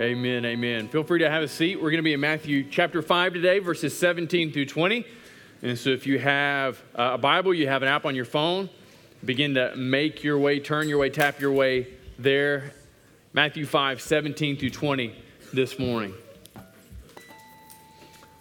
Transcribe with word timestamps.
Amen, 0.00 0.44
amen. 0.44 0.86
Feel 0.86 1.02
free 1.02 1.18
to 1.18 1.28
have 1.28 1.42
a 1.42 1.48
seat. 1.48 1.74
We're 1.74 1.90
going 1.90 1.96
to 1.96 2.02
be 2.02 2.12
in 2.12 2.20
Matthew 2.20 2.62
chapter 2.70 3.02
5 3.02 3.32
today, 3.32 3.58
verses 3.58 3.98
17 3.98 4.52
through 4.52 4.66
20. 4.66 5.04
And 5.62 5.76
so 5.76 5.90
if 5.90 6.06
you 6.06 6.20
have 6.20 6.80
uh, 6.94 7.14
a 7.14 7.18
Bible, 7.18 7.52
you 7.52 7.66
have 7.66 7.82
an 7.82 7.88
app 7.88 8.04
on 8.04 8.14
your 8.14 8.24
phone, 8.24 8.70
begin 9.24 9.54
to 9.54 9.74
make 9.74 10.22
your 10.22 10.38
way, 10.38 10.60
turn 10.60 10.88
your 10.88 10.98
way, 10.98 11.10
tap 11.10 11.40
your 11.40 11.50
way 11.50 11.88
there. 12.16 12.74
Matthew 13.32 13.66
5, 13.66 14.00
17 14.00 14.56
through 14.56 14.70
20 14.70 15.16
this 15.52 15.80
morning. 15.80 16.14
I 16.54 16.60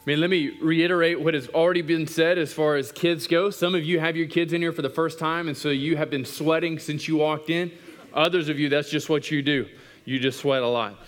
mean, 0.06 0.22
let 0.22 0.30
me 0.30 0.60
reiterate 0.62 1.20
what 1.20 1.34
has 1.34 1.48
already 1.48 1.82
been 1.82 2.06
said 2.06 2.38
as 2.38 2.54
far 2.54 2.76
as 2.76 2.92
kids 2.92 3.26
go. 3.26 3.50
Some 3.50 3.74
of 3.74 3.84
you 3.84 4.00
have 4.00 4.16
your 4.16 4.28
kids 4.28 4.54
in 4.54 4.62
here 4.62 4.74
for 4.74 4.84
the 4.84 4.92
first 4.92 5.18
time, 5.18 5.48
and 5.48 5.58
so 5.58 5.70
you 5.70 5.98
have 5.98 6.12
been 6.12 6.24
sweating 6.24 6.78
since 6.78 7.08
you 7.08 7.18
walked 7.18 7.50
in. 7.50 7.72
Others 8.14 8.48
of 8.48 8.60
you, 8.60 8.70
that's 8.70 8.92
just 8.92 9.10
what 9.10 9.32
you 9.32 9.42
do. 9.42 9.68
You 10.06 10.20
just 10.20 10.40
sweat 10.40 10.62
a 10.62 10.68
lot. 10.68 11.00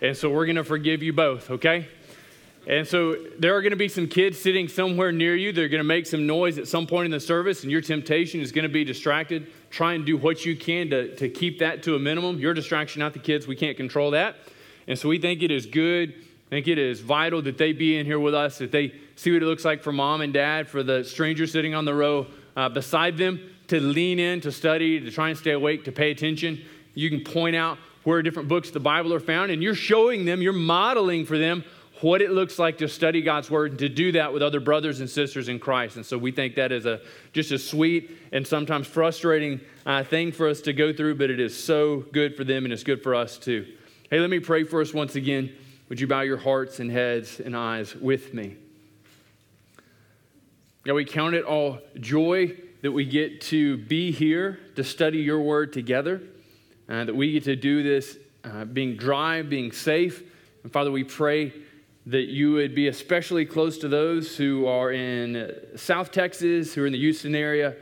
And 0.00 0.16
so 0.16 0.30
we're 0.30 0.46
going 0.46 0.56
to 0.56 0.64
forgive 0.64 1.02
you 1.02 1.12
both, 1.12 1.50
okay? 1.50 1.88
And 2.66 2.86
so 2.86 3.16
there 3.38 3.56
are 3.56 3.62
going 3.62 3.70
to 3.70 3.76
be 3.76 3.88
some 3.88 4.06
kids 4.06 4.38
sitting 4.38 4.68
somewhere 4.68 5.10
near 5.10 5.34
you. 5.34 5.52
They're 5.52 5.68
going 5.68 5.80
to 5.80 5.84
make 5.84 6.06
some 6.06 6.26
noise 6.26 6.58
at 6.58 6.68
some 6.68 6.86
point 6.86 7.06
in 7.06 7.10
the 7.10 7.20
service, 7.20 7.62
and 7.62 7.72
your 7.72 7.80
temptation 7.80 8.40
is 8.40 8.52
going 8.52 8.64
to 8.64 8.68
be 8.68 8.84
distracted. 8.84 9.50
Try 9.70 9.94
and 9.94 10.04
do 10.04 10.16
what 10.16 10.44
you 10.44 10.54
can 10.54 10.90
to, 10.90 11.16
to 11.16 11.28
keep 11.28 11.58
that 11.60 11.82
to 11.84 11.94
a 11.94 11.98
minimum. 11.98 12.38
Your 12.38 12.54
distraction, 12.54 13.00
not 13.00 13.14
the 13.14 13.18
kids. 13.18 13.46
We 13.46 13.56
can't 13.56 13.76
control 13.76 14.10
that. 14.10 14.36
And 14.86 14.98
so 14.98 15.08
we 15.08 15.18
think 15.18 15.42
it 15.42 15.50
is 15.50 15.66
good, 15.66 16.14
think 16.50 16.68
it 16.68 16.78
is 16.78 17.00
vital 17.00 17.42
that 17.42 17.58
they 17.58 17.72
be 17.72 17.98
in 17.98 18.06
here 18.06 18.20
with 18.20 18.34
us, 18.34 18.58
that 18.58 18.72
they 18.72 18.94
see 19.16 19.32
what 19.32 19.42
it 19.42 19.46
looks 19.46 19.64
like 19.64 19.82
for 19.82 19.92
mom 19.92 20.20
and 20.20 20.32
dad, 20.32 20.68
for 20.68 20.82
the 20.82 21.04
stranger 21.04 21.46
sitting 21.46 21.74
on 21.74 21.84
the 21.84 21.94
row 21.94 22.26
uh, 22.56 22.68
beside 22.68 23.16
them, 23.16 23.40
to 23.68 23.80
lean 23.80 24.18
in, 24.18 24.40
to 24.40 24.50
study, 24.50 24.98
to 25.00 25.10
try 25.10 25.28
and 25.28 25.38
stay 25.38 25.52
awake, 25.52 25.84
to 25.84 25.92
pay 25.92 26.10
attention. 26.10 26.62
You 26.94 27.10
can 27.10 27.20
point 27.20 27.54
out 27.54 27.78
where 28.04 28.22
different 28.22 28.48
books 28.48 28.68
of 28.68 28.74
the 28.74 28.80
Bible 28.80 29.12
are 29.12 29.20
found, 29.20 29.50
and 29.50 29.62
you're 29.62 29.74
showing 29.74 30.24
them, 30.24 30.40
you're 30.42 30.52
modeling 30.52 31.24
for 31.24 31.38
them 31.38 31.64
what 32.00 32.22
it 32.22 32.30
looks 32.30 32.58
like 32.58 32.78
to 32.78 32.88
study 32.88 33.22
God's 33.22 33.50
word 33.50 33.72
and 33.72 33.78
to 33.80 33.88
do 33.88 34.12
that 34.12 34.32
with 34.32 34.42
other 34.42 34.60
brothers 34.60 35.00
and 35.00 35.10
sisters 35.10 35.48
in 35.48 35.58
Christ. 35.58 35.96
And 35.96 36.06
so 36.06 36.16
we 36.16 36.30
think 36.30 36.54
that 36.54 36.70
is 36.70 36.86
a 36.86 37.00
just 37.32 37.50
a 37.50 37.58
sweet 37.58 38.16
and 38.32 38.46
sometimes 38.46 38.86
frustrating 38.86 39.60
uh, 39.84 40.04
thing 40.04 40.30
for 40.30 40.48
us 40.48 40.60
to 40.62 40.72
go 40.72 40.92
through, 40.92 41.16
but 41.16 41.30
it 41.30 41.40
is 41.40 41.56
so 41.56 42.04
good 42.12 42.36
for 42.36 42.44
them 42.44 42.64
and 42.64 42.72
it's 42.72 42.84
good 42.84 43.02
for 43.02 43.14
us 43.14 43.36
too. 43.36 43.66
Hey, 44.10 44.20
let 44.20 44.30
me 44.30 44.38
pray 44.38 44.64
for 44.64 44.80
us 44.80 44.94
once 44.94 45.16
again. 45.16 45.52
Would 45.88 46.00
you 46.00 46.06
bow 46.06 46.20
your 46.20 46.36
hearts 46.36 46.80
and 46.80 46.90
heads 46.90 47.40
and 47.40 47.56
eyes 47.56 47.94
with 47.94 48.32
me? 48.32 48.56
God, 50.84 50.94
we 50.94 51.04
count 51.04 51.34
it 51.34 51.44
all 51.44 51.80
joy 51.98 52.56
that 52.82 52.92
we 52.92 53.04
get 53.04 53.40
to 53.40 53.76
be 53.76 54.12
here 54.12 54.60
to 54.76 54.84
study 54.84 55.18
your 55.18 55.40
word 55.40 55.72
together, 55.72 56.22
uh, 56.88 57.04
that 57.04 57.14
we 57.14 57.32
get 57.32 57.44
to 57.44 57.56
do 57.56 57.82
this 57.82 58.16
uh, 58.44 58.64
being 58.64 58.96
dry, 58.96 59.42
being 59.42 59.72
safe. 59.72 60.22
And 60.62 60.72
Father, 60.72 60.90
we 60.90 61.04
pray 61.04 61.52
that 62.06 62.28
you 62.28 62.52
would 62.52 62.74
be 62.74 62.88
especially 62.88 63.44
close 63.44 63.78
to 63.78 63.88
those 63.88 64.36
who 64.36 64.66
are 64.66 64.92
in 64.92 65.54
South 65.76 66.10
Texas, 66.10 66.72
who 66.72 66.82
are 66.82 66.86
in 66.86 66.92
the 66.92 66.98
Houston 66.98 67.34
area. 67.34 67.76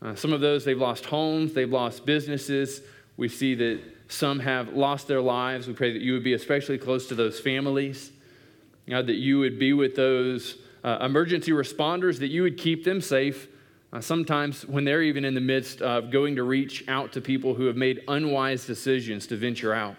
Uh, 0.00 0.14
some 0.16 0.32
of 0.32 0.40
those, 0.40 0.64
they've 0.64 0.78
lost 0.78 1.06
homes, 1.06 1.52
they've 1.52 1.70
lost 1.70 2.04
businesses. 2.04 2.80
We 3.16 3.28
see 3.28 3.54
that 3.54 3.80
some 4.08 4.40
have 4.40 4.72
lost 4.74 5.06
their 5.06 5.20
lives. 5.20 5.68
We 5.68 5.74
pray 5.74 5.92
that 5.92 6.02
you 6.02 6.12
would 6.14 6.24
be 6.24 6.32
especially 6.32 6.78
close 6.78 7.06
to 7.08 7.14
those 7.14 7.38
families. 7.38 8.10
God, 8.88 9.06
that 9.06 9.14
you 9.14 9.38
would 9.38 9.60
be 9.60 9.72
with 9.72 9.94
those 9.94 10.56
uh, 10.82 10.98
emergency 11.02 11.52
responders, 11.52 12.18
that 12.18 12.28
you 12.28 12.42
would 12.42 12.58
keep 12.58 12.84
them 12.84 13.00
safe. 13.00 13.46
Uh, 13.92 14.00
sometimes 14.00 14.64
when 14.66 14.84
they're 14.84 15.02
even 15.02 15.24
in 15.24 15.34
the 15.34 15.40
midst 15.40 15.82
of 15.82 16.10
going 16.10 16.36
to 16.36 16.44
reach 16.44 16.82
out 16.88 17.12
to 17.12 17.20
people 17.20 17.52
who 17.54 17.66
have 17.66 17.76
made 17.76 18.02
unwise 18.08 18.66
decisions 18.66 19.26
to 19.26 19.36
venture 19.36 19.74
out. 19.74 19.96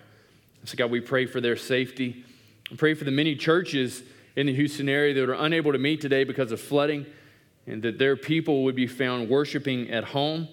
So, 0.65 0.75
God, 0.77 0.89
we 0.89 0.99
pray 0.99 1.25
for 1.25 1.39
their 1.39 1.55
safety. 1.55 2.23
I 2.71 2.75
pray 2.75 2.95
for 2.95 3.03
the 3.03 3.11
many 3.11 3.35
churches 3.35 4.01
in 4.35 4.47
the 4.47 4.55
Houston 4.55 4.89
area 4.89 5.13
that 5.13 5.29
are 5.29 5.33
unable 5.33 5.73
to 5.73 5.77
meet 5.77 6.01
today 6.01 6.23
because 6.23 6.51
of 6.51 6.59
flooding, 6.59 7.05
and 7.67 7.83
that 7.83 7.99
their 7.99 8.15
people 8.15 8.63
would 8.63 8.75
be 8.75 8.87
found 8.87 9.29
worshiping 9.29 9.91
at 9.91 10.05
home, 10.05 10.47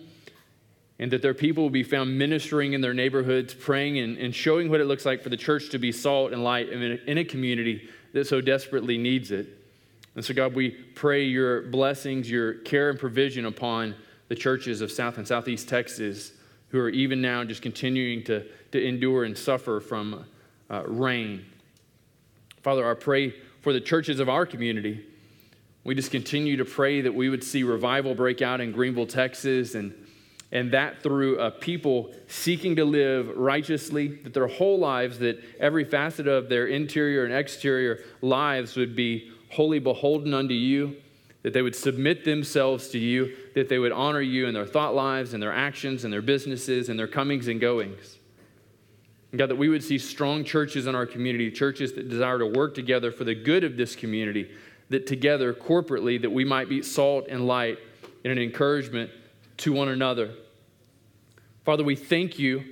and 0.99 1.11
that 1.12 1.22
their 1.22 1.33
people 1.33 1.65
would 1.65 1.72
be 1.72 1.83
found 1.83 2.19
ministering 2.19 2.75
in 2.75 2.83
their 2.83 2.93
neighborhoods, 2.93 3.55
praying 3.55 3.99
and, 3.99 4.19
and 4.19 4.34
showing 4.34 4.69
what 4.69 4.81
it 4.81 4.84
looks 4.84 5.07
like 5.07 5.22
for 5.22 5.31
the 5.31 5.37
church 5.37 5.71
to 5.71 5.78
be 5.78 5.93
salt 5.93 6.33
and 6.33 6.45
light 6.45 6.69
in 6.69 6.83
a, 6.83 7.11
in 7.11 7.19
a 7.19 7.25
community 7.25 7.89
that 8.12 8.27
so 8.27 8.43
desperately 8.43 8.99
needs 8.99 9.31
it. 9.31 9.59
And 10.16 10.25
so, 10.25 10.34
God, 10.34 10.54
we 10.54 10.71
pray 10.71 11.25
your 11.25 11.62
blessings, 11.62 12.31
your 12.31 12.54
care 12.54 12.91
and 12.91 12.98
provision 12.98 13.47
upon 13.47 13.94
the 14.28 14.34
churches 14.34 14.81
of 14.81 14.91
South 14.91 15.19
and 15.19 15.26
Southeast 15.26 15.69
Texas 15.69 16.32
who 16.69 16.78
are 16.78 16.88
even 16.88 17.21
now 17.21 17.43
just 17.44 17.62
continuing 17.62 18.22
to, 18.25 18.47
to 18.72 18.84
endure 18.84 19.25
and 19.25 19.37
suffer 19.37 19.81
from 19.81 20.25
uh, 20.71 20.84
rain 20.87 21.44
Father, 22.62 22.91
I 22.91 22.93
pray 22.93 23.34
for 23.62 23.72
the 23.72 23.81
churches 23.81 24.21
of 24.21 24.28
our 24.28 24.44
community. 24.44 25.03
We 25.82 25.94
just 25.94 26.10
continue 26.10 26.59
to 26.59 26.66
pray 26.66 27.00
that 27.00 27.15
we 27.15 27.31
would 27.31 27.42
see 27.42 27.62
revival 27.62 28.15
break 28.15 28.42
out 28.42 28.60
in 28.60 28.71
Greenville, 28.71 29.06
Texas, 29.06 29.75
and, 29.75 29.94
and 30.53 30.71
that 30.72 31.03
through 31.03 31.38
a 31.38 31.50
people 31.50 32.12
seeking 32.28 32.77
to 32.77 32.84
live 32.84 33.34
righteously, 33.34 34.09
that 34.09 34.34
their 34.34 34.47
whole 34.47 34.78
lives, 34.78 35.19
that 35.21 35.42
every 35.59 35.84
facet 35.84 36.28
of 36.28 36.50
their 36.50 36.66
interior 36.66 37.25
and 37.25 37.32
exterior 37.32 38.04
lives 38.21 38.77
would 38.77 38.94
be 38.94 39.32
wholly 39.50 39.78
beholden 39.78 40.33
unto 40.33 40.55
you, 40.55 40.97
that 41.43 41.53
they 41.53 41.62
would 41.62 41.75
submit 41.75 42.25
themselves 42.25 42.88
to 42.88 42.99
you, 42.99 43.34
that 43.55 43.69
they 43.69 43.78
would 43.78 43.93
honor 43.93 44.21
you 44.21 44.47
in 44.47 44.55
their 44.55 44.66
thought 44.66 44.94
lives 44.94 45.33
and 45.33 45.43
their 45.43 45.53
actions 45.53 46.05
and 46.05 46.12
their 46.12 46.22
businesses 46.22 46.88
and 46.88 46.99
their 46.99 47.09
comings 47.09 47.49
and 47.49 47.60
goings. 47.60 48.19
And 49.33 49.39
God, 49.39 49.50
that 49.50 49.56
we 49.56 49.69
would 49.69 49.83
see 49.83 49.99
strong 49.99 50.44
churches 50.44 50.87
in 50.87 50.94
our 50.94 51.06
community, 51.06 51.50
churches 51.50 51.93
that 51.94 52.09
desire 52.09 52.39
to 52.39 52.47
work 52.47 52.75
together 52.75 53.10
for 53.12 53.25
the 53.25 53.34
good 53.34 53.65
of 53.65 53.77
this 53.77 53.97
community, 53.97 54.50
that 54.91 55.06
together, 55.06 55.55
corporately, 55.55 56.21
that 56.21 56.31
we 56.31 56.44
might 56.44 56.69
be 56.69 56.83
salt 56.83 57.27
and 57.28 57.47
light 57.47 57.78
and 58.25 58.33
an 58.33 58.39
encouragement 58.39 59.10
to 59.59 59.72
one 59.72 59.89
another. 59.89 60.34
Father, 61.65 61.84
we 61.84 61.97
thank 61.97 62.39
you 62.39 62.65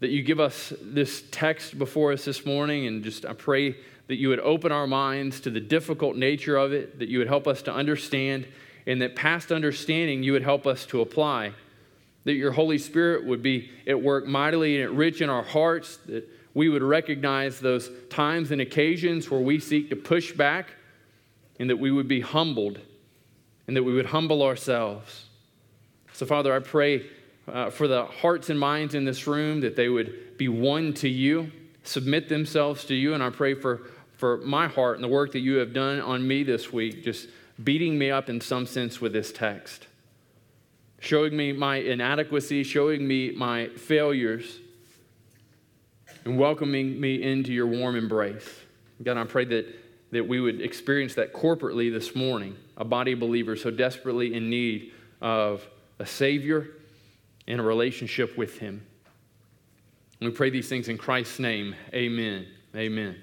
that 0.00 0.10
you 0.10 0.22
give 0.22 0.40
us 0.40 0.72
this 0.82 1.24
text 1.30 1.78
before 1.78 2.12
us 2.12 2.24
this 2.24 2.44
morning, 2.44 2.86
and 2.86 3.02
just 3.02 3.24
I 3.24 3.32
pray 3.32 3.76
that 4.08 4.16
you 4.16 4.28
would 4.28 4.40
open 4.40 4.72
our 4.72 4.86
minds 4.86 5.40
to 5.40 5.50
the 5.50 5.60
difficult 5.60 6.16
nature 6.16 6.56
of 6.56 6.72
it, 6.72 6.98
that 6.98 7.08
you 7.08 7.18
would 7.18 7.28
help 7.28 7.46
us 7.46 7.62
to 7.62 7.72
understand, 7.72 8.46
and 8.86 9.00
that 9.00 9.16
past 9.16 9.52
understanding 9.52 10.22
you 10.22 10.32
would 10.32 10.42
help 10.42 10.66
us 10.66 10.84
to 10.86 11.00
apply 11.00 11.52
that 12.24 12.34
your 12.34 12.52
Holy 12.52 12.78
Spirit 12.78 13.24
would 13.24 13.42
be 13.42 13.70
at 13.86 14.00
work 14.00 14.26
mightily 14.26 14.82
and 14.82 14.96
rich 14.96 15.20
in 15.20 15.28
our 15.28 15.42
hearts, 15.42 15.96
that 16.06 16.28
we 16.54 16.68
would 16.68 16.82
recognize 16.82 17.60
those 17.60 17.90
times 18.10 18.50
and 18.50 18.60
occasions 18.60 19.30
where 19.30 19.40
we 19.40 19.58
seek 19.58 19.90
to 19.90 19.96
push 19.96 20.32
back, 20.32 20.68
and 21.58 21.70
that 21.70 21.76
we 21.76 21.90
would 21.90 22.08
be 22.08 22.20
humbled, 22.20 22.78
and 23.66 23.76
that 23.76 23.82
we 23.82 23.92
would 23.92 24.06
humble 24.06 24.42
ourselves. 24.42 25.26
So, 26.12 26.26
Father, 26.26 26.54
I 26.54 26.60
pray 26.60 27.06
uh, 27.48 27.70
for 27.70 27.88
the 27.88 28.04
hearts 28.04 28.50
and 28.50 28.58
minds 28.58 28.94
in 28.94 29.04
this 29.04 29.26
room 29.26 29.60
that 29.60 29.74
they 29.74 29.88
would 29.88 30.36
be 30.36 30.48
one 30.48 30.92
to 30.94 31.08
you, 31.08 31.50
submit 31.84 32.28
themselves 32.28 32.84
to 32.86 32.94
you, 32.94 33.14
and 33.14 33.22
I 33.22 33.30
pray 33.30 33.54
for, 33.54 33.82
for 34.16 34.38
my 34.38 34.68
heart 34.68 34.96
and 34.96 35.04
the 35.04 35.08
work 35.08 35.32
that 35.32 35.40
you 35.40 35.56
have 35.56 35.72
done 35.72 36.00
on 36.00 36.26
me 36.26 36.42
this 36.42 36.72
week, 36.72 37.04
just 37.04 37.28
beating 37.62 37.98
me 37.98 38.10
up 38.10 38.28
in 38.28 38.40
some 38.40 38.66
sense 38.66 39.00
with 39.00 39.12
this 39.12 39.32
text 39.32 39.86
showing 41.02 41.36
me 41.36 41.52
my 41.52 41.76
inadequacy, 41.76 42.62
showing 42.62 43.06
me 43.06 43.32
my 43.32 43.66
failures, 43.70 44.60
and 46.24 46.38
welcoming 46.38 47.00
me 47.00 47.20
into 47.20 47.52
your 47.52 47.66
warm 47.66 47.96
embrace. 47.96 48.48
God, 49.02 49.16
I 49.16 49.24
pray 49.24 49.44
that, 49.46 49.66
that 50.12 50.28
we 50.28 50.38
would 50.38 50.60
experience 50.60 51.16
that 51.16 51.32
corporately 51.32 51.92
this 51.92 52.14
morning, 52.14 52.56
a 52.76 52.84
body 52.84 53.12
of 53.12 53.18
believers 53.18 53.60
so 53.62 53.72
desperately 53.72 54.32
in 54.32 54.48
need 54.48 54.92
of 55.20 55.66
a 55.98 56.06
Savior 56.06 56.68
and 57.48 57.60
a 57.60 57.64
relationship 57.64 58.38
with 58.38 58.58
Him. 58.58 58.86
We 60.24 60.30
pray 60.30 60.50
these 60.50 60.68
things 60.68 60.88
in 60.88 60.98
Christ's 60.98 61.38
name. 61.38 61.74
Amen. 61.92 62.46
Amen. 62.74 63.16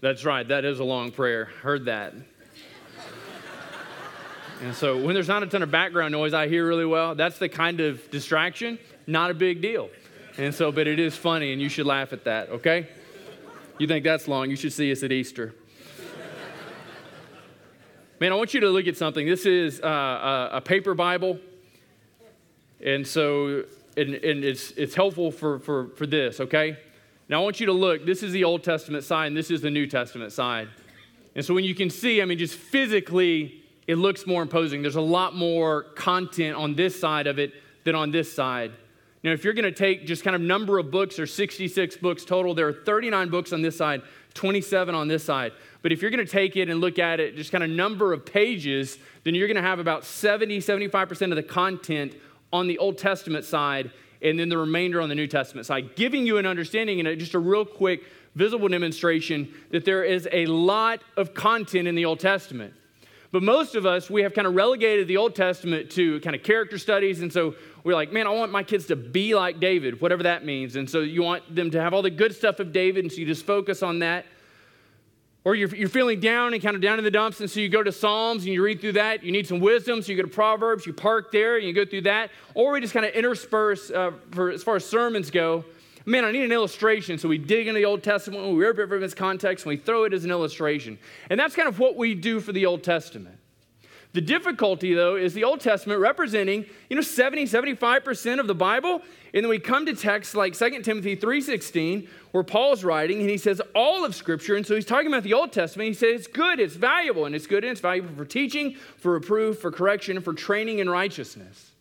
That's 0.00 0.24
right. 0.24 0.46
That 0.46 0.64
is 0.64 0.78
a 0.80 0.84
long 0.84 1.10
prayer. 1.10 1.46
Heard 1.62 1.86
that. 1.86 2.14
And 4.60 4.74
so 4.74 4.96
when 4.96 5.14
there's 5.14 5.28
not 5.28 5.42
a 5.42 5.46
ton 5.46 5.62
of 5.62 5.70
background 5.70 6.12
noise 6.12 6.34
I 6.34 6.48
hear 6.48 6.66
really 6.66 6.84
well, 6.84 7.14
that's 7.14 7.38
the 7.38 7.48
kind 7.48 7.80
of 7.80 8.10
distraction, 8.10 8.78
not 9.06 9.30
a 9.30 9.34
big 9.34 9.62
deal. 9.62 9.88
And 10.36 10.52
so, 10.54 10.72
but 10.72 10.86
it 10.86 10.98
is 10.98 11.16
funny 11.16 11.52
and 11.52 11.62
you 11.62 11.68
should 11.68 11.86
laugh 11.86 12.12
at 12.12 12.24
that, 12.24 12.48
okay? 12.48 12.88
You 13.78 13.86
think 13.86 14.04
that's 14.04 14.26
long, 14.26 14.50
you 14.50 14.56
should 14.56 14.72
see 14.72 14.90
us 14.90 15.02
at 15.04 15.12
Easter. 15.12 15.54
Man, 18.20 18.32
I 18.32 18.34
want 18.34 18.52
you 18.52 18.60
to 18.60 18.68
look 18.68 18.88
at 18.88 18.96
something. 18.96 19.24
This 19.24 19.46
is 19.46 19.80
uh, 19.80 20.48
a, 20.52 20.60
paper 20.60 20.94
Bible. 20.94 21.38
And 22.84 23.06
so, 23.06 23.64
and, 23.96 24.14
and 24.14 24.44
it's, 24.44 24.70
it's 24.72 24.94
helpful 24.94 25.30
for, 25.30 25.58
for, 25.58 25.88
for 25.96 26.06
this, 26.06 26.40
okay? 26.40 26.78
Now 27.28 27.40
I 27.40 27.44
want 27.44 27.60
you 27.60 27.66
to 27.66 27.72
look. 27.72 28.06
This 28.06 28.22
is 28.22 28.32
the 28.32 28.44
Old 28.44 28.64
Testament 28.64 29.04
side, 29.04 29.26
and 29.26 29.36
this 29.36 29.50
is 29.50 29.60
the 29.60 29.70
New 29.70 29.86
Testament 29.86 30.32
side. 30.32 30.68
And 31.34 31.44
so 31.44 31.54
when 31.54 31.64
you 31.64 31.74
can 31.74 31.90
see, 31.90 32.22
I 32.22 32.24
mean, 32.24 32.38
just 32.38 32.54
physically, 32.54 33.62
it 33.86 33.96
looks 33.96 34.26
more 34.26 34.42
imposing. 34.42 34.82
There's 34.82 34.96
a 34.96 35.00
lot 35.00 35.34
more 35.34 35.84
content 35.94 36.56
on 36.56 36.74
this 36.74 36.98
side 36.98 37.26
of 37.26 37.38
it 37.38 37.52
than 37.84 37.94
on 37.94 38.10
this 38.10 38.32
side. 38.32 38.72
Now, 39.24 39.32
if 39.32 39.44
you're 39.44 39.52
going 39.52 39.64
to 39.64 39.72
take 39.72 40.06
just 40.06 40.22
kind 40.22 40.36
of 40.36 40.42
number 40.42 40.78
of 40.78 40.90
books, 40.90 41.18
or 41.18 41.26
66 41.26 41.96
books 41.96 42.24
total. 42.24 42.54
There 42.54 42.68
are 42.68 42.72
39 42.72 43.30
books 43.30 43.52
on 43.52 43.62
this 43.62 43.76
side, 43.76 44.02
27 44.34 44.94
on 44.94 45.08
this 45.08 45.24
side. 45.24 45.52
But 45.82 45.92
if 45.92 46.02
you're 46.02 46.10
going 46.10 46.24
to 46.24 46.30
take 46.30 46.56
it 46.56 46.68
and 46.68 46.80
look 46.80 46.98
at 46.98 47.18
it, 47.18 47.36
just 47.36 47.50
kind 47.50 47.64
of 47.64 47.70
number 47.70 48.12
of 48.12 48.24
pages, 48.24 48.98
then 49.24 49.34
you're 49.34 49.48
going 49.48 49.56
to 49.56 49.62
have 49.62 49.80
about 49.80 50.04
70, 50.04 50.58
75% 50.60 51.30
of 51.30 51.36
the 51.36 51.42
content 51.42 52.14
on 52.52 52.66
the 52.66 52.78
Old 52.78 52.98
Testament 52.98 53.44
side, 53.44 53.90
and 54.22 54.38
then 54.38 54.48
the 54.48 54.58
remainder 54.58 55.00
on 55.00 55.08
the 55.08 55.14
New 55.14 55.26
Testament 55.26 55.66
side, 55.66 55.94
giving 55.94 56.26
you 56.26 56.38
an 56.38 56.46
understanding 56.46 56.98
and 57.00 57.18
just 57.18 57.34
a 57.34 57.38
real 57.38 57.64
quick 57.64 58.02
visible 58.34 58.68
demonstration 58.68 59.52
that 59.70 59.84
there 59.84 60.04
is 60.04 60.28
a 60.32 60.46
lot 60.46 61.00
of 61.16 61.34
content 61.34 61.88
in 61.88 61.94
the 61.94 62.04
Old 62.04 62.20
Testament. 62.20 62.74
But 63.30 63.42
most 63.42 63.74
of 63.74 63.84
us, 63.84 64.08
we 64.08 64.22
have 64.22 64.32
kind 64.32 64.46
of 64.46 64.54
relegated 64.54 65.06
the 65.06 65.18
Old 65.18 65.34
Testament 65.34 65.90
to 65.90 66.18
kind 66.20 66.34
of 66.34 66.42
character 66.42 66.78
studies. 66.78 67.20
And 67.20 67.30
so 67.30 67.54
we're 67.84 67.94
like, 67.94 68.10
man, 68.10 68.26
I 68.26 68.30
want 68.30 68.50
my 68.50 68.62
kids 68.62 68.86
to 68.86 68.96
be 68.96 69.34
like 69.34 69.60
David, 69.60 70.00
whatever 70.00 70.22
that 70.22 70.46
means. 70.46 70.76
And 70.76 70.88
so 70.88 71.00
you 71.00 71.22
want 71.22 71.54
them 71.54 71.70
to 71.72 71.80
have 71.80 71.92
all 71.92 72.00
the 72.00 72.10
good 72.10 72.34
stuff 72.34 72.58
of 72.58 72.72
David. 72.72 73.04
And 73.04 73.12
so 73.12 73.18
you 73.18 73.26
just 73.26 73.44
focus 73.44 73.82
on 73.82 73.98
that. 73.98 74.24
Or 75.48 75.54
you're, 75.54 75.74
you're 75.74 75.88
feeling 75.88 76.20
down 76.20 76.52
and 76.52 76.62
kind 76.62 76.76
of 76.76 76.82
down 76.82 76.98
in 76.98 77.04
the 77.04 77.10
dumps. 77.10 77.40
And 77.40 77.50
so 77.50 77.58
you 77.58 77.70
go 77.70 77.82
to 77.82 77.90
Psalms 77.90 78.44
and 78.44 78.52
you 78.52 78.62
read 78.62 78.82
through 78.82 78.92
that. 78.92 79.24
You 79.24 79.32
need 79.32 79.46
some 79.46 79.60
wisdom. 79.60 80.02
So 80.02 80.12
you 80.12 80.16
go 80.18 80.22
to 80.22 80.28
Proverbs, 80.28 80.84
you 80.84 80.92
park 80.92 81.32
there 81.32 81.56
and 81.56 81.66
you 81.66 81.72
go 81.72 81.86
through 81.86 82.02
that. 82.02 82.30
Or 82.52 82.72
we 82.72 82.82
just 82.82 82.92
kind 82.92 83.06
of 83.06 83.14
intersperse, 83.14 83.90
uh, 83.90 84.10
for, 84.32 84.50
as 84.50 84.62
far 84.62 84.76
as 84.76 84.84
sermons 84.84 85.30
go, 85.30 85.64
man, 86.04 86.26
I 86.26 86.32
need 86.32 86.42
an 86.42 86.52
illustration. 86.52 87.16
So 87.16 87.30
we 87.30 87.38
dig 87.38 87.66
into 87.66 87.78
the 87.78 87.86
Old 87.86 88.02
Testament, 88.02 88.46
we 88.46 88.62
rip 88.62 88.78
it 88.78 88.88
from 88.88 89.02
its 89.02 89.14
context, 89.14 89.64
and 89.64 89.70
we 89.70 89.78
throw 89.78 90.04
it 90.04 90.12
as 90.12 90.22
an 90.26 90.30
illustration. 90.30 90.98
And 91.30 91.40
that's 91.40 91.56
kind 91.56 91.66
of 91.66 91.78
what 91.78 91.96
we 91.96 92.14
do 92.14 92.40
for 92.40 92.52
the 92.52 92.66
Old 92.66 92.84
Testament. 92.84 93.37
The 94.14 94.20
difficulty, 94.22 94.94
though, 94.94 95.16
is 95.16 95.34
the 95.34 95.44
Old 95.44 95.60
Testament 95.60 96.00
representing, 96.00 96.64
you 96.88 96.96
know, 96.96 97.02
70, 97.02 97.44
75% 97.44 98.40
of 98.40 98.46
the 98.46 98.54
Bible. 98.54 99.02
And 99.34 99.44
then 99.44 99.50
we 99.50 99.58
come 99.58 99.84
to 99.84 99.94
texts 99.94 100.34
like 100.34 100.56
2 100.56 100.82
Timothy 100.82 101.14
3.16, 101.14 102.08
where 102.32 102.42
Paul's 102.42 102.84
writing, 102.84 103.20
and 103.20 103.28
he 103.28 103.36
says 103.36 103.60
all 103.74 104.06
of 104.06 104.14
Scripture. 104.14 104.56
And 104.56 104.66
so 104.66 104.74
he's 104.74 104.86
talking 104.86 105.08
about 105.08 105.24
the 105.24 105.34
Old 105.34 105.52
Testament. 105.52 105.88
He 105.88 105.94
says 105.94 106.20
it's 106.20 106.26
good, 106.26 106.58
it's 106.58 106.74
valuable, 106.74 107.26
and 107.26 107.34
it's 107.34 107.46
good, 107.46 107.64
and 107.64 107.70
it's 107.70 107.82
valuable 107.82 108.14
for 108.16 108.24
teaching, 108.24 108.76
for 108.96 109.12
reproof, 109.12 109.58
for 109.58 109.70
correction, 109.70 110.20
for 110.22 110.32
training 110.32 110.78
in 110.78 110.88
righteousness. 110.88 111.72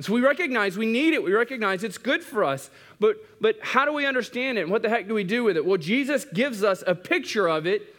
So 0.00 0.12
we 0.12 0.20
recognize 0.20 0.76
we 0.76 0.84
need 0.84 1.14
it. 1.14 1.22
We 1.22 1.32
recognize 1.32 1.82
it's 1.82 1.96
good 1.96 2.22
for 2.22 2.44
us. 2.44 2.68
But, 3.00 3.16
but 3.40 3.56
how 3.62 3.86
do 3.86 3.94
we 3.94 4.04
understand 4.04 4.58
it? 4.58 4.62
And 4.62 4.70
What 4.70 4.82
the 4.82 4.90
heck 4.90 5.08
do 5.08 5.14
we 5.14 5.24
do 5.24 5.44
with 5.44 5.56
it? 5.56 5.64
Well, 5.64 5.78
Jesus 5.78 6.26
gives 6.26 6.62
us 6.62 6.84
a 6.86 6.94
picture 6.94 7.48
of 7.48 7.66
it 7.66 7.95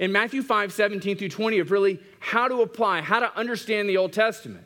in 0.00 0.10
Matthew 0.10 0.42
5, 0.42 0.72
17 0.72 1.18
through 1.18 1.28
20 1.28 1.58
of 1.58 1.70
really 1.70 2.00
how 2.18 2.48
to 2.48 2.62
apply, 2.62 3.02
how 3.02 3.20
to 3.20 3.36
understand 3.36 3.88
the 3.88 3.98
Old 3.98 4.14
Testament. 4.14 4.64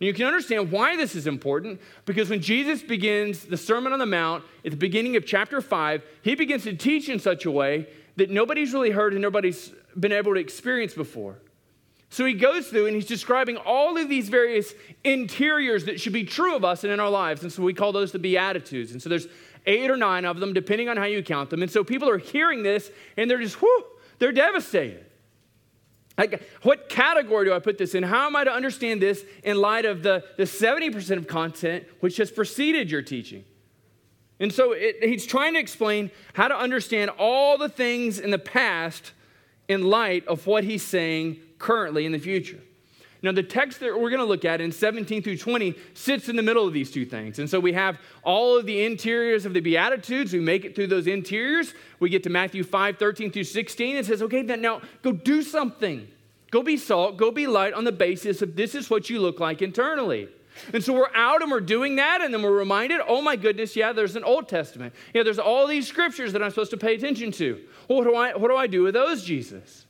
And 0.00 0.06
you 0.06 0.14
can 0.14 0.26
understand 0.26 0.72
why 0.72 0.96
this 0.96 1.14
is 1.14 1.26
important 1.26 1.80
because 2.06 2.30
when 2.30 2.40
Jesus 2.40 2.82
begins 2.82 3.44
the 3.44 3.58
Sermon 3.58 3.92
on 3.92 3.98
the 3.98 4.06
Mount 4.06 4.42
at 4.64 4.70
the 4.70 4.78
beginning 4.78 5.16
of 5.16 5.26
chapter 5.26 5.60
5, 5.60 6.02
he 6.22 6.34
begins 6.34 6.64
to 6.64 6.74
teach 6.74 7.10
in 7.10 7.20
such 7.20 7.44
a 7.44 7.50
way 7.50 7.88
that 8.16 8.30
nobody's 8.30 8.72
really 8.72 8.90
heard 8.90 9.12
and 9.12 9.20
nobody's 9.20 9.70
been 9.98 10.12
able 10.12 10.32
to 10.32 10.40
experience 10.40 10.94
before. 10.94 11.36
So 12.08 12.24
he 12.24 12.32
goes 12.32 12.68
through 12.68 12.86
and 12.86 12.94
he's 12.94 13.06
describing 13.06 13.58
all 13.58 13.98
of 13.98 14.08
these 14.08 14.30
various 14.30 14.72
interiors 15.04 15.84
that 15.84 16.00
should 16.00 16.14
be 16.14 16.24
true 16.24 16.56
of 16.56 16.64
us 16.64 16.84
and 16.84 16.92
in 16.92 17.00
our 17.00 17.10
lives. 17.10 17.42
And 17.42 17.52
so 17.52 17.62
we 17.62 17.74
call 17.74 17.92
those 17.92 18.12
the 18.12 18.18
Beatitudes. 18.18 18.92
And 18.92 19.02
so 19.02 19.10
there's 19.10 19.28
eight 19.66 19.90
or 19.90 19.96
nine 19.98 20.24
of 20.24 20.40
them, 20.40 20.54
depending 20.54 20.88
on 20.88 20.96
how 20.96 21.04
you 21.04 21.22
count 21.22 21.50
them. 21.50 21.60
And 21.60 21.70
so 21.70 21.84
people 21.84 22.08
are 22.08 22.18
hearing 22.18 22.62
this 22.62 22.90
and 23.18 23.30
they're 23.30 23.38
just, 23.38 23.60
whoo, 23.60 23.84
they're 24.20 24.32
devastated. 24.32 25.06
Like, 26.16 26.42
what 26.62 26.88
category 26.88 27.46
do 27.46 27.54
I 27.54 27.58
put 27.58 27.78
this 27.78 27.94
in? 27.94 28.02
How 28.02 28.26
am 28.26 28.36
I 28.36 28.44
to 28.44 28.52
understand 28.52 29.00
this 29.00 29.24
in 29.42 29.56
light 29.56 29.86
of 29.86 30.02
the, 30.02 30.22
the 30.36 30.44
70% 30.44 31.16
of 31.16 31.26
content 31.26 31.86
which 32.00 32.18
has 32.18 32.30
preceded 32.30 32.90
your 32.90 33.00
teaching? 33.00 33.44
And 34.38 34.52
so 34.52 34.72
it, 34.72 35.02
he's 35.02 35.24
trying 35.24 35.54
to 35.54 35.60
explain 35.60 36.10
how 36.34 36.48
to 36.48 36.56
understand 36.56 37.10
all 37.18 37.56
the 37.56 37.68
things 37.68 38.18
in 38.18 38.30
the 38.30 38.38
past 38.38 39.12
in 39.66 39.82
light 39.82 40.26
of 40.28 40.46
what 40.46 40.64
he's 40.64 40.82
saying 40.82 41.38
currently 41.58 42.04
in 42.04 42.12
the 42.12 42.18
future. 42.18 42.60
Now, 43.22 43.32
the 43.32 43.42
text 43.42 43.80
that 43.80 43.92
we're 43.92 44.08
going 44.08 44.20
to 44.20 44.24
look 44.24 44.46
at 44.46 44.60
in 44.60 44.72
17 44.72 45.22
through 45.22 45.36
20 45.36 45.74
sits 45.92 46.28
in 46.28 46.36
the 46.36 46.42
middle 46.42 46.66
of 46.66 46.72
these 46.72 46.90
two 46.90 47.04
things. 47.04 47.38
And 47.38 47.50
so 47.50 47.60
we 47.60 47.74
have 47.74 47.98
all 48.22 48.56
of 48.56 48.64
the 48.64 48.84
interiors 48.84 49.44
of 49.44 49.52
the 49.52 49.60
Beatitudes. 49.60 50.32
We 50.32 50.40
make 50.40 50.64
it 50.64 50.74
through 50.74 50.86
those 50.86 51.06
interiors. 51.06 51.74
We 51.98 52.08
get 52.08 52.22
to 52.22 52.30
Matthew 52.30 52.64
5, 52.64 52.98
13 52.98 53.30
through 53.30 53.44
16. 53.44 53.96
It 53.96 54.06
says, 54.06 54.22
okay, 54.22 54.42
then 54.42 54.62
now 54.62 54.80
go 55.02 55.12
do 55.12 55.42
something. 55.42 56.08
Go 56.50 56.62
be 56.62 56.76
salt, 56.76 57.16
go 57.16 57.30
be 57.30 57.46
light 57.46 57.74
on 57.74 57.84
the 57.84 57.92
basis 57.92 58.42
of 58.42 58.56
this 58.56 58.74
is 58.74 58.90
what 58.90 59.08
you 59.08 59.20
look 59.20 59.38
like 59.38 59.62
internally. 59.62 60.28
And 60.72 60.82
so 60.82 60.92
we're 60.92 61.14
out 61.14 61.42
and 61.42 61.50
we're 61.50 61.60
doing 61.60 61.96
that, 61.96 62.20
and 62.20 62.34
then 62.34 62.42
we're 62.42 62.56
reminded, 62.56 63.00
oh 63.06 63.22
my 63.22 63.36
goodness, 63.36 63.76
yeah, 63.76 63.92
there's 63.92 64.16
an 64.16 64.24
Old 64.24 64.48
Testament. 64.48 64.92
Yeah, 65.14 65.22
there's 65.22 65.38
all 65.38 65.66
these 65.66 65.86
scriptures 65.86 66.32
that 66.32 66.42
I'm 66.42 66.50
supposed 66.50 66.72
to 66.72 66.76
pay 66.76 66.94
attention 66.94 67.30
to. 67.32 67.60
Well, 67.88 67.98
what 67.98 68.04
do 68.04 68.14
I, 68.14 68.36
what 68.36 68.48
do, 68.48 68.56
I 68.56 68.66
do 68.66 68.82
with 68.82 68.94
those, 68.94 69.24
Jesus? 69.24 69.86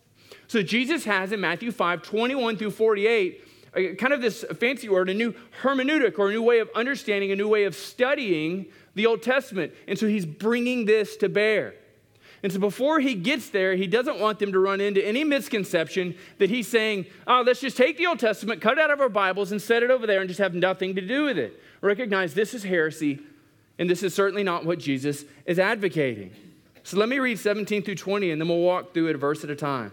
So 0.51 0.65
Jesus 0.65 1.05
has 1.05 1.31
in 1.31 1.41
Matthew 1.41 1.71
5, 1.71 2.03
21 2.03 2.57
through 2.57 2.73
48, 2.73 3.45
uh, 3.73 3.81
kind 3.97 4.13
of 4.13 4.21
this 4.21 4.45
fancy 4.59 4.89
word, 4.89 5.09
a 5.09 5.15
new 5.15 5.33
hermeneutic 5.63 6.19
or 6.19 6.29
a 6.29 6.33
new 6.33 6.43
way 6.43 6.59
of 6.59 6.69
understanding, 6.75 7.31
a 7.31 7.37
new 7.37 7.47
way 7.47 7.67
of 7.67 7.77
studying 7.77 8.67
the 8.97 9.07
Old 9.07 9.23
Testament. 9.23 9.73
And 9.87 9.97
so 9.97 10.09
he's 10.09 10.27
bringing 10.27 10.87
this 10.87 11.17
to 11.19 11.29
bear. 11.29 11.75
And 12.43 12.51
so 12.53 12.59
before 12.59 12.99
he 12.99 13.15
gets 13.15 13.51
there, 13.51 13.77
he 13.77 13.87
doesn't 13.87 14.19
want 14.19 14.41
them 14.41 14.51
to 14.51 14.59
run 14.59 14.81
into 14.81 15.01
any 15.07 15.23
misconception 15.23 16.17
that 16.39 16.51
he's 16.51 16.67
saying, 16.67 17.07
oh, 17.29 17.45
let's 17.47 17.61
just 17.61 17.77
take 17.77 17.97
the 17.97 18.09
Old 18.09 18.19
Testament, 18.19 18.61
cut 18.61 18.73
it 18.73 18.81
out 18.81 18.91
of 18.91 19.01
our 19.01 19.09
Bibles, 19.09 19.53
and 19.53 19.63
set 19.63 19.85
it 19.85 19.91
over 19.93 20.05
there 20.05 20.19
and 20.19 20.27
just 20.27 20.41
have 20.41 20.53
nothing 20.53 20.97
to 20.97 21.01
do 21.01 21.27
with 21.27 21.39
it. 21.39 21.63
Recognize 21.81 22.35
this 22.35 22.55
is 22.55 22.65
heresy, 22.65 23.21
and 23.79 23.89
this 23.89 24.03
is 24.03 24.15
certainly 24.15 24.43
not 24.43 24.67
what 24.67 24.81
Jesus 24.81 25.25
is 25.47 25.61
advocating. 25.61 26.33
So 26.83 26.97
let 26.97 27.09
me 27.09 27.21
read 27.21 27.39
17 27.39 27.85
through 27.85 27.95
20, 27.95 28.33
and 28.33 28.41
then 28.41 28.49
we'll 28.49 28.59
walk 28.59 28.93
through 28.95 29.11
it 29.11 29.15
a 29.15 29.19
verse 29.19 29.45
at 29.45 29.51
a 29.51 29.55
time. 29.55 29.93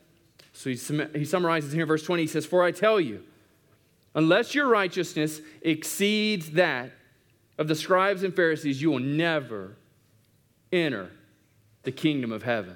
So 0.61 0.69
he, 0.69 1.19
he 1.19 1.25
summarizes 1.25 1.73
here 1.73 1.81
in 1.81 1.87
verse 1.87 2.03
20. 2.03 2.21
He 2.21 2.27
says, 2.27 2.45
For 2.45 2.63
I 2.63 2.71
tell 2.71 2.99
you, 2.99 3.23
unless 4.13 4.53
your 4.53 4.67
righteousness 4.67 5.41
exceeds 5.63 6.51
that 6.51 6.91
of 7.57 7.67
the 7.67 7.73
scribes 7.73 8.21
and 8.21 8.35
Pharisees, 8.35 8.79
you 8.79 8.91
will 8.91 8.99
never 8.99 9.75
enter 10.71 11.09
the 11.81 11.91
kingdom 11.91 12.31
of 12.31 12.43
heaven. 12.43 12.75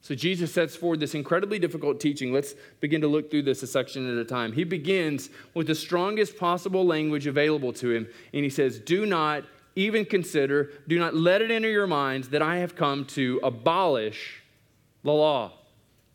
So 0.00 0.14
Jesus 0.14 0.50
sets 0.50 0.74
forward 0.74 0.98
this 1.00 1.14
incredibly 1.14 1.58
difficult 1.58 2.00
teaching. 2.00 2.32
Let's 2.32 2.54
begin 2.80 3.02
to 3.02 3.06
look 3.06 3.30
through 3.30 3.42
this 3.42 3.62
a 3.62 3.66
section 3.66 4.10
at 4.10 4.16
a 4.16 4.24
time. 4.24 4.54
He 4.54 4.64
begins 4.64 5.28
with 5.52 5.66
the 5.66 5.74
strongest 5.74 6.38
possible 6.38 6.86
language 6.86 7.26
available 7.26 7.74
to 7.74 7.90
him, 7.90 8.08
and 8.32 8.44
he 8.44 8.50
says, 8.50 8.78
Do 8.78 9.04
not 9.04 9.44
even 9.76 10.06
consider, 10.06 10.70
do 10.88 10.98
not 10.98 11.14
let 11.14 11.42
it 11.42 11.50
enter 11.50 11.68
your 11.68 11.86
minds 11.86 12.30
that 12.30 12.40
I 12.40 12.56
have 12.56 12.74
come 12.74 13.04
to 13.06 13.40
abolish 13.42 14.42
the 15.02 15.12
law. 15.12 15.59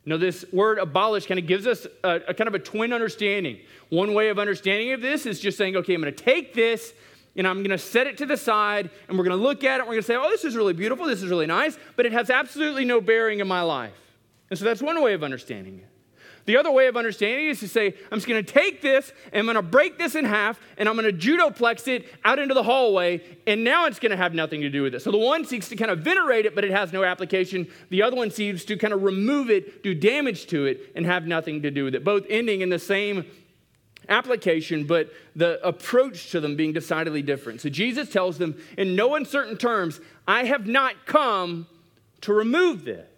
You 0.06 0.10
know, 0.10 0.18
this 0.18 0.44
word 0.52 0.78
abolish 0.78 1.26
kind 1.26 1.40
of 1.40 1.48
gives 1.48 1.66
us 1.66 1.84
a, 2.04 2.20
a, 2.28 2.34
kind 2.34 2.46
of 2.46 2.54
a 2.54 2.60
twin 2.60 2.92
understanding. 2.92 3.58
One 3.88 4.14
way 4.14 4.28
of 4.28 4.38
understanding 4.38 4.92
of 4.92 5.00
this 5.00 5.26
is 5.26 5.40
just 5.40 5.58
saying, 5.58 5.74
okay, 5.74 5.94
I'm 5.94 6.00
going 6.00 6.14
to 6.14 6.24
take 6.24 6.54
this 6.54 6.94
and 7.34 7.44
I'm 7.44 7.58
going 7.58 7.70
to 7.70 7.78
set 7.78 8.06
it 8.06 8.16
to 8.18 8.26
the 8.26 8.36
side 8.36 8.88
and 9.08 9.18
we're 9.18 9.24
going 9.24 9.36
to 9.36 9.42
look 9.42 9.64
at 9.64 9.78
it. 9.78 9.80
And 9.80 9.88
we're 9.88 9.94
going 9.94 10.02
to 10.02 10.06
say, 10.06 10.14
oh, 10.14 10.30
this 10.30 10.44
is 10.44 10.54
really 10.54 10.74
beautiful. 10.74 11.06
This 11.06 11.24
is 11.24 11.28
really 11.28 11.46
nice, 11.46 11.76
but 11.96 12.06
it 12.06 12.12
has 12.12 12.30
absolutely 12.30 12.84
no 12.84 13.00
bearing 13.00 13.40
in 13.40 13.48
my 13.48 13.62
life. 13.62 13.98
And 14.48 14.56
so 14.56 14.64
that's 14.64 14.80
one 14.80 15.02
way 15.02 15.12
of 15.12 15.24
understanding 15.24 15.80
it. 15.80 15.88
The 16.46 16.56
other 16.56 16.70
way 16.70 16.86
of 16.86 16.96
understanding 16.96 17.48
is 17.48 17.60
to 17.60 17.68
say, 17.68 17.94
I'm 18.10 18.18
just 18.18 18.28
going 18.28 18.42
to 18.42 18.52
take 18.52 18.80
this 18.80 19.12
and 19.32 19.40
I'm 19.40 19.46
going 19.46 19.56
to 19.56 19.62
break 19.62 19.98
this 19.98 20.14
in 20.14 20.24
half 20.24 20.60
and 20.78 20.88
I'm 20.88 20.96
going 20.96 21.04
to 21.04 21.12
judoplex 21.12 21.88
it 21.88 22.06
out 22.24 22.38
into 22.38 22.54
the 22.54 22.62
hallway, 22.62 23.20
and 23.46 23.64
now 23.64 23.86
it's 23.86 23.98
going 23.98 24.10
to 24.10 24.16
have 24.16 24.32
nothing 24.32 24.60
to 24.60 24.70
do 24.70 24.82
with 24.82 24.94
it. 24.94 25.02
So 25.02 25.10
the 25.10 25.18
one 25.18 25.44
seeks 25.44 25.68
to 25.70 25.76
kind 25.76 25.90
of 25.90 26.00
venerate 26.00 26.46
it, 26.46 26.54
but 26.54 26.64
it 26.64 26.70
has 26.70 26.92
no 26.92 27.04
application. 27.04 27.66
The 27.90 28.02
other 28.02 28.16
one 28.16 28.30
seeks 28.30 28.64
to 28.66 28.76
kind 28.76 28.94
of 28.94 29.02
remove 29.02 29.50
it, 29.50 29.82
do 29.82 29.94
damage 29.94 30.46
to 30.48 30.66
it, 30.66 30.92
and 30.94 31.04
have 31.04 31.26
nothing 31.26 31.62
to 31.62 31.70
do 31.70 31.84
with 31.84 31.94
it. 31.94 32.04
Both 32.04 32.24
ending 32.30 32.60
in 32.60 32.68
the 32.68 32.78
same 32.78 33.24
application, 34.08 34.84
but 34.84 35.10
the 35.34 35.60
approach 35.66 36.30
to 36.30 36.38
them 36.38 36.54
being 36.54 36.72
decidedly 36.72 37.22
different. 37.22 37.60
So 37.60 37.68
Jesus 37.68 38.08
tells 38.08 38.38
them 38.38 38.56
in 38.78 38.94
no 38.94 39.16
uncertain 39.16 39.56
terms, 39.56 40.00
I 40.28 40.44
have 40.44 40.66
not 40.66 41.06
come 41.06 41.66
to 42.20 42.32
remove 42.32 42.84
this. 42.84 43.08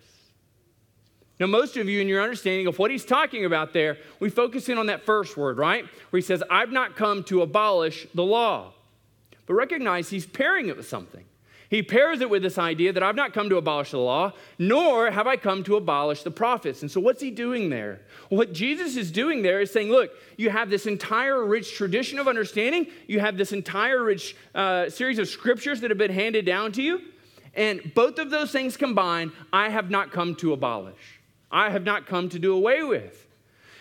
Now, 1.41 1.47
most 1.47 1.77
of 1.77 1.89
you, 1.89 2.01
in 2.01 2.09
your 2.09 2.23
understanding 2.23 2.67
of 2.67 2.79
what 2.79 2.91
he's 2.91 3.05
talking 3.05 3.45
about 3.45 3.73
there, 3.73 3.99
we 4.19 4.29
focus 4.29 4.69
in 4.69 4.77
on 4.77 4.87
that 4.87 5.07
first 5.07 5.37
word, 5.37 5.57
right? 5.57 5.85
Where 6.11 6.19
he 6.19 6.23
says, 6.23 6.43
I've 6.51 6.73
not 6.73 6.97
come 6.97 7.23
to 7.25 7.43
abolish 7.43 8.07
the 8.15 8.25
law. 8.25 8.73
But 9.47 9.55
recognize 9.55 10.11
he's 10.11 10.27
pairing 10.27 10.69
it 10.69 10.77
with 10.77 10.89
something. 10.89 11.25
He 11.71 11.83
pairs 11.83 12.23
it 12.23 12.31
with 12.31 12.43
this 12.43 12.57
idea 12.57 12.93
that 12.95 13.03
I've 13.03 13.15
not 13.15 13.35
come 13.35 13.51
to 13.51 13.57
abolish 13.57 13.91
the 13.91 13.99
law, 13.99 14.33
nor 14.59 15.11
have 15.11 15.27
I 15.27 15.37
come 15.37 15.63
to 15.65 15.77
abolish 15.77 16.23
the 16.23 16.31
prophets. 16.31 16.81
And 16.81 16.91
so, 16.91 16.99
what's 16.99 17.21
he 17.21 17.31
doing 17.31 17.69
there? 17.69 18.01
What 18.31 18.55
Jesus 18.55 18.97
is 18.97 19.13
doing 19.13 19.43
there 19.43 19.61
is 19.61 19.71
saying, 19.71 19.91
look, 19.91 20.11
you 20.39 20.49
have 20.49 20.71
this 20.71 20.87
entire 20.87 21.45
rich 21.45 21.75
tradition 21.75 22.19
of 22.19 22.27
understanding, 22.27 22.87
you 23.07 23.21
have 23.21 23.37
this 23.37 23.53
entire 23.53 24.03
rich 24.03 24.35
uh, 24.55 24.89
series 24.89 25.19
of 25.19 25.29
scriptures 25.29 25.83
that 25.83 25.91
have 25.91 25.99
been 25.99 26.11
handed 26.11 26.47
down 26.47 26.73
to 26.73 26.83
you, 26.83 27.03
and 27.55 27.93
both 27.95 28.19
of 28.19 28.31
those 28.31 28.51
things 28.51 28.77
combined, 28.79 29.33
I 29.53 29.69
have 29.69 29.91
not 29.91 30.11
come 30.11 30.35
to 30.37 30.55
abolish. 30.55 31.18
I 31.51 31.71
have 31.71 31.85
not 31.85 32.07
come 32.07 32.29
to 32.31 32.39
do 32.39 32.55
away 32.55 32.83
with. 32.83 33.27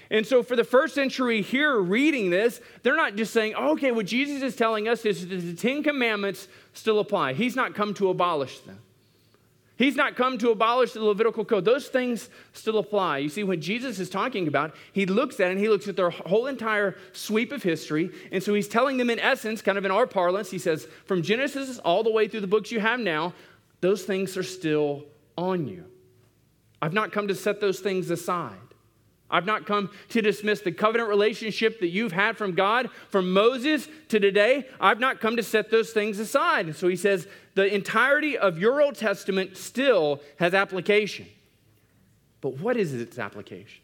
And 0.09 0.25
so, 0.25 0.41
for 0.41 0.55
the 0.55 0.63
first 0.63 0.95
century 0.95 1.41
here 1.41 1.77
reading 1.77 2.29
this, 2.29 2.61
they're 2.81 2.95
not 2.95 3.15
just 3.15 3.33
saying, 3.33 3.55
oh, 3.57 3.73
okay, 3.73 3.91
what 3.91 4.05
Jesus 4.05 4.41
is 4.41 4.55
telling 4.55 4.87
us 4.87 5.05
is 5.05 5.27
that 5.27 5.35
the 5.35 5.53
Ten 5.53 5.83
Commandments 5.83 6.47
still 6.73 6.99
apply. 6.99 7.33
He's 7.33 7.55
not 7.55 7.75
come 7.75 7.93
to 7.95 8.09
abolish 8.09 8.59
them. 8.61 8.79
He's 9.77 9.95
not 9.95 10.15
come 10.15 10.39
to 10.39 10.49
abolish 10.49 10.93
the 10.93 11.03
Levitical 11.03 11.45
code. 11.45 11.63
Those 11.63 11.87
things 11.87 12.29
still 12.53 12.79
apply. 12.79 13.19
You 13.19 13.29
see, 13.29 13.43
when 13.43 13.61
Jesus 13.61 13.99
is 13.99 14.09
talking 14.09 14.47
about, 14.47 14.75
he 14.91 15.05
looks 15.05 15.39
at 15.39 15.51
and 15.51 15.59
he 15.59 15.69
looks 15.69 15.87
at 15.87 15.95
their 15.95 16.09
whole 16.09 16.47
entire 16.47 16.97
sweep 17.13 17.51
of 17.51 17.61
history. 17.61 18.09
And 18.31 18.41
so 18.41 18.55
he's 18.55 18.67
telling 18.67 18.97
them, 18.97 19.11
in 19.11 19.19
essence, 19.19 19.61
kind 19.61 19.77
of 19.77 19.85
in 19.85 19.91
our 19.91 20.07
parlance, 20.07 20.49
he 20.49 20.57
says, 20.57 20.87
from 21.05 21.21
Genesis 21.21 21.77
all 21.79 22.01
the 22.01 22.11
way 22.11 22.27
through 22.27 22.41
the 22.41 22.47
books 22.47 22.71
you 22.71 22.79
have 22.79 22.99
now, 22.99 23.33
those 23.81 24.03
things 24.03 24.35
are 24.35 24.43
still 24.43 25.03
on 25.37 25.67
you. 25.67 25.85
I've 26.81 26.93
not 26.93 27.11
come 27.11 27.27
to 27.27 27.35
set 27.35 27.59
those 27.59 27.79
things 27.79 28.09
aside. 28.09 28.55
I've 29.29 29.45
not 29.45 29.65
come 29.65 29.89
to 30.09 30.21
dismiss 30.21 30.61
the 30.61 30.71
covenant 30.71 31.09
relationship 31.09 31.81
that 31.81 31.89
you've 31.89 32.13
had 32.13 32.37
from 32.37 32.53
God 32.53 32.89
from 33.09 33.33
Moses 33.33 33.87
to 34.07 34.19
today. 34.19 34.65
I've 34.79 34.99
not 34.99 35.19
come 35.19 35.35
to 35.35 35.43
set 35.43 35.69
those 35.69 35.91
things 35.91 36.19
aside. 36.19 36.67
And 36.67 36.75
so 36.75 36.87
he 36.87 36.95
says 36.95 37.27
the 37.55 37.73
entirety 37.73 38.37
of 38.37 38.57
your 38.57 38.81
Old 38.81 38.95
Testament 38.95 39.57
still 39.57 40.21
has 40.39 40.53
application. 40.53 41.27
But 42.39 42.59
what 42.59 42.77
is 42.77 42.93
its 42.93 43.19
application? 43.19 43.81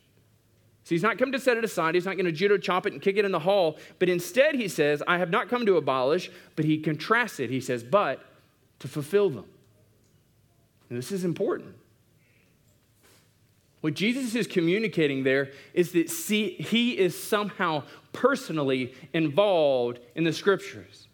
So 0.86 0.96
he's 0.96 1.04
not 1.04 1.18
come 1.18 1.32
to 1.32 1.40
set 1.40 1.58
it 1.58 1.64
aside. 1.64 1.96
He's 1.96 2.06
not 2.06 2.16
going 2.16 2.26
to 2.26 2.32
judo 2.32 2.58
chop 2.58 2.86
it 2.86 2.94
and 2.94 3.02
kick 3.02 3.18
it 3.18 3.26
in 3.26 3.32
the 3.32 3.40
hall. 3.40 3.78
But 4.00 4.10
instead, 4.10 4.56
he 4.56 4.68
says, 4.68 5.02
I 5.08 5.18
have 5.18 5.30
not 5.30 5.50
come 5.50 5.66
to 5.66 5.78
abolish, 5.78 6.30
but 6.56 6.66
he 6.66 6.78
contrasts 6.78 7.40
it. 7.40 7.50
He 7.50 7.62
says, 7.62 7.84
but 7.84 8.24
to 8.80 8.88
fulfill 8.88 9.30
them. 9.30 9.46
And 10.90 10.98
this 10.98 11.12
is 11.12 11.26
important. 11.26 11.76
What 13.84 13.96
Jesus 13.96 14.34
is 14.34 14.48
communicating 14.48 15.24
there 15.24 15.52
is 15.74 15.92
that 15.92 16.10
see, 16.10 16.52
he 16.52 16.98
is 16.98 17.22
somehow 17.22 17.84
personally 18.14 18.94
involved 19.12 20.00
in 20.16 20.24
the 20.24 20.32
scriptures. 20.32 21.10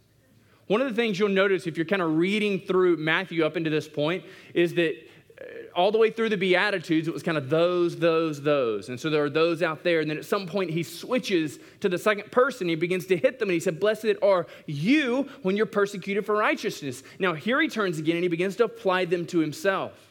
One 0.68 0.80
of 0.80 0.88
the 0.88 0.94
things 0.94 1.18
you'll 1.18 1.30
notice 1.30 1.66
if 1.66 1.78
you're 1.78 1.86
kind 1.88 2.04
of 2.04 2.18
reading 2.18 2.60
through 2.60 2.98
Matthew 2.98 3.44
up 3.44 3.58
into 3.58 3.72
this 3.72 3.88
point 3.88 4.24
is 4.54 4.76
that 4.76 4.94
uh, 5.42 5.46
all 5.76 5.92
the 5.92 5.98
way 5.98 6.12
through 6.12 6.30
the 6.30 6.38
Beatitudes, 6.38 7.08
it 7.08 7.12
was 7.12 7.24
kind 7.24 7.40
of 7.40 7.50
those, 7.50 7.98
those, 7.98 8.40
those. 8.40 8.90
And 8.90 9.00
so 9.00 9.10
there 9.10 9.24
are 9.24 9.32
those 9.32 9.64
out 9.64 9.84
there. 9.84 10.02
And 10.02 10.08
then 10.08 10.20
at 10.20 10.26
some 10.26 10.46
point, 10.46 10.70
he 10.70 10.84
switches 10.84 11.58
to 11.80 11.90
the 11.90 11.98
second 11.98 12.32
person. 12.32 12.70
He 12.70 12.76
begins 12.76 13.08
to 13.08 13.18
hit 13.18 13.40
them. 13.40 13.50
And 13.50 13.56
he 13.56 13.60
said, 13.60 13.80
Blessed 13.80 14.18
are 14.22 14.46
you 14.68 15.28
when 15.42 15.58
you're 15.58 15.66
persecuted 15.66 16.24
for 16.24 16.36
righteousness. 16.36 17.02
Now, 17.18 17.34
here 17.34 17.60
he 17.60 17.68
turns 17.68 17.98
again 17.98 18.18
and 18.18 18.24
he 18.24 18.30
begins 18.30 18.58
to 18.58 18.66
apply 18.66 19.06
them 19.06 19.26
to 19.26 19.40
himself. 19.40 20.09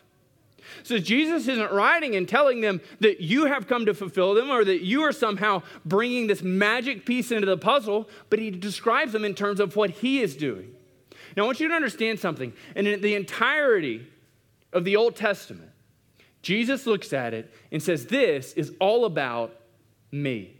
So 0.83 0.99
Jesus 0.99 1.49
isn't 1.49 1.73
writing 1.73 2.17
and 2.17 2.29
telling 2.29 2.61
them 2.61 2.81
that 3.01 3.21
you 3.21 3.47
have 3.47 3.67
come 3.67 3.87
to 3.87 3.95
fulfill 3.95 4.35
them 4.35 4.51
or 4.51 4.65
that 4.65 4.83
you 4.83 5.03
are 5.03 5.13
somehow 5.13 5.63
bringing 5.85 6.27
this 6.27 6.43
magic 6.43 7.05
piece 7.05 7.31
into 7.31 7.47
the 7.47 7.57
puzzle, 7.57 8.09
but 8.31 8.39
he 8.39 8.51
describes 8.51 9.13
them 9.13 9.25
in 9.25 9.35
terms 9.35 9.61
of 9.61 9.77
what 9.77 9.91
he 9.91 10.21
is 10.21 10.37
doing. 10.37 10.75
Now, 11.37 11.45
I 11.45 11.47
want 11.47 11.61
you 11.61 11.69
to 11.69 11.75
understand 11.75 12.19
something. 12.19 12.53
And 12.75 12.87
in 12.87 13.01
the 13.01 13.15
entirety 13.15 14.07
of 14.73 14.85
the 14.85 14.97
Old 14.97 15.17
Testament, 15.17 15.71
Jesus 16.43 16.87
looks 16.87 17.13
at 17.13 17.35
it 17.35 17.53
and 17.71 17.83
says, 17.83 18.07
This 18.07 18.53
is 18.55 18.73
all 18.81 19.05
about 19.05 19.55
me. 20.11 20.57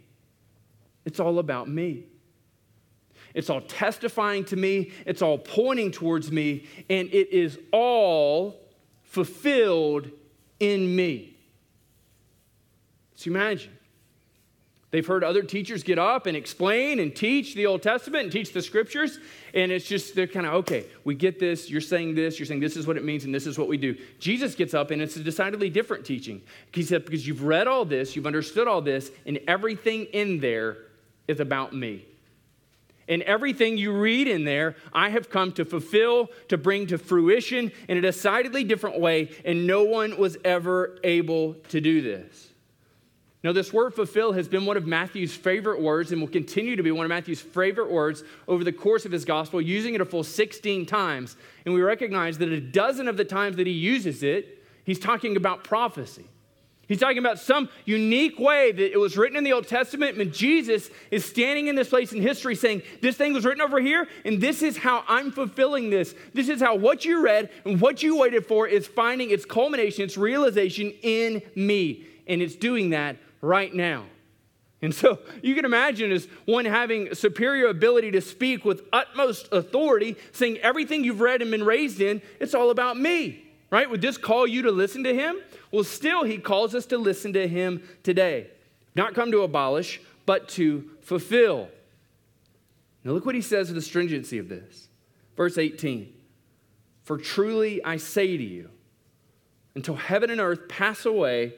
It's 1.05 1.19
all 1.19 1.39
about 1.39 1.67
me. 1.67 2.05
It's 3.33 3.49
all 3.49 3.61
testifying 3.61 4.45
to 4.45 4.55
me. 4.55 4.91
It's 5.05 5.21
all 5.21 5.37
pointing 5.37 5.91
towards 5.91 6.31
me. 6.31 6.65
And 6.89 7.07
it 7.09 7.31
is 7.31 7.57
all 7.71 8.59
fulfilled 9.09 10.09
in 10.59 10.95
me. 10.95 11.35
So 13.15 13.29
imagine. 13.29 13.73
They've 14.91 15.05
heard 15.05 15.23
other 15.23 15.43
teachers 15.43 15.83
get 15.83 15.99
up 15.99 16.25
and 16.25 16.35
explain 16.35 16.99
and 16.99 17.15
teach 17.15 17.53
the 17.53 17.67
Old 17.67 17.83
Testament 17.83 18.23
and 18.23 18.31
teach 18.31 18.53
the 18.53 18.61
scriptures, 18.61 19.19
and 19.53 19.71
it's 19.71 19.85
just, 19.85 20.15
they're 20.15 20.25
kind 20.25 20.47
of, 20.47 20.53
okay, 20.55 20.87
we 21.03 21.13
get 21.13 21.37
this, 21.37 21.69
you're 21.69 21.79
saying 21.79 22.15
this, 22.15 22.39
you're 22.39 22.47
saying 22.47 22.59
this 22.59 22.75
is 22.75 22.87
what 22.87 22.97
it 22.97 23.03
means, 23.03 23.23
and 23.23 23.35
this 23.35 23.45
is 23.45 23.59
what 23.59 23.67
we 23.67 23.77
do. 23.77 23.95
Jesus 24.19 24.55
gets 24.55 24.73
up, 24.73 24.89
and 24.89 24.99
it's 24.99 25.15
a 25.15 25.23
decidedly 25.23 25.69
different 25.69 26.05
teaching. 26.05 26.41
He 26.73 26.81
said, 26.81 27.05
because 27.05 27.27
you've 27.27 27.43
read 27.43 27.67
all 27.67 27.85
this, 27.85 28.15
you've 28.15 28.25
understood 28.25 28.67
all 28.67 28.81
this, 28.81 29.11
and 29.27 29.39
everything 29.47 30.05
in 30.05 30.39
there 30.39 30.77
is 31.27 31.39
about 31.39 31.71
me. 31.71 32.05
And 33.09 33.23
everything 33.23 33.77
you 33.77 33.91
read 33.91 34.27
in 34.27 34.43
there, 34.43 34.75
I 34.93 35.09
have 35.09 35.29
come 35.29 35.51
to 35.53 35.65
fulfill, 35.65 36.29
to 36.47 36.57
bring 36.57 36.85
to 36.87 36.97
fruition 36.99 37.71
in 37.87 37.97
a 37.97 38.01
decidedly 38.01 38.63
different 38.63 38.99
way, 38.99 39.31
and 39.43 39.65
no 39.65 39.83
one 39.83 40.17
was 40.17 40.37
ever 40.45 40.99
able 41.03 41.55
to 41.69 41.81
do 41.81 42.01
this. 42.01 42.49
Now, 43.43 43.53
this 43.53 43.73
word 43.73 43.93
fulfill 43.93 44.33
has 44.33 44.47
been 44.47 44.65
one 44.65 44.77
of 44.77 44.85
Matthew's 44.85 45.33
favorite 45.33 45.81
words 45.81 46.11
and 46.11 46.21
will 46.21 46.27
continue 46.27 46.75
to 46.75 46.83
be 46.83 46.91
one 46.91 47.05
of 47.05 47.09
Matthew's 47.09 47.41
favorite 47.41 47.89
words 47.89 48.23
over 48.47 48.63
the 48.63 48.73
course 48.73 49.05
of 49.05 49.11
his 49.11 49.25
gospel, 49.25 49.61
using 49.61 49.95
it 49.95 50.01
a 50.01 50.05
full 50.05 50.23
16 50.23 50.85
times. 50.85 51.37
And 51.65 51.73
we 51.73 51.81
recognize 51.81 52.37
that 52.39 52.49
a 52.49 52.59
dozen 52.59 53.07
of 53.07 53.17
the 53.17 53.25
times 53.25 53.55
that 53.55 53.65
he 53.65 53.73
uses 53.73 54.23
it, 54.23 54.63
he's 54.83 54.99
talking 54.99 55.37
about 55.37 55.63
prophecy. 55.63 56.25
He's 56.89 56.99
talking 56.99 57.19
about 57.19 57.37
some 57.37 57.69
unique 57.85 58.39
way 58.39 58.71
that 58.71 58.91
it 58.91 58.99
was 58.99 59.15
written 59.15 59.37
in 59.37 59.43
the 59.43 59.53
Old 59.53 59.67
Testament, 59.67 60.17
and 60.17 60.33
Jesus 60.33 60.89
is 61.11 61.23
standing 61.23 61.67
in 61.67 61.75
this 61.75 61.89
place 61.89 62.11
in 62.11 62.19
history 62.19 62.55
saying, 62.55 62.81
This 62.99 63.15
thing 63.15 63.31
was 63.31 63.45
written 63.45 63.61
over 63.61 63.79
here, 63.79 64.07
and 64.25 64.41
this 64.41 64.63
is 64.63 64.75
how 64.75 65.03
I'm 65.07 65.31
fulfilling 65.31 65.91
this. 65.91 66.15
This 66.33 66.49
is 66.49 66.59
how 66.59 66.75
what 66.75 67.05
you 67.05 67.23
read 67.23 67.51
and 67.63 67.79
what 67.79 68.01
you 68.01 68.17
waited 68.17 68.47
for 68.47 68.67
is 68.67 68.87
finding 68.87 69.29
its 69.29 69.45
culmination, 69.45 70.03
its 70.03 70.17
realization 70.17 70.91
in 71.03 71.43
me. 71.55 72.07
And 72.25 72.41
it's 72.41 72.55
doing 72.55 72.89
that 72.89 73.17
right 73.39 73.71
now. 73.71 74.05
And 74.81 74.95
so 74.95 75.19
you 75.43 75.53
can 75.53 75.65
imagine 75.65 76.11
as 76.11 76.27
one 76.45 76.65
having 76.65 77.13
superior 77.13 77.67
ability 77.67 78.09
to 78.11 78.21
speak 78.21 78.65
with 78.65 78.81
utmost 78.91 79.47
authority, 79.51 80.15
saying 80.31 80.57
everything 80.59 81.03
you've 81.03 81.21
read 81.21 81.43
and 81.43 81.51
been 81.51 81.63
raised 81.63 82.01
in, 82.01 82.23
it's 82.39 82.55
all 82.55 82.71
about 82.71 82.97
me, 82.97 83.45
right? 83.69 83.87
Would 83.87 84.01
this 84.01 84.17
call 84.17 84.47
you 84.47 84.63
to 84.63 84.71
listen 84.71 85.03
to 85.03 85.13
him? 85.13 85.35
Well, 85.71 85.83
still, 85.83 86.23
he 86.23 86.37
calls 86.37 86.73
us 86.73 86.85
to 86.87 86.97
listen 86.97 87.33
to 87.33 87.47
him 87.47 87.83
today. 88.03 88.47
Not 88.95 89.13
come 89.13 89.31
to 89.31 89.41
abolish, 89.41 90.01
but 90.25 90.49
to 90.49 90.89
fulfill. 91.01 91.69
Now, 93.03 93.11
look 93.11 93.25
what 93.25 93.35
he 93.35 93.41
says 93.41 93.69
of 93.69 93.75
the 93.75 93.81
stringency 93.81 94.37
of 94.39 94.49
this. 94.49 94.87
Verse 95.37 95.57
18 95.57 96.13
For 97.03 97.17
truly 97.17 97.83
I 97.83 97.97
say 97.97 98.35
to 98.35 98.43
you, 98.43 98.69
until 99.75 99.95
heaven 99.95 100.29
and 100.29 100.41
earth 100.41 100.67
pass 100.67 101.05
away, 101.05 101.53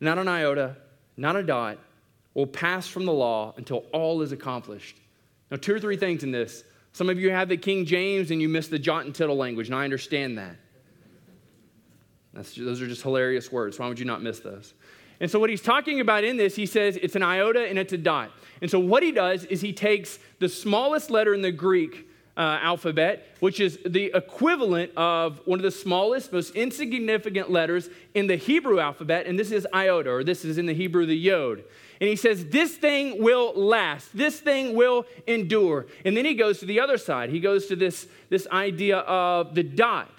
not 0.00 0.18
an 0.18 0.28
iota, 0.28 0.76
not 1.16 1.36
a 1.36 1.42
dot, 1.42 1.78
will 2.34 2.46
pass 2.46 2.86
from 2.86 3.04
the 3.04 3.12
law 3.12 3.54
until 3.56 3.84
all 3.92 4.22
is 4.22 4.32
accomplished. 4.32 4.96
Now, 5.50 5.56
two 5.56 5.74
or 5.74 5.80
three 5.80 5.96
things 5.96 6.22
in 6.22 6.30
this. 6.30 6.64
Some 6.92 7.10
of 7.10 7.18
you 7.18 7.30
have 7.30 7.48
the 7.48 7.56
King 7.56 7.84
James 7.84 8.30
and 8.30 8.40
you 8.40 8.48
miss 8.48 8.68
the 8.68 8.78
jot 8.78 9.04
and 9.04 9.14
tittle 9.14 9.36
language, 9.36 9.68
and 9.68 9.74
I 9.74 9.84
understand 9.84 10.38
that. 10.38 10.56
That's, 12.36 12.54
those 12.54 12.82
are 12.82 12.86
just 12.86 13.02
hilarious 13.02 13.50
words. 13.50 13.78
Why 13.78 13.88
would 13.88 13.98
you 13.98 14.04
not 14.04 14.22
miss 14.22 14.40
those? 14.40 14.74
And 15.18 15.30
so, 15.30 15.40
what 15.40 15.48
he's 15.48 15.62
talking 15.62 16.00
about 16.00 16.24
in 16.24 16.36
this, 16.36 16.54
he 16.54 16.66
says 16.66 16.98
it's 17.00 17.16
an 17.16 17.22
iota 17.22 17.66
and 17.66 17.78
it's 17.78 17.94
a 17.94 17.98
dot. 17.98 18.30
And 18.60 18.70
so, 18.70 18.78
what 18.78 19.02
he 19.02 19.12
does 19.12 19.44
is 19.44 19.62
he 19.62 19.72
takes 19.72 20.18
the 20.38 20.48
smallest 20.48 21.10
letter 21.10 21.32
in 21.32 21.40
the 21.40 21.50
Greek 21.50 22.06
uh, 22.36 22.58
alphabet, 22.60 23.34
which 23.40 23.60
is 23.60 23.78
the 23.86 24.12
equivalent 24.14 24.92
of 24.94 25.40
one 25.46 25.58
of 25.58 25.62
the 25.62 25.70
smallest, 25.70 26.32
most 26.34 26.54
insignificant 26.54 27.50
letters 27.50 27.88
in 28.14 28.26
the 28.26 28.36
Hebrew 28.36 28.78
alphabet, 28.78 29.26
and 29.26 29.38
this 29.38 29.50
is 29.50 29.66
iota, 29.72 30.10
or 30.10 30.22
this 30.22 30.44
is 30.44 30.58
in 30.58 30.66
the 30.66 30.74
Hebrew 30.74 31.06
the 31.06 31.16
yod. 31.16 31.64
And 31.98 32.10
he 32.10 32.16
says, 32.16 32.46
This 32.46 32.76
thing 32.76 33.22
will 33.22 33.54
last. 33.54 34.14
This 34.14 34.38
thing 34.38 34.74
will 34.74 35.06
endure. 35.26 35.86
And 36.04 36.14
then 36.14 36.26
he 36.26 36.34
goes 36.34 36.58
to 36.58 36.66
the 36.66 36.80
other 36.80 36.98
side. 36.98 37.30
He 37.30 37.40
goes 37.40 37.66
to 37.68 37.76
this, 37.76 38.06
this 38.28 38.46
idea 38.48 38.98
of 38.98 39.54
the 39.54 39.62
dot. 39.62 40.10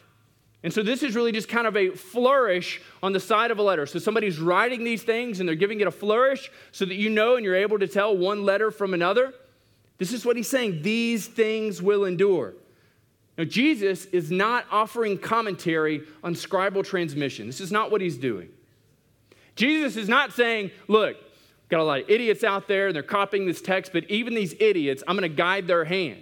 And 0.63 0.73
so 0.73 0.81
this 0.81 1.03
is 1.03 1.15
really 1.15 1.31
just 1.31 1.47
kind 1.47 1.67
of 1.67 1.77
a 1.77 1.91
flourish 1.91 2.81
on 3.03 3.13
the 3.13 3.19
side 3.19 3.51
of 3.51 3.59
a 3.59 3.61
letter. 3.61 3.85
So 3.85 3.99
somebody's 3.99 4.39
writing 4.39 4.83
these 4.83 5.03
things 5.03 5.39
and 5.39 5.47
they're 5.47 5.55
giving 5.55 5.79
it 5.81 5.87
a 5.87 5.91
flourish 5.91 6.51
so 6.71 6.85
that 6.85 6.95
you 6.95 7.09
know 7.09 7.35
and 7.35 7.45
you're 7.45 7.55
able 7.55 7.79
to 7.79 7.87
tell 7.87 8.17
one 8.17 8.43
letter 8.43 8.71
from 8.71 8.93
another. 8.93 9.33
This 9.97 10.13
is 10.13 10.25
what 10.25 10.35
he's 10.35 10.49
saying 10.49 10.81
these 10.81 11.27
things 11.27 11.81
will 11.81 12.05
endure. 12.05 12.53
Now, 13.37 13.43
Jesus 13.43 14.05
is 14.05 14.31
not 14.31 14.65
offering 14.71 15.19
commentary 15.19 16.01
on 16.23 16.33
scribal 16.33 16.83
transmission. 16.83 17.45
This 17.45 17.61
is 17.61 17.71
not 17.71 17.91
what 17.91 18.01
he's 18.01 18.17
doing. 18.17 18.49
Jesus 19.55 19.95
is 19.95 20.09
not 20.09 20.33
saying, 20.33 20.71
look, 20.87 21.17
got 21.69 21.79
a 21.79 21.83
lot 21.83 22.01
of 22.01 22.09
idiots 22.09 22.43
out 22.43 22.67
there 22.67 22.87
and 22.87 22.95
they're 22.95 23.03
copying 23.03 23.45
this 23.45 23.61
text, 23.61 23.93
but 23.93 24.09
even 24.09 24.33
these 24.33 24.55
idiots, 24.59 25.03
I'm 25.07 25.15
going 25.15 25.29
to 25.29 25.35
guide 25.35 25.67
their 25.67 25.85
hand. 25.85 26.21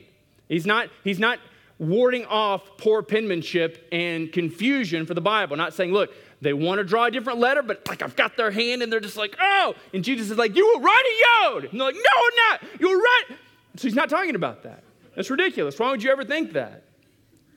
He's 0.50 0.66
not, 0.66 0.90
he's 1.04 1.20
not 1.20 1.40
warding 1.78 2.26
off 2.26 2.78
poor 2.78 3.02
penmanship 3.02 3.88
and 3.92 4.32
confusion 4.32 5.06
for 5.06 5.14
the 5.14 5.22
Bible. 5.22 5.58
Not 5.58 5.74
saying, 5.74 5.92
look, 5.92 6.14
they 6.42 6.54
want 6.54 6.80
to 6.80 6.84
draw 6.84 7.06
a 7.06 7.12
different 7.12 7.40
letter, 7.40 7.62
but 7.62 7.88
like 7.88 8.02
I've 8.02 8.16
got 8.16 8.38
their 8.38 8.52
hand 8.52 8.82
and 8.82 8.92
they're 8.92 9.00
just 9.00 9.18
like, 9.18 9.36
oh. 9.40 9.76
And 9.94 10.04
Jesus 10.04 10.32
is 10.32 10.38
like, 10.38 10.56
you 10.56 10.66
will 10.66 10.82
write 10.82 11.04
a 11.04 11.52
yod. 11.52 11.64
And 11.66 11.80
they're 11.80 11.88
like, 11.88 11.96
no, 11.96 12.02
I'm 12.02 12.52
not. 12.52 12.80
You'll 12.80 12.96
write. 13.00 13.38
So 13.76 13.88
he's 13.88 13.96
not 13.96 14.10
talking 14.10 14.36
about 14.36 14.64
that. 14.64 14.84
That's 15.16 15.30
ridiculous. 15.30 15.80
Why 15.80 15.92
would 15.92 16.04
you 16.04 16.12
ever 16.12 16.24
think 16.24 16.54
that? 16.54 16.84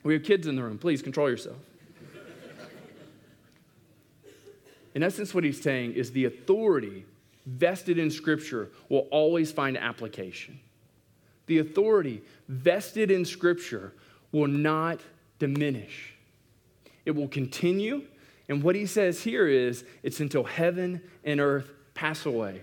We 0.03 0.15
have 0.15 0.23
kids 0.23 0.47
in 0.47 0.57
the 0.57 0.63
room. 0.63 0.79
Please 0.79 1.03
control 1.03 1.29
yourself. 1.29 1.57
In 4.95 5.03
essence, 5.03 5.35
what 5.35 5.45
he's 5.45 5.61
saying 5.61 5.93
is 5.93 6.11
the 6.11 6.25
authority 6.25 7.05
vested 7.47 7.99
in 7.99 8.11
Scripture 8.11 8.71
will 8.89 9.07
always 9.11 9.53
find 9.53 9.77
application. 9.77 10.59
The 11.47 11.59
authority 11.59 12.23
vested 12.49 13.11
in 13.11 13.25
Scripture 13.25 13.93
will 14.32 14.49
not 14.49 15.00
diminish, 15.38 16.14
it 17.04 17.12
will 17.12 17.28
continue. 17.28 18.02
And 18.50 18.62
what 18.62 18.75
he 18.75 18.87
says 18.87 19.23
here 19.23 19.47
is 19.47 19.85
it's 20.02 20.20
until 20.20 20.42
heaven 20.42 21.02
and 21.23 21.38
earth 21.38 21.70
pass 21.92 22.25
away. 22.25 22.62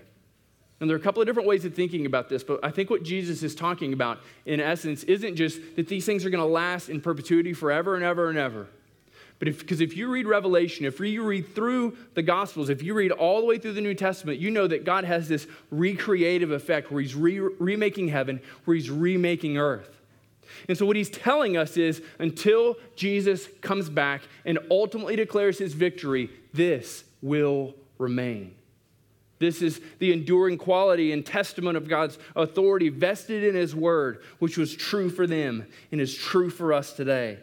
And 0.80 0.90
there 0.90 0.96
are 0.96 1.00
a 1.00 1.02
couple 1.02 1.22
of 1.22 1.26
different 1.26 1.48
ways 1.48 1.64
of 1.64 1.74
thinking 1.74 2.04
about 2.04 2.28
this, 2.28 2.44
but 2.44 2.60
I 2.62 2.70
think 2.70 2.90
what 2.90 3.02
Jesus 3.02 3.42
is 3.42 3.54
talking 3.54 3.92
about, 3.92 4.18
in 4.44 4.60
essence, 4.60 5.04
isn't 5.04 5.36
just 5.36 5.60
that 5.76 5.88
these 5.88 6.04
things 6.04 6.26
are 6.26 6.30
going 6.30 6.42
to 6.42 6.52
last 6.52 6.88
in 6.88 7.00
perpetuity 7.00 7.54
forever 7.54 7.94
and 7.94 8.04
ever 8.04 8.28
and 8.28 8.36
ever. 8.36 8.66
But 9.38 9.48
if, 9.48 9.60
because 9.60 9.80
if 9.80 9.96
you 9.96 10.10
read 10.10 10.26
Revelation, 10.26 10.86
if 10.86 10.98
you 11.00 11.22
read 11.22 11.54
through 11.54 11.96
the 12.14 12.22
Gospels, 12.22 12.68
if 12.68 12.82
you 12.82 12.94
read 12.94 13.12
all 13.12 13.40
the 13.40 13.46
way 13.46 13.58
through 13.58 13.74
the 13.74 13.80
New 13.80 13.94
Testament, 13.94 14.38
you 14.38 14.50
know 14.50 14.66
that 14.66 14.84
God 14.84 15.04
has 15.04 15.28
this 15.28 15.46
recreative 15.70 16.50
effect 16.50 16.90
where 16.90 17.02
He's 17.02 17.14
re- 17.14 17.38
remaking 17.38 18.08
heaven, 18.08 18.40
where 18.64 18.74
He's 18.74 18.90
remaking 18.90 19.58
earth. 19.58 19.95
And 20.68 20.76
so, 20.76 20.86
what 20.86 20.96
He's 20.96 21.10
telling 21.10 21.56
us 21.56 21.76
is 21.76 22.02
until 22.18 22.76
Jesus 22.94 23.48
comes 23.60 23.88
back 23.88 24.22
and 24.44 24.58
ultimately 24.70 25.16
declares 25.16 25.58
His 25.58 25.74
victory, 25.74 26.30
this 26.52 27.04
will 27.22 27.74
remain. 27.98 28.54
This 29.38 29.60
is 29.60 29.80
the 29.98 30.12
enduring 30.12 30.56
quality 30.56 31.12
and 31.12 31.24
testament 31.24 31.76
of 31.76 31.88
God's 31.88 32.18
authority 32.34 32.88
vested 32.88 33.44
in 33.44 33.54
His 33.54 33.74
Word, 33.74 34.22
which 34.38 34.56
was 34.56 34.74
true 34.74 35.10
for 35.10 35.26
them 35.26 35.66
and 35.92 36.00
is 36.00 36.14
true 36.14 36.50
for 36.50 36.72
us 36.72 36.92
today. 36.92 37.38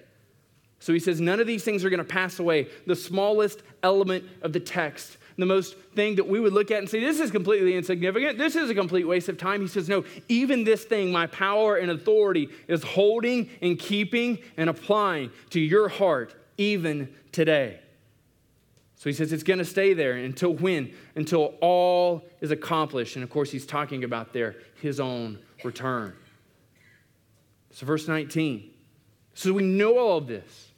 So 0.83 0.91
he 0.91 0.99
says, 0.99 1.21
none 1.21 1.39
of 1.39 1.47
these 1.47 1.63
things 1.63 1.85
are 1.85 1.89
going 1.89 1.99
to 1.99 2.03
pass 2.03 2.39
away. 2.39 2.67
The 2.87 2.95
smallest 2.97 3.63
element 3.83 4.25
of 4.41 4.51
the 4.51 4.59
text, 4.59 5.17
the 5.41 5.45
most 5.45 5.75
thing 5.95 6.15
that 6.15 6.27
we 6.27 6.39
would 6.39 6.53
look 6.53 6.71
at 6.71 6.79
and 6.79 6.89
say, 6.89 6.99
this 6.99 7.19
is 7.19 7.31
completely 7.31 7.75
insignificant. 7.75 8.37
This 8.37 8.55
is 8.55 8.69
a 8.69 8.75
complete 8.75 9.05
waste 9.05 9.29
of 9.29 9.37
time. 9.37 9.61
He 9.61 9.67
says, 9.67 9.89
no, 9.89 10.05
even 10.27 10.63
this 10.63 10.83
thing, 10.83 11.11
my 11.11 11.27
power 11.27 11.77
and 11.77 11.91
authority, 11.91 12.49
is 12.67 12.83
holding 12.83 13.49
and 13.61 13.79
keeping 13.79 14.39
and 14.57 14.69
applying 14.69 15.31
to 15.51 15.59
your 15.59 15.89
heart 15.89 16.35
even 16.57 17.13
today. 17.31 17.79
So 18.95 19.09
he 19.09 19.13
says 19.13 19.33
it's 19.33 19.43
going 19.43 19.59
to 19.59 19.65
stay 19.65 19.93
there 19.93 20.13
until 20.13 20.53
when? 20.53 20.93
Until 21.15 21.55
all 21.59 22.23
is 22.39 22.51
accomplished. 22.51 23.17
And 23.17 23.23
of 23.23 23.29
course, 23.29 23.51
he's 23.51 23.65
talking 23.65 24.05
about 24.05 24.31
there 24.31 24.55
his 24.81 24.99
own 24.99 25.39
return. 25.63 26.13
So, 27.71 27.85
verse 27.85 28.07
19. 28.07 28.69
So 29.33 29.51
we 29.51 29.63
know 29.63 29.97
all 29.97 30.19
of 30.19 30.27
this. 30.27 30.69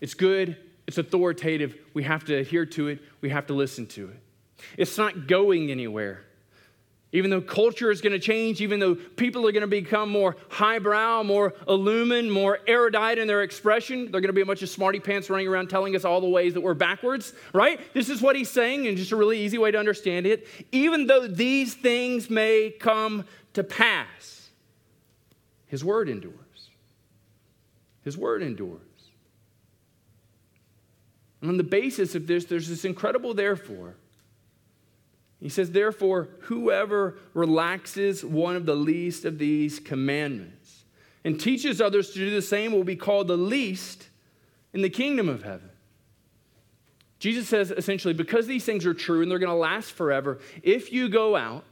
It's 0.00 0.14
good, 0.14 0.56
it's 0.90 0.98
authoritative. 0.98 1.76
We 1.94 2.02
have 2.02 2.24
to 2.24 2.34
adhere 2.34 2.66
to 2.66 2.88
it, 2.88 2.98
we 3.20 3.30
have 3.30 3.46
to 3.46 3.54
listen 3.54 3.86
to 3.88 4.08
it. 4.08 4.20
It's 4.76 4.98
not 4.98 5.28
going 5.28 5.70
anywhere. 5.70 6.24
Even 7.12 7.30
though 7.30 7.40
culture 7.40 7.92
is 7.92 8.00
going 8.00 8.12
to 8.12 8.18
change, 8.18 8.60
even 8.60 8.80
though 8.80 8.96
people 8.96 9.46
are 9.46 9.52
going 9.52 9.62
to 9.62 9.68
become 9.68 10.10
more 10.10 10.36
highbrow, 10.48 11.22
more 11.22 11.54
illumined, 11.68 12.32
more 12.32 12.58
erudite 12.66 13.18
in 13.18 13.28
their 13.28 13.42
expression, 13.42 14.10
they're 14.10 14.20
going 14.20 14.28
to 14.28 14.32
be 14.32 14.40
a 14.40 14.46
bunch 14.46 14.62
of 14.62 14.68
smarty 14.68 14.98
pants 14.98 15.30
running 15.30 15.46
around 15.46 15.70
telling 15.70 15.94
us 15.94 16.04
all 16.04 16.20
the 16.20 16.28
ways 16.28 16.54
that 16.54 16.60
we're 16.60 16.74
backwards, 16.74 17.32
right? 17.52 17.80
This 17.94 18.08
is 18.08 18.20
what 18.20 18.34
he's 18.34 18.50
saying, 18.50 18.88
and 18.88 18.96
just 18.96 19.12
a 19.12 19.16
really 19.16 19.38
easy 19.38 19.58
way 19.58 19.70
to 19.70 19.78
understand 19.78 20.26
it. 20.26 20.48
Even 20.72 21.06
though 21.06 21.28
these 21.28 21.74
things 21.74 22.28
may 22.28 22.70
come 22.70 23.24
to 23.54 23.62
pass, 23.62 24.50
his 25.66 25.84
word 25.84 26.08
endures. 26.08 26.34
His 28.02 28.18
word 28.18 28.42
endures. 28.42 28.89
And 31.40 31.50
on 31.50 31.56
the 31.56 31.64
basis 31.64 32.14
of 32.14 32.26
this, 32.26 32.44
there's 32.44 32.68
this 32.68 32.84
incredible 32.84 33.34
therefore. 33.34 33.96
He 35.40 35.48
says, 35.48 35.70
therefore, 35.70 36.28
whoever 36.40 37.16
relaxes 37.32 38.24
one 38.24 38.56
of 38.56 38.66
the 38.66 38.74
least 38.74 39.24
of 39.24 39.38
these 39.38 39.80
commandments 39.80 40.84
and 41.24 41.40
teaches 41.40 41.80
others 41.80 42.10
to 42.10 42.18
do 42.18 42.30
the 42.30 42.42
same 42.42 42.72
will 42.72 42.84
be 42.84 42.96
called 42.96 43.28
the 43.28 43.36
least 43.36 44.08
in 44.74 44.82
the 44.82 44.90
kingdom 44.90 45.28
of 45.28 45.42
heaven. 45.42 45.70
Jesus 47.18 47.48
says 47.48 47.70
essentially, 47.70 48.14
because 48.14 48.46
these 48.46 48.64
things 48.64 48.86
are 48.86 48.94
true 48.94 49.22
and 49.22 49.30
they're 49.30 49.38
going 49.38 49.50
to 49.50 49.56
last 49.56 49.92
forever, 49.92 50.38
if 50.62 50.92
you 50.92 51.08
go 51.08 51.36
out 51.36 51.64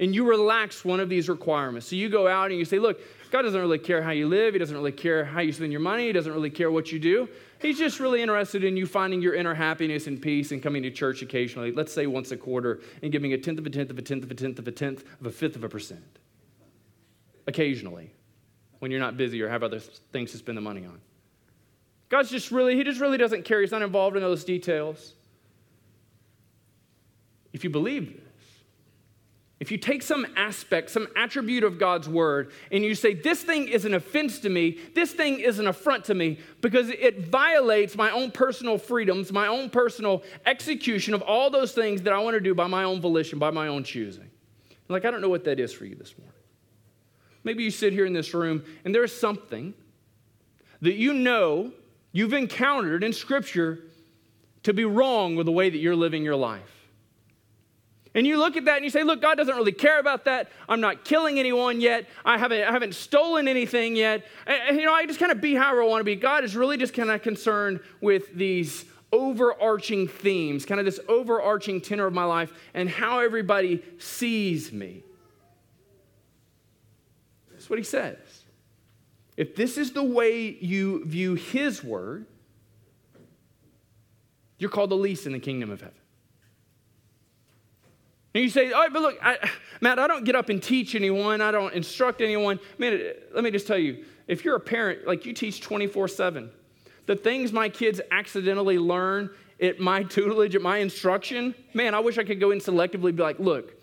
and 0.00 0.14
you 0.14 0.28
relax 0.28 0.84
one 0.84 1.00
of 1.00 1.08
these 1.08 1.28
requirements, 1.28 1.88
so 1.88 1.96
you 1.96 2.08
go 2.08 2.26
out 2.26 2.50
and 2.50 2.58
you 2.58 2.64
say, 2.64 2.78
look, 2.78 3.00
God 3.30 3.42
doesn't 3.42 3.60
really 3.60 3.78
care 3.78 4.02
how 4.02 4.10
you 4.10 4.28
live. 4.28 4.54
He 4.54 4.58
doesn't 4.58 4.76
really 4.76 4.92
care 4.92 5.24
how 5.24 5.40
you 5.40 5.52
spend 5.52 5.72
your 5.72 5.80
money. 5.80 6.06
He 6.06 6.12
doesn't 6.12 6.32
really 6.32 6.50
care 6.50 6.70
what 6.70 6.92
you 6.92 6.98
do. 6.98 7.28
He's 7.58 7.78
just 7.78 7.98
really 7.98 8.22
interested 8.22 8.62
in 8.62 8.76
you 8.76 8.86
finding 8.86 9.22
your 9.22 9.34
inner 9.34 9.54
happiness 9.54 10.06
and 10.06 10.20
peace 10.20 10.52
and 10.52 10.62
coming 10.62 10.82
to 10.82 10.90
church 10.90 11.22
occasionally, 11.22 11.72
let's 11.72 11.92
say 11.92 12.06
once 12.06 12.30
a 12.30 12.36
quarter, 12.36 12.80
and 13.02 13.10
giving 13.10 13.32
a 13.32 13.38
tenth 13.38 13.58
of 13.58 13.66
a 13.66 13.70
tenth 13.70 13.90
of 13.90 13.98
a 13.98 14.02
tenth 14.02 14.24
of 14.24 14.30
a 14.30 14.34
tenth 14.34 14.58
of 14.58 14.68
a 14.68 14.72
tenth 14.72 15.04
of 15.20 15.26
a 15.26 15.30
fifth 15.30 15.56
of 15.56 15.64
a 15.64 15.68
percent. 15.68 16.18
Occasionally, 17.46 18.10
when 18.78 18.90
you're 18.90 19.00
not 19.00 19.16
busy 19.16 19.40
or 19.42 19.48
have 19.48 19.62
other 19.62 19.80
things 19.80 20.32
to 20.32 20.38
spend 20.38 20.58
the 20.58 20.62
money 20.62 20.84
on. 20.84 21.00
God's 22.10 22.30
just 22.30 22.50
really, 22.50 22.76
He 22.76 22.84
just 22.84 23.00
really 23.00 23.18
doesn't 23.18 23.44
care. 23.44 23.60
He's 23.60 23.70
not 23.70 23.82
involved 23.82 24.16
in 24.16 24.22
those 24.22 24.44
details. 24.44 25.14
If 27.52 27.64
you 27.64 27.70
believe 27.70 28.20
if 29.64 29.72
you 29.72 29.78
take 29.78 30.02
some 30.02 30.26
aspect, 30.36 30.90
some 30.90 31.08
attribute 31.16 31.64
of 31.64 31.78
God's 31.78 32.06
word, 32.06 32.52
and 32.70 32.84
you 32.84 32.94
say, 32.94 33.14
This 33.14 33.42
thing 33.42 33.66
is 33.66 33.86
an 33.86 33.94
offense 33.94 34.40
to 34.40 34.50
me, 34.50 34.78
this 34.94 35.12
thing 35.12 35.40
is 35.40 35.58
an 35.58 35.66
affront 35.66 36.04
to 36.04 36.14
me, 36.14 36.38
because 36.60 36.90
it 36.90 37.28
violates 37.28 37.96
my 37.96 38.10
own 38.10 38.30
personal 38.30 38.76
freedoms, 38.76 39.32
my 39.32 39.46
own 39.46 39.70
personal 39.70 40.22
execution 40.44 41.14
of 41.14 41.22
all 41.22 41.48
those 41.48 41.72
things 41.72 42.02
that 42.02 42.12
I 42.12 42.18
want 42.18 42.34
to 42.34 42.40
do 42.40 42.54
by 42.54 42.66
my 42.66 42.84
own 42.84 43.00
volition, 43.00 43.38
by 43.38 43.50
my 43.50 43.68
own 43.68 43.84
choosing. 43.84 44.28
Like, 44.90 45.06
I 45.06 45.10
don't 45.10 45.22
know 45.22 45.30
what 45.30 45.44
that 45.44 45.58
is 45.58 45.72
for 45.72 45.86
you 45.86 45.94
this 45.94 46.14
morning. 46.18 46.36
Maybe 47.42 47.62
you 47.62 47.70
sit 47.70 47.94
here 47.94 48.04
in 48.04 48.12
this 48.12 48.34
room 48.34 48.64
and 48.84 48.94
there's 48.94 49.18
something 49.18 49.72
that 50.82 50.96
you 50.96 51.14
know 51.14 51.72
you've 52.12 52.34
encountered 52.34 53.02
in 53.02 53.14
Scripture 53.14 53.78
to 54.64 54.74
be 54.74 54.84
wrong 54.84 55.36
with 55.36 55.46
the 55.46 55.52
way 55.52 55.70
that 55.70 55.78
you're 55.78 55.96
living 55.96 56.22
your 56.22 56.36
life. 56.36 56.83
And 58.14 58.26
you 58.26 58.38
look 58.38 58.56
at 58.56 58.66
that 58.66 58.76
and 58.76 58.84
you 58.84 58.90
say, 58.90 59.02
look, 59.02 59.20
God 59.20 59.36
doesn't 59.36 59.56
really 59.56 59.72
care 59.72 59.98
about 59.98 60.24
that. 60.26 60.48
I'm 60.68 60.80
not 60.80 61.04
killing 61.04 61.40
anyone 61.40 61.80
yet. 61.80 62.06
I 62.24 62.38
haven't, 62.38 62.62
I 62.62 62.70
haven't 62.70 62.94
stolen 62.94 63.48
anything 63.48 63.96
yet. 63.96 64.24
And, 64.46 64.78
you 64.78 64.84
know, 64.84 64.92
I 64.92 65.04
just 65.04 65.18
kind 65.18 65.32
of 65.32 65.40
be 65.40 65.54
however 65.54 65.82
I 65.82 65.86
want 65.86 66.00
to 66.00 66.04
be. 66.04 66.14
God 66.14 66.44
is 66.44 66.54
really 66.54 66.76
just 66.76 66.94
kind 66.94 67.10
of 67.10 67.22
concerned 67.22 67.80
with 68.00 68.32
these 68.32 68.84
overarching 69.12 70.06
themes, 70.06 70.64
kind 70.64 70.78
of 70.78 70.86
this 70.86 71.00
overarching 71.08 71.80
tenor 71.80 72.06
of 72.06 72.12
my 72.12 72.24
life 72.24 72.52
and 72.72 72.88
how 72.88 73.18
everybody 73.18 73.82
sees 73.98 74.72
me. 74.72 75.02
That's 77.50 77.68
what 77.68 77.78
he 77.80 77.84
says. 77.84 78.18
If 79.36 79.56
this 79.56 79.76
is 79.76 79.92
the 79.92 80.04
way 80.04 80.56
you 80.60 81.04
view 81.04 81.34
his 81.34 81.82
word, 81.82 82.26
you're 84.58 84.70
called 84.70 84.90
the 84.90 84.96
least 84.96 85.26
in 85.26 85.32
the 85.32 85.40
kingdom 85.40 85.70
of 85.70 85.80
heaven. 85.80 85.96
And 88.34 88.42
you 88.42 88.50
say, 88.50 88.72
oh, 88.74 88.88
but 88.92 89.00
look, 89.00 89.18
I, 89.22 89.38
Matt, 89.80 90.00
I 90.00 90.08
don't 90.08 90.24
get 90.24 90.34
up 90.34 90.48
and 90.48 90.60
teach 90.60 90.96
anyone. 90.96 91.40
I 91.40 91.52
don't 91.52 91.72
instruct 91.72 92.20
anyone. 92.20 92.58
Man, 92.78 93.12
let 93.32 93.44
me 93.44 93.50
just 93.52 93.66
tell 93.66 93.78
you, 93.78 94.04
if 94.26 94.44
you're 94.44 94.56
a 94.56 94.60
parent, 94.60 95.06
like 95.06 95.24
you 95.24 95.32
teach 95.32 95.60
24 95.60 96.08
7, 96.08 96.50
the 97.06 97.14
things 97.14 97.52
my 97.52 97.68
kids 97.68 98.00
accidentally 98.10 98.78
learn 98.78 99.30
at 99.60 99.78
my 99.78 100.02
tutelage, 100.02 100.56
at 100.56 100.62
my 100.62 100.78
instruction, 100.78 101.54
man, 101.74 101.94
I 101.94 102.00
wish 102.00 102.18
I 102.18 102.24
could 102.24 102.40
go 102.40 102.50
in 102.50 102.58
selectively 102.58 103.14
be 103.14 103.22
like, 103.22 103.38
look, 103.38 103.74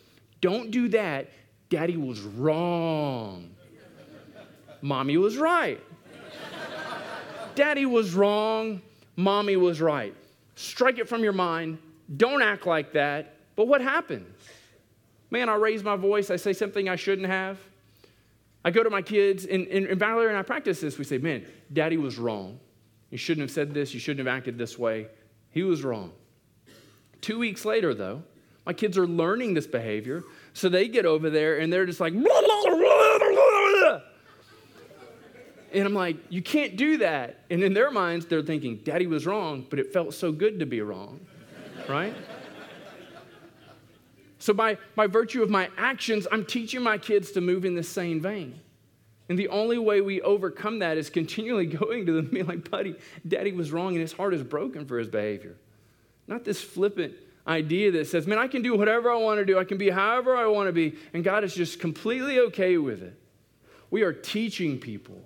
don't 0.42 0.70
do 0.70 0.90
that. 0.90 1.30
Daddy 1.70 1.96
was 1.96 2.20
wrong. 2.20 3.56
Mommy 4.82 5.18
was 5.18 5.38
right. 5.38 5.80
Daddy 7.56 7.86
was 7.86 8.14
wrong. 8.14 8.82
Mommy 9.16 9.56
was 9.56 9.80
right. 9.80 10.14
Strike 10.56 10.98
it 10.98 11.08
from 11.08 11.24
your 11.24 11.34
mind. 11.34 11.78
Don't 12.18 12.42
act 12.42 12.66
like 12.66 12.92
that. 12.94 13.36
But 13.62 13.68
what 13.68 13.82
happens? 13.82 14.28
Man, 15.30 15.48
I 15.48 15.54
raise 15.54 15.84
my 15.84 15.96
voice, 15.96 16.32
I 16.32 16.36
say 16.36 16.52
something 16.52 16.90
I 16.90 16.96
shouldn't 16.96 17.28
have. 17.28 17.60
I 18.66 18.72
go 18.72 18.82
to 18.82 18.90
my 18.90 19.04
kids, 19.04 19.46
and, 19.46 19.68
and, 19.68 19.86
and 19.86 20.00
Valerie 20.00 20.30
and 20.30 20.38
I 20.38 20.42
practice 20.42 20.82
this. 20.82 20.98
We 20.98 21.04
say, 21.04 21.20
Man, 21.20 21.46
daddy 21.72 21.98
was 21.98 22.18
wrong. 22.18 22.60
You 23.12 23.20
shouldn't 23.20 23.44
have 23.44 23.52
said 23.52 23.72
this. 23.72 23.94
You 23.94 24.00
shouldn't 24.00 24.28
have 24.28 24.36
acted 24.36 24.58
this 24.58 24.80
way. 24.80 25.10
He 25.52 25.62
was 25.62 25.84
wrong. 25.84 26.12
Two 27.22 27.38
weeks 27.38 27.64
later, 27.64 27.94
though, 27.94 28.24
my 28.66 28.74
kids 28.74 28.98
are 28.98 29.06
learning 29.06 29.54
this 29.54 29.68
behavior. 29.68 30.24
So 30.54 30.68
they 30.68 30.88
get 30.88 31.06
over 31.06 31.30
there 31.30 31.60
and 31.60 31.72
they're 31.72 31.86
just 31.86 32.00
like, 32.00 32.14
blah, 32.14 32.24
blah, 32.24 32.64
blah, 32.64 34.02
And 35.72 35.86
I'm 35.86 35.94
like, 35.94 36.18
you 36.30 36.42
can't 36.42 36.78
do 36.78 36.98
that. 36.98 37.44
And 37.52 37.62
in 37.62 37.76
their 37.76 37.92
minds, 37.92 38.26
they're 38.26 38.42
thinking, 38.42 38.78
Daddy 38.78 39.06
was 39.06 39.28
wrong, 39.28 39.68
but 39.70 39.78
it 39.78 39.94
felt 39.94 40.16
so 40.16 40.32
good 40.32 40.58
to 40.62 40.66
be 40.66 40.82
wrong, 40.82 41.20
right? 41.88 42.16
So, 44.42 44.54
by, 44.54 44.80
by 44.96 45.06
virtue 45.06 45.44
of 45.44 45.52
my 45.52 45.70
actions, 45.78 46.26
I'm 46.32 46.46
teaching 46.46 46.82
my 46.82 46.98
kids 46.98 47.32
to 47.34 47.42
move 47.42 47.64
in 47.64 47.76
the 47.76 47.84
same 47.84 48.20
vein. 48.20 48.60
And 49.30 49.38
the 49.38 49.50
only 49.50 49.78
way 49.78 50.02
we 50.02 50.20
overcome 50.22 50.80
that 50.80 50.98
is 50.98 51.12
continually 51.12 51.66
going 51.68 52.08
to 52.08 52.14
them 52.14 52.26
being 52.26 52.48
like, 52.48 52.70
buddy, 52.72 52.96
daddy 53.28 53.52
was 53.52 53.72
wrong 53.72 53.90
and 53.90 54.02
his 54.02 54.12
heart 54.12 54.34
is 54.34 54.42
broken 54.42 54.88
for 54.88 54.98
his 54.98 55.10
behavior. 55.10 55.58
Not 56.28 56.44
this 56.44 56.60
flippant 56.60 57.14
idea 57.46 57.92
that 57.92 58.08
says, 58.08 58.26
man, 58.26 58.40
I 58.40 58.48
can 58.48 58.64
do 58.64 58.76
whatever 58.76 59.12
I 59.12 59.18
want 59.18 59.38
to 59.38 59.46
do, 59.46 59.60
I 59.60 59.64
can 59.64 59.78
be 59.78 59.92
however 59.92 60.36
I 60.36 60.48
want 60.48 60.70
to 60.70 60.74
be, 60.74 60.96
and 61.14 61.24
God 61.24 61.44
is 61.44 61.54
just 61.54 61.80
completely 61.80 62.40
okay 62.40 62.78
with 62.78 63.04
it. 63.04 63.14
We 63.92 64.02
are 64.02 64.12
teaching 64.12 64.80
people 64.80 65.22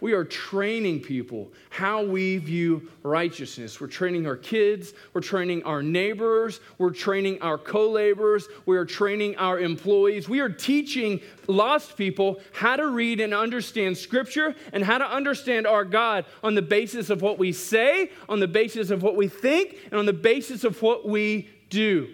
we 0.00 0.12
are 0.12 0.24
training 0.24 1.00
people 1.00 1.52
how 1.68 2.02
we 2.02 2.38
view 2.38 2.90
righteousness. 3.02 3.80
We're 3.80 3.86
training 3.86 4.26
our 4.26 4.36
kids, 4.36 4.92
we're 5.12 5.20
training 5.20 5.62
our 5.64 5.82
neighbors, 5.82 6.60
we're 6.78 6.90
training 6.90 7.40
our 7.42 7.58
co 7.58 7.90
laborers, 7.90 8.48
we 8.66 8.76
are 8.76 8.84
training 8.84 9.36
our 9.36 9.60
employees. 9.60 10.28
We 10.28 10.40
are 10.40 10.48
teaching 10.48 11.20
lost 11.46 11.96
people 11.96 12.40
how 12.52 12.76
to 12.76 12.88
read 12.88 13.20
and 13.20 13.34
understand 13.34 13.96
Scripture 13.98 14.54
and 14.72 14.84
how 14.84 14.98
to 14.98 15.10
understand 15.10 15.66
our 15.66 15.84
God 15.84 16.24
on 16.42 16.54
the 16.54 16.62
basis 16.62 17.10
of 17.10 17.22
what 17.22 17.38
we 17.38 17.52
say, 17.52 18.10
on 18.28 18.40
the 18.40 18.48
basis 18.48 18.90
of 18.90 19.02
what 19.02 19.16
we 19.16 19.28
think, 19.28 19.76
and 19.90 19.94
on 19.94 20.06
the 20.06 20.12
basis 20.12 20.64
of 20.64 20.80
what 20.82 21.06
we 21.06 21.48
do. 21.68 22.08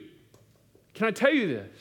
Can 0.94 1.07
I 1.07 1.11
tell 1.11 1.33
you 1.33 1.49
this? 1.49 1.76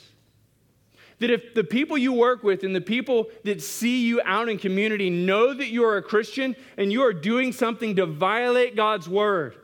That 1.20 1.30
if 1.30 1.54
the 1.54 1.64
people 1.64 1.98
you 1.98 2.14
work 2.14 2.44
with 2.44 2.64
and 2.64 2.76
the 2.76 2.82
people 2.82 3.28
that 3.44 3.62
see 3.62 4.06
you 4.06 4.22
out 4.26 4.50
in 4.50 4.58
community 4.58 5.10
know 5.10 5.54
that 5.54 5.68
you 5.68 5.86
are 5.86 5.98
a 5.98 6.04
Christian 6.04 6.56
and 6.78 6.92
you 6.92 7.04
are 7.04 7.14
doing 7.14 7.52
something 7.52 7.96
to 7.96 8.06
violate 8.06 8.76
God's 8.76 9.08
word, 9.08 9.56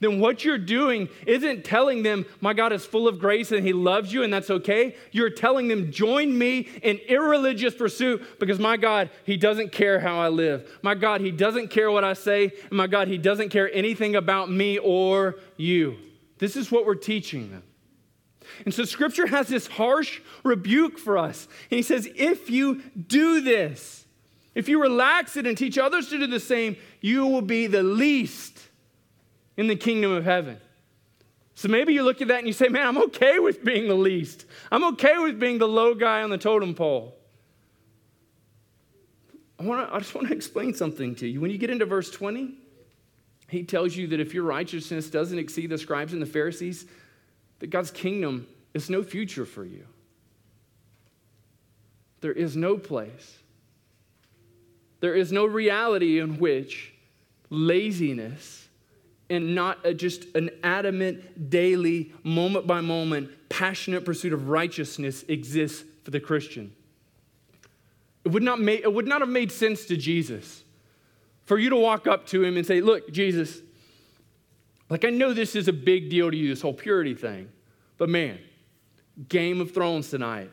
then 0.00 0.18
what 0.18 0.44
you're 0.44 0.58
doing 0.58 1.08
isn't 1.26 1.64
telling 1.64 2.02
them, 2.02 2.26
my 2.40 2.52
God 2.52 2.72
is 2.72 2.84
full 2.84 3.06
of 3.06 3.20
grace 3.20 3.52
and 3.52 3.64
he 3.64 3.72
loves 3.72 4.12
you 4.12 4.24
and 4.24 4.32
that's 4.32 4.50
okay. 4.50 4.96
You're 5.12 5.30
telling 5.30 5.68
them, 5.68 5.92
join 5.92 6.36
me 6.36 6.68
in 6.82 6.96
irreligious 7.08 7.74
pursuit 7.74 8.40
because 8.40 8.58
my 8.58 8.76
God, 8.76 9.10
he 9.24 9.36
doesn't 9.36 9.70
care 9.70 10.00
how 10.00 10.18
I 10.18 10.28
live. 10.28 10.68
My 10.82 10.94
God, 10.96 11.20
he 11.20 11.30
doesn't 11.30 11.68
care 11.68 11.90
what 11.90 12.02
I 12.02 12.14
say. 12.14 12.52
And 12.68 12.72
my 12.72 12.88
God, 12.88 13.06
he 13.06 13.18
doesn't 13.18 13.50
care 13.50 13.72
anything 13.72 14.16
about 14.16 14.50
me 14.50 14.78
or 14.78 15.36
you. 15.56 15.96
This 16.38 16.56
is 16.56 16.72
what 16.72 16.84
we're 16.84 16.96
teaching 16.96 17.50
them. 17.50 17.62
And 18.64 18.72
so 18.72 18.84
scripture 18.84 19.26
has 19.26 19.48
this 19.48 19.66
harsh 19.66 20.20
rebuke 20.44 20.98
for 20.98 21.18
us. 21.18 21.48
And 21.70 21.76
he 21.76 21.82
says, 21.82 22.08
if 22.14 22.50
you 22.50 22.82
do 23.06 23.40
this, 23.40 24.06
if 24.54 24.68
you 24.68 24.80
relax 24.80 25.36
it 25.36 25.46
and 25.46 25.56
teach 25.56 25.78
others 25.78 26.08
to 26.10 26.18
do 26.18 26.26
the 26.26 26.40
same, 26.40 26.76
you 27.00 27.26
will 27.26 27.42
be 27.42 27.66
the 27.66 27.82
least 27.82 28.58
in 29.56 29.66
the 29.66 29.76
kingdom 29.76 30.12
of 30.12 30.24
heaven. 30.24 30.58
So 31.54 31.68
maybe 31.68 31.92
you 31.92 32.02
look 32.02 32.20
at 32.20 32.28
that 32.28 32.38
and 32.38 32.46
you 32.46 32.52
say, 32.52 32.68
man, 32.68 32.86
I'm 32.86 32.98
okay 33.04 33.38
with 33.38 33.64
being 33.64 33.88
the 33.88 33.94
least. 33.94 34.46
I'm 34.70 34.84
okay 34.94 35.18
with 35.18 35.38
being 35.38 35.58
the 35.58 35.68
low 35.68 35.94
guy 35.94 36.22
on 36.22 36.30
the 36.30 36.38
totem 36.38 36.74
pole. 36.74 37.16
I, 39.58 39.64
wanna, 39.64 39.88
I 39.92 39.98
just 39.98 40.14
want 40.14 40.28
to 40.28 40.34
explain 40.34 40.74
something 40.74 41.14
to 41.16 41.28
you. 41.28 41.40
When 41.40 41.50
you 41.50 41.58
get 41.58 41.70
into 41.70 41.86
verse 41.86 42.10
20, 42.10 42.54
he 43.48 43.62
tells 43.62 43.94
you 43.94 44.06
that 44.08 44.18
if 44.18 44.34
your 44.34 44.44
righteousness 44.44 45.10
doesn't 45.10 45.38
exceed 45.38 45.70
the 45.70 45.78
scribes 45.78 46.12
and 46.14 46.22
the 46.22 46.26
Pharisees, 46.26 46.86
that 47.62 47.70
God's 47.70 47.92
kingdom 47.92 48.48
is 48.74 48.90
no 48.90 49.04
future 49.04 49.46
for 49.46 49.64
you. 49.64 49.86
There 52.20 52.32
is 52.32 52.56
no 52.56 52.76
place. 52.76 53.38
There 54.98 55.14
is 55.14 55.30
no 55.30 55.46
reality 55.46 56.18
in 56.18 56.38
which 56.38 56.92
laziness 57.50 58.66
and 59.30 59.54
not 59.54 59.78
a, 59.86 59.94
just 59.94 60.24
an 60.34 60.50
adamant, 60.64 61.50
daily, 61.50 62.12
moment 62.24 62.66
by 62.66 62.80
moment, 62.80 63.30
passionate 63.48 64.04
pursuit 64.04 64.32
of 64.32 64.48
righteousness 64.48 65.24
exists 65.28 65.84
for 66.02 66.10
the 66.10 66.18
Christian. 66.18 66.72
It 68.24 68.32
would, 68.32 68.42
not 68.42 68.58
make, 68.58 68.80
it 68.80 68.92
would 68.92 69.06
not 69.06 69.20
have 69.20 69.30
made 69.30 69.52
sense 69.52 69.86
to 69.86 69.96
Jesus 69.96 70.64
for 71.44 71.60
you 71.60 71.70
to 71.70 71.76
walk 71.76 72.08
up 72.08 72.26
to 72.26 72.42
him 72.42 72.56
and 72.56 72.66
say, 72.66 72.80
Look, 72.80 73.12
Jesus, 73.12 73.60
like, 74.92 75.06
I 75.06 75.08
know 75.08 75.32
this 75.32 75.56
is 75.56 75.68
a 75.68 75.72
big 75.72 76.10
deal 76.10 76.30
to 76.30 76.36
you, 76.36 76.50
this 76.50 76.60
whole 76.60 76.74
purity 76.74 77.14
thing, 77.14 77.48
but 77.96 78.10
man, 78.10 78.38
Game 79.26 79.62
of 79.62 79.72
Thrones 79.72 80.10
tonight. 80.10 80.50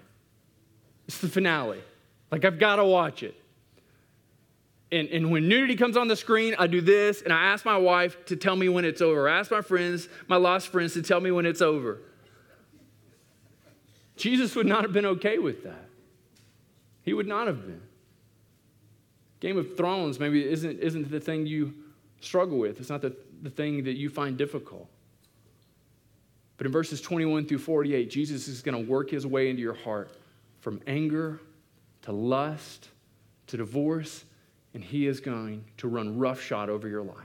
It's 1.10 1.17
the 1.17 1.28
finale. 1.28 1.82
Like, 2.32 2.45
I've 2.45 2.58
got 2.58 2.78
to 2.78 2.86
watch 2.86 3.21
it. 3.21 3.36
And, 4.93 5.10
and 5.10 5.30
when 5.30 5.49
nudity 5.49 5.75
comes 5.75 5.97
on 5.97 6.08
the 6.08 6.15
screen, 6.15 6.56
I 6.58 6.67
do 6.67 6.80
this, 6.80 7.21
and 7.21 7.34
I 7.34 7.47
ask 7.47 7.65
my 7.65 7.75
wife 7.75 8.25
to 8.28 8.38
tell 8.38 8.56
me 8.56 8.69
when 8.69 8.86
it's 8.86 9.02
over. 9.02 9.28
I 9.28 9.39
ask 9.39 9.52
my 9.52 9.60
friends, 9.60 10.08
my 10.30 10.38
lost 10.38 10.69
friends, 10.69 10.93
to 10.93 11.02
tell 11.02 11.19
me 11.19 11.32
when 11.32 11.45
it's 11.45 11.62
over. 11.62 11.99
Jesus 14.15 14.56
would 14.56 14.67
not 14.67 14.84
have 14.84 14.93
been 14.93 15.06
okay 15.06 15.38
with 15.38 15.65
that. 15.65 15.86
He 17.04 17.13
would 17.13 17.28
not 17.28 17.47
have 17.47 17.65
been. 17.65 17.82
Game 19.41 19.58
of 19.58 19.75
Thrones 19.75 20.17
maybe 20.17 20.47
isn't, 20.47 20.80
isn't 20.80 21.12
the 21.12 21.19
thing 21.19 21.45
you 21.45 21.73
struggle 22.21 22.58
with, 22.58 22.80
it's 22.80 22.89
not 22.89 23.02
the 23.02 23.17
the 23.41 23.49
thing 23.49 23.84
that 23.84 23.97
you 23.97 24.10
find 24.10 24.38
difficult. 24.38 24.88
But 26.58 26.65
in 26.65 26.73
verses 26.73 26.99
21 27.02 27.45
through 27.45 27.60
48, 27.60 28.10
Jesus 28.10 28.47
is 28.47 28.62
going 28.62 28.84
to 28.84 28.89
work 28.89 29.10
his 29.10 29.25
way 29.25 29.49
into 29.49 29.62
your 29.62 29.75
heart 29.75 30.12
from 30.60 30.82
anger 30.88 31.39
to 32.02 32.12
lust 32.12 32.89
to 33.47 33.58
divorce, 33.58 34.25
and 34.73 34.84
he 34.84 35.08
is 35.08 35.19
going 35.19 35.63
to 35.78 35.88
run 35.88 36.19
roughshod 36.19 36.69
over 36.69 36.88
your 36.88 37.02
life. 37.02 37.15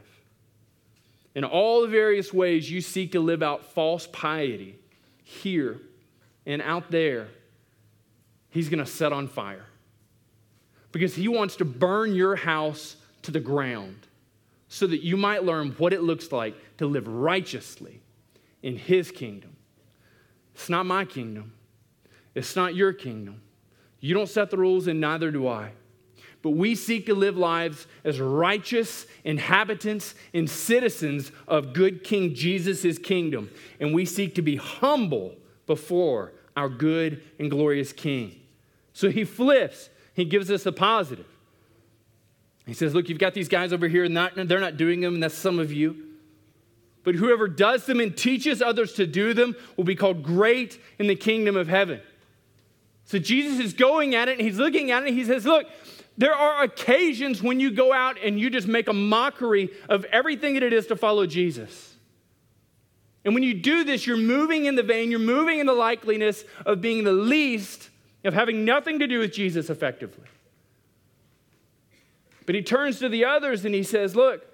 In 1.34 1.44
all 1.44 1.82
the 1.82 1.88
various 1.88 2.32
ways 2.32 2.70
you 2.70 2.80
seek 2.80 3.12
to 3.12 3.20
live 3.20 3.42
out 3.42 3.64
false 3.72 4.06
piety, 4.06 4.78
here 5.24 5.80
and 6.46 6.62
out 6.62 6.90
there, 6.90 7.28
he's 8.50 8.68
going 8.68 8.84
to 8.84 8.90
set 8.90 9.12
on 9.12 9.26
fire. 9.26 9.66
Because 10.92 11.14
he 11.14 11.26
wants 11.26 11.56
to 11.56 11.64
burn 11.64 12.14
your 12.14 12.36
house 12.36 12.96
to 13.22 13.32
the 13.32 13.40
ground 13.40 14.06
so 14.74 14.88
that 14.88 15.04
you 15.04 15.16
might 15.16 15.44
learn 15.44 15.70
what 15.78 15.92
it 15.92 16.02
looks 16.02 16.32
like 16.32 16.56
to 16.78 16.86
live 16.86 17.06
righteously 17.06 18.00
in 18.60 18.76
His 18.76 19.12
kingdom. 19.12 19.54
It's 20.52 20.68
not 20.68 20.84
my 20.84 21.04
kingdom, 21.04 21.52
it's 22.34 22.56
not 22.56 22.74
your 22.74 22.92
kingdom. 22.92 23.40
You 24.00 24.14
don't 24.14 24.28
set 24.28 24.50
the 24.50 24.56
rules, 24.56 24.88
and 24.88 25.00
neither 25.00 25.30
do 25.30 25.46
I. 25.46 25.70
But 26.42 26.50
we 26.50 26.74
seek 26.74 27.06
to 27.06 27.14
live 27.14 27.36
lives 27.36 27.86
as 28.02 28.20
righteous 28.20 29.06
inhabitants 29.22 30.16
and 30.34 30.50
citizens 30.50 31.30
of 31.46 31.72
good 31.72 32.02
King 32.02 32.34
Jesus' 32.34 32.98
kingdom. 32.98 33.50
And 33.78 33.94
we 33.94 34.04
seek 34.04 34.34
to 34.34 34.42
be 34.42 34.56
humble 34.56 35.36
before 35.66 36.32
our 36.56 36.68
good 36.68 37.22
and 37.38 37.48
glorious 37.48 37.92
King. 37.92 38.40
So 38.92 39.08
he 39.08 39.22
flips, 39.24 39.88
he 40.14 40.24
gives 40.24 40.50
us 40.50 40.66
a 40.66 40.72
positive. 40.72 41.26
He 42.66 42.74
says, 42.74 42.94
Look, 42.94 43.08
you've 43.08 43.18
got 43.18 43.34
these 43.34 43.48
guys 43.48 43.72
over 43.72 43.88
here, 43.88 44.04
and 44.04 44.14
not, 44.14 44.32
they're 44.34 44.60
not 44.60 44.76
doing 44.76 45.00
them, 45.00 45.14
and 45.14 45.22
that's 45.22 45.34
some 45.34 45.58
of 45.58 45.72
you. 45.72 45.96
But 47.02 47.14
whoever 47.14 47.48
does 47.48 47.84
them 47.84 48.00
and 48.00 48.16
teaches 48.16 48.62
others 48.62 48.94
to 48.94 49.06
do 49.06 49.34
them 49.34 49.54
will 49.76 49.84
be 49.84 49.94
called 49.94 50.22
great 50.22 50.80
in 50.98 51.06
the 51.06 51.14
kingdom 51.14 51.56
of 51.56 51.68
heaven. 51.68 52.00
So 53.04 53.18
Jesus 53.18 53.60
is 53.60 53.74
going 53.74 54.14
at 54.14 54.28
it, 54.28 54.38
and 54.38 54.40
he's 54.40 54.56
looking 54.56 54.90
at 54.90 55.02
it, 55.02 55.08
and 55.08 55.18
he 55.18 55.24
says, 55.24 55.44
Look, 55.44 55.66
there 56.16 56.34
are 56.34 56.62
occasions 56.62 57.42
when 57.42 57.60
you 57.60 57.70
go 57.70 57.92
out 57.92 58.16
and 58.22 58.38
you 58.38 58.48
just 58.48 58.68
make 58.68 58.88
a 58.88 58.92
mockery 58.92 59.70
of 59.88 60.04
everything 60.06 60.54
that 60.54 60.62
it 60.62 60.72
is 60.72 60.86
to 60.86 60.96
follow 60.96 61.26
Jesus. 61.26 61.94
And 63.24 63.34
when 63.34 63.42
you 63.42 63.54
do 63.54 63.84
this, 63.84 64.06
you're 64.06 64.16
moving 64.16 64.66
in 64.66 64.76
the 64.76 64.82
vein, 64.82 65.10
you're 65.10 65.18
moving 65.18 65.58
in 65.58 65.66
the 65.66 65.72
likeliness 65.72 66.44
of 66.64 66.80
being 66.80 67.04
the 67.04 67.12
least, 67.12 67.90
of 68.22 68.34
having 68.34 68.64
nothing 68.64 68.98
to 69.00 69.06
do 69.06 69.18
with 69.18 69.32
Jesus 69.32 69.70
effectively. 69.70 70.26
But 72.46 72.54
he 72.54 72.62
turns 72.62 72.98
to 72.98 73.08
the 73.08 73.24
others 73.24 73.64
and 73.64 73.74
he 73.74 73.82
says, 73.82 74.14
Look, 74.14 74.44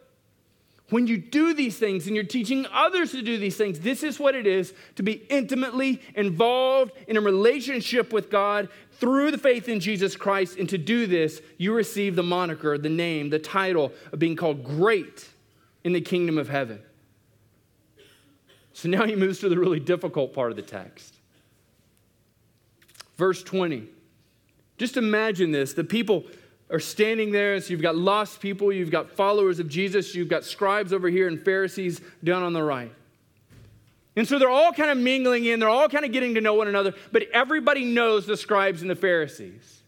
when 0.91 1.07
you 1.07 1.19
do 1.19 1.55
these 1.55 1.79
things 1.79 2.07
and 2.07 2.17
you're 2.17 2.25
teaching 2.25 2.67
others 2.73 3.13
to 3.13 3.23
do 3.23 3.39
these 3.39 3.57
things, 3.57 3.81
this 3.81 4.03
is 4.03 4.19
what 4.19 4.35
it 4.35 4.47
is 4.47 4.75
to 4.97 5.03
be 5.03 5.13
intimately 5.29 6.01
involved 6.15 6.93
in 7.07 7.17
a 7.17 7.21
relationship 7.21 8.13
with 8.13 8.29
God 8.29 8.69
through 8.93 9.31
the 9.31 9.39
faith 9.39 9.69
in 9.69 9.81
Jesus 9.81 10.17
Christ. 10.17 10.59
And 10.59 10.69
to 10.69 10.79
do 10.79 11.07
this, 11.07 11.41
you 11.59 11.73
receive 11.73 12.17
the 12.17 12.23
moniker, 12.25 12.77
the 12.77 12.89
name, 12.89 13.31
the 13.31 13.39
title 13.39 13.93
of 14.13 14.19
being 14.19 14.37
called 14.37 14.65
great 14.65 15.29
in 15.85 15.93
the 15.93 16.01
kingdom 16.01 16.39
of 16.39 16.49
heaven. 16.49 16.83
So 18.73 18.89
now 18.89 19.07
he 19.07 19.15
moves 19.15 19.39
to 19.41 19.49
the 19.49 19.59
really 19.59 19.81
difficult 19.81 20.33
part 20.33 20.51
of 20.51 20.57
the 20.57 20.63
text. 20.63 21.15
Verse 23.17 23.43
20. 23.43 23.89
Just 24.79 24.97
imagine 24.97 25.53
this 25.53 25.75
the 25.75 25.85
people 25.85 26.25
are 26.71 26.81
standing 26.81 27.33
there. 27.33 27.61
So 27.61 27.71
you've 27.71 27.83
got 27.83 27.97
lost 27.97 28.41
people, 28.41 28.73
you've 28.73 28.91
got 28.91 29.11
followers 29.11 29.59
of 29.59 29.69
Jesus, 29.69 30.15
you've 30.15 30.29
got 30.29 30.45
scribes 30.45 30.93
over 30.93 31.09
here, 31.09 31.29
and 31.29 31.41
Pharisees 31.43 32.01
down 32.23 32.43
on 32.43 32.53
the 32.53 32.63
right. 32.63 32.93
And 34.17 34.27
so 34.27 34.39
they're 34.39 34.51
all 34.51 34.73
kind 34.73 34.91
of 34.91 34.99
mingling 34.99 35.45
in, 35.45 35.61
they're 35.61 35.69
all 35.69 35.89
kind 35.89 36.05
of 36.05 36.13
getting 36.13 36.35
to 36.35 36.41
know 36.41 36.55
one 36.55 36.69
another, 36.69 36.95
but 37.13 37.25
everybody 37.33 37.85
knows 37.85 38.27
the 38.27 38.37
scribes 38.37 38.83
and 38.83 38.91
the 38.91 38.97
Pharisees. 38.97 39.83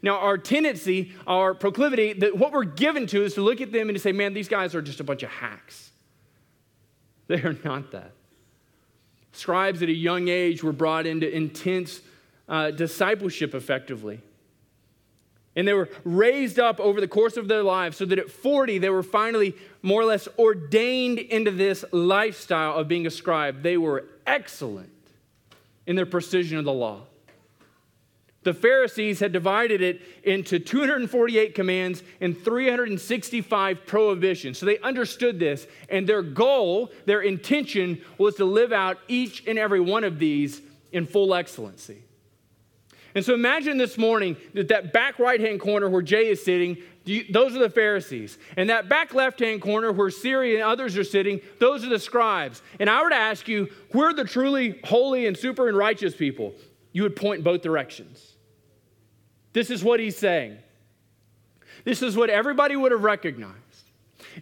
Now, 0.00 0.18
our 0.18 0.38
tendency, 0.38 1.12
our 1.26 1.54
proclivity, 1.54 2.12
that 2.14 2.36
what 2.36 2.52
we're 2.52 2.64
given 2.64 3.06
to 3.08 3.24
is 3.24 3.34
to 3.34 3.40
look 3.40 3.60
at 3.60 3.72
them 3.72 3.88
and 3.88 3.96
to 3.96 4.00
say, 4.00 4.12
man, 4.12 4.32
these 4.32 4.48
guys 4.48 4.74
are 4.74 4.82
just 4.82 5.00
a 5.00 5.04
bunch 5.04 5.22
of 5.22 5.30
hacks. 5.30 5.86
They 7.26 7.42
are 7.42 7.56
not 7.62 7.90
that. 7.92 8.12
Scribes 9.32 9.82
at 9.82 9.90
a 9.90 9.94
young 9.94 10.28
age 10.28 10.64
were 10.64 10.72
brought 10.72 11.06
into 11.06 11.30
intense 11.30 12.00
uh, 12.48 12.70
discipleship 12.70 13.54
effectively. 13.54 14.22
And 15.56 15.66
they 15.66 15.72
were 15.72 15.88
raised 16.04 16.58
up 16.58 16.78
over 16.78 17.00
the 17.00 17.08
course 17.08 17.36
of 17.36 17.48
their 17.48 17.62
lives 17.62 17.96
so 17.96 18.04
that 18.04 18.18
at 18.18 18.30
40, 18.30 18.78
they 18.78 18.90
were 18.90 19.02
finally 19.02 19.54
more 19.82 20.00
or 20.00 20.04
less 20.04 20.28
ordained 20.38 21.18
into 21.18 21.50
this 21.50 21.84
lifestyle 21.90 22.74
of 22.76 22.86
being 22.86 23.06
a 23.06 23.10
scribe. 23.10 23.62
They 23.62 23.76
were 23.76 24.04
excellent 24.26 24.92
in 25.86 25.96
their 25.96 26.06
precision 26.06 26.58
of 26.58 26.64
the 26.64 26.72
law. 26.72 27.02
The 28.44 28.54
Pharisees 28.54 29.20
had 29.20 29.32
divided 29.32 29.82
it 29.82 30.00
into 30.22 30.58
248 30.58 31.54
commands 31.54 32.02
and 32.20 32.38
365 32.38 33.84
prohibitions. 33.84 34.58
So 34.58 34.64
they 34.64 34.78
understood 34.78 35.38
this, 35.38 35.66
and 35.90 36.06
their 36.06 36.22
goal, 36.22 36.92
their 37.04 37.20
intention, 37.20 38.00
was 38.16 38.36
to 38.36 38.44
live 38.44 38.72
out 38.72 38.98
each 39.08 39.46
and 39.46 39.58
every 39.58 39.80
one 39.80 40.04
of 40.04 40.18
these 40.18 40.62
in 40.92 41.04
full 41.04 41.34
excellency. 41.34 42.04
And 43.18 43.24
so 43.24 43.34
imagine 43.34 43.78
this 43.78 43.98
morning 43.98 44.36
that 44.54 44.68
that 44.68 44.92
back 44.92 45.18
right 45.18 45.40
hand 45.40 45.58
corner 45.58 45.88
where 45.88 46.02
Jay 46.02 46.28
is 46.28 46.40
sitting, 46.40 46.76
those 47.30 47.56
are 47.56 47.58
the 47.58 47.68
Pharisees. 47.68 48.38
And 48.56 48.70
that 48.70 48.88
back 48.88 49.12
left 49.12 49.40
hand 49.40 49.60
corner 49.60 49.90
where 49.90 50.08
Siri 50.08 50.54
and 50.54 50.62
others 50.62 50.96
are 50.96 51.02
sitting, 51.02 51.40
those 51.58 51.84
are 51.84 51.88
the 51.88 51.98
scribes. 51.98 52.62
And 52.78 52.88
I 52.88 53.02
were 53.02 53.10
to 53.10 53.16
ask 53.16 53.48
you, 53.48 53.70
where 53.90 54.10
are 54.10 54.14
the 54.14 54.22
truly 54.22 54.78
holy 54.84 55.26
and 55.26 55.36
super 55.36 55.66
and 55.66 55.76
righteous 55.76 56.14
people? 56.14 56.54
You 56.92 57.02
would 57.02 57.16
point 57.16 57.42
both 57.42 57.60
directions. 57.60 58.36
This 59.52 59.68
is 59.68 59.82
what 59.82 59.98
he's 59.98 60.16
saying. 60.16 60.56
This 61.82 62.02
is 62.02 62.16
what 62.16 62.30
everybody 62.30 62.76
would 62.76 62.92
have 62.92 63.02
recognized. 63.02 63.56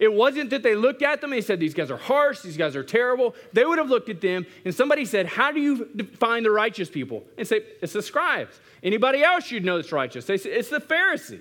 It 0.00 0.12
wasn't 0.12 0.50
that 0.50 0.62
they 0.62 0.74
looked 0.74 1.02
at 1.02 1.20
them 1.20 1.32
and 1.32 1.42
said, 1.42 1.60
These 1.60 1.74
guys 1.74 1.90
are 1.90 1.96
harsh, 1.96 2.40
these 2.40 2.56
guys 2.56 2.76
are 2.76 2.84
terrible. 2.84 3.34
They 3.52 3.64
would 3.64 3.78
have 3.78 3.88
looked 3.88 4.08
at 4.08 4.20
them 4.20 4.46
and 4.64 4.74
somebody 4.74 5.04
said, 5.04 5.26
How 5.26 5.52
do 5.52 5.60
you 5.60 5.88
define 5.96 6.42
the 6.42 6.50
righteous 6.50 6.90
people? 6.90 7.24
And 7.38 7.46
say, 7.46 7.62
It's 7.80 7.92
the 7.92 8.02
scribes. 8.02 8.60
Anybody 8.82 9.22
else 9.22 9.50
you'd 9.50 9.64
know 9.64 9.76
that's 9.76 9.92
righteous? 9.92 10.26
They 10.26 10.36
say, 10.36 10.50
It's 10.50 10.68
the 10.68 10.80
Pharisees. 10.80 11.40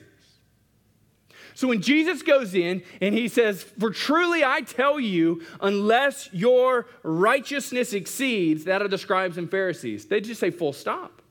So 1.56 1.70
when 1.70 1.82
Jesus 1.82 2.22
goes 2.22 2.54
in 2.54 2.84
and 3.02 3.16
he 3.16 3.30
says, 3.30 3.64
For 3.64 3.90
truly 3.90 4.44
I 4.44 4.62
tell 4.62 5.00
you, 5.00 5.42
unless 5.62 6.30
your 6.34 6.88
righteousness 7.02 7.94
exceeds 7.94 8.66
that 8.66 8.82
of 8.82 8.92
the 8.92 8.98
scribes 8.98 9.38
and 9.38 9.50
Pharisees, 9.50 10.06
they 10.06 10.22
just 10.22 10.40
say, 10.40 10.52
Full 10.52 10.74
stop. 10.74 11.22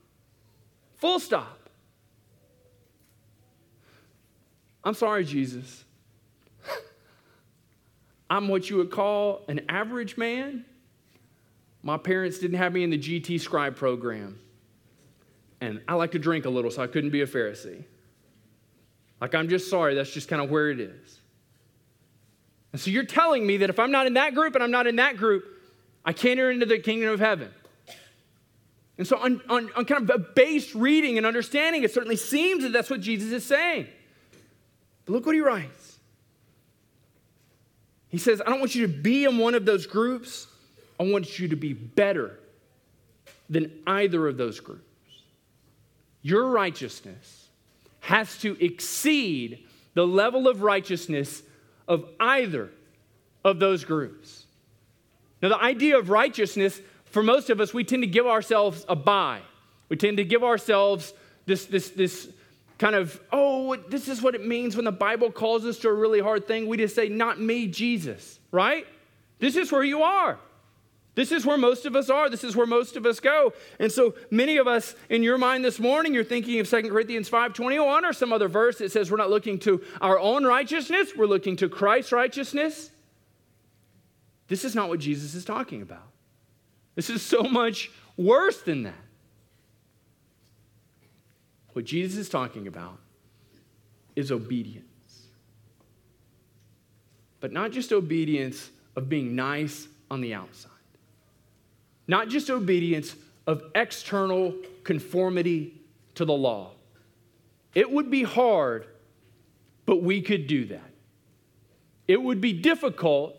Full 0.95 1.19
stop. 1.19 1.69
I'm 4.83 4.93
sorry, 4.93 5.25
Jesus. 5.25 5.83
I'm 8.29 8.47
what 8.47 8.69
you 8.69 8.77
would 8.77 8.91
call 8.91 9.43
an 9.47 9.61
average 9.69 10.17
man. 10.17 10.65
My 11.83 11.97
parents 11.97 12.39
didn't 12.39 12.57
have 12.57 12.73
me 12.73 12.83
in 12.83 12.89
the 12.89 12.97
GT 12.97 13.39
scribe 13.39 13.75
program. 13.75 14.39
And 15.61 15.81
I 15.87 15.95
like 15.95 16.11
to 16.11 16.19
drink 16.19 16.45
a 16.45 16.49
little, 16.49 16.71
so 16.71 16.83
I 16.83 16.87
couldn't 16.87 17.11
be 17.11 17.21
a 17.21 17.27
Pharisee. 17.27 17.83
Like, 19.21 19.33
I'm 19.33 19.49
just 19.49 19.69
sorry, 19.69 19.95
that's 19.95 20.11
just 20.11 20.27
kind 20.27 20.41
of 20.41 20.49
where 20.49 20.69
it 20.69 20.79
is. 20.79 21.19
And 22.73 22.81
so 22.81 22.91
you're 22.91 23.05
telling 23.05 23.47
me 23.47 23.57
that 23.57 23.69
if 23.69 23.79
I'm 23.79 23.91
not 23.91 24.05
in 24.05 24.15
that 24.15 24.35
group 24.35 24.53
and 24.55 24.63
I'm 24.63 24.71
not 24.71 24.85
in 24.85 24.97
that 24.97 25.15
group, 25.15 25.45
I 26.03 26.11
can't 26.11 26.39
enter 26.39 26.51
into 26.51 26.65
the 26.65 26.77
kingdom 26.79 27.09
of 27.09 27.19
heaven. 27.19 27.51
And 28.97 29.07
so, 29.07 29.17
on, 29.17 29.41
on, 29.49 29.71
on 29.75 29.85
kind 29.85 30.09
of 30.09 30.09
a 30.09 30.19
base 30.19 30.75
reading 30.75 31.17
and 31.17 31.25
understanding, 31.25 31.83
it 31.83 31.93
certainly 31.93 32.15
seems 32.15 32.63
that 32.63 32.71
that's 32.71 32.89
what 32.89 33.01
Jesus 33.01 33.31
is 33.31 33.45
saying. 33.45 33.87
But 35.05 35.13
look 35.13 35.25
what 35.25 35.35
he 35.35 35.41
writes. 35.41 35.99
He 38.09 38.17
says, 38.17 38.41
I 38.45 38.49
don't 38.49 38.59
want 38.59 38.75
you 38.75 38.87
to 38.87 38.93
be 38.93 39.25
in 39.25 39.37
one 39.37 39.55
of 39.55 39.65
those 39.65 39.85
groups. 39.85 40.47
I 40.99 41.03
want 41.03 41.37
you 41.39 41.49
to 41.49 41.55
be 41.55 41.73
better 41.73 42.39
than 43.49 43.71
either 43.85 44.27
of 44.27 44.37
those 44.37 44.59
groups. 44.59 44.83
Your 46.25 46.49
righteousness 46.49 47.49
has 47.99 48.39
to 48.39 48.57
exceed 48.59 49.63
the 49.93 50.07
level 50.07 50.47
of 50.47 50.63
righteousness 50.63 51.43
of 51.87 52.09
either 52.19 52.71
of 53.43 53.59
those 53.59 53.83
groups. 53.83 54.47
Now, 55.39 55.49
the 55.49 55.61
idea 55.61 55.99
of 55.99 56.09
righteousness, 56.09 56.81
for 57.05 57.21
most 57.21 57.51
of 57.51 57.61
us, 57.61 57.75
we 57.75 57.83
tend 57.83 58.01
to 58.01 58.07
give 58.07 58.25
ourselves 58.25 58.83
a 58.89 58.95
buy. 58.95 59.41
We 59.87 59.97
tend 59.97 60.17
to 60.17 60.23
give 60.23 60.43
ourselves 60.43 61.13
this, 61.45 61.67
this, 61.67 61.91
this 61.91 62.27
kind 62.79 62.95
of, 62.95 63.21
oh, 63.31 63.75
this 63.75 64.07
is 64.07 64.19
what 64.23 64.33
it 64.33 64.43
means 64.43 64.75
when 64.75 64.85
the 64.85 64.91
Bible 64.91 65.31
calls 65.31 65.63
us 65.63 65.77
to 65.77 65.89
a 65.89 65.93
really 65.93 66.21
hard 66.21 66.47
thing. 66.47 66.65
We 66.65 66.77
just 66.77 66.95
say, 66.95 67.07
not 67.07 67.39
me, 67.39 67.67
Jesus, 67.67 68.39
right? 68.51 68.87
This 69.37 69.55
is 69.55 69.71
where 69.71 69.83
you 69.83 70.01
are. 70.01 70.39
This 71.15 71.31
is 71.31 71.45
where 71.45 71.57
most 71.57 71.85
of 71.85 71.95
us 71.95 72.09
are. 72.09 72.29
This 72.29 72.43
is 72.43 72.55
where 72.55 72.67
most 72.67 72.97
of 72.97 73.05
us 73.05 73.19
go. 73.21 73.53
And 73.79 73.91
so 73.91 74.15
many 74.29 74.57
of 74.57 74.67
us 74.67 74.95
in 75.09 75.23
your 75.23 75.37
mind 75.37 75.63
this 75.63 75.79
morning, 75.79 76.13
you're 76.13 76.25
thinking 76.25 76.59
of 76.59 76.67
2 76.67 76.89
Corinthians 76.89 77.29
5:21 77.29 78.03
or 78.03 78.13
some 78.13 78.33
other 78.33 78.49
verse 78.49 78.77
that 78.79 78.91
says 78.91 79.09
we're 79.09 79.17
not 79.17 79.29
looking 79.29 79.57
to 79.59 79.81
our 80.01 80.19
own 80.19 80.43
righteousness, 80.43 81.15
we're 81.15 81.25
looking 81.25 81.55
to 81.57 81.69
Christ's 81.69 82.11
righteousness. 82.11 82.91
This 84.47 84.65
is 84.65 84.75
not 84.75 84.89
what 84.89 84.99
Jesus 84.99 85.33
is 85.33 85.45
talking 85.45 85.81
about. 85.81 86.11
This 86.95 87.09
is 87.09 87.21
so 87.21 87.43
much 87.43 87.91
worse 88.17 88.61
than 88.61 88.83
that. 88.83 88.93
What 91.73 91.85
Jesus 91.85 92.17
is 92.17 92.29
talking 92.29 92.67
about 92.67 92.99
is 94.15 94.31
obedience. 94.31 94.85
But 97.39 97.51
not 97.51 97.71
just 97.71 97.91
obedience 97.91 98.69
of 98.95 99.09
being 99.09 99.35
nice 99.35 99.87
on 100.09 100.21
the 100.21 100.33
outside, 100.33 100.71
not 102.07 102.29
just 102.29 102.49
obedience 102.49 103.15
of 103.47 103.63
external 103.73 104.53
conformity 104.83 105.73
to 106.15 106.25
the 106.25 106.33
law. 106.33 106.71
It 107.73 107.91
would 107.91 108.09
be 108.09 108.23
hard, 108.23 108.87
but 109.85 110.01
we 110.01 110.21
could 110.21 110.47
do 110.47 110.65
that. 110.65 110.89
It 112.07 112.21
would 112.21 112.39
be 112.39 112.53
difficult. 112.53 113.35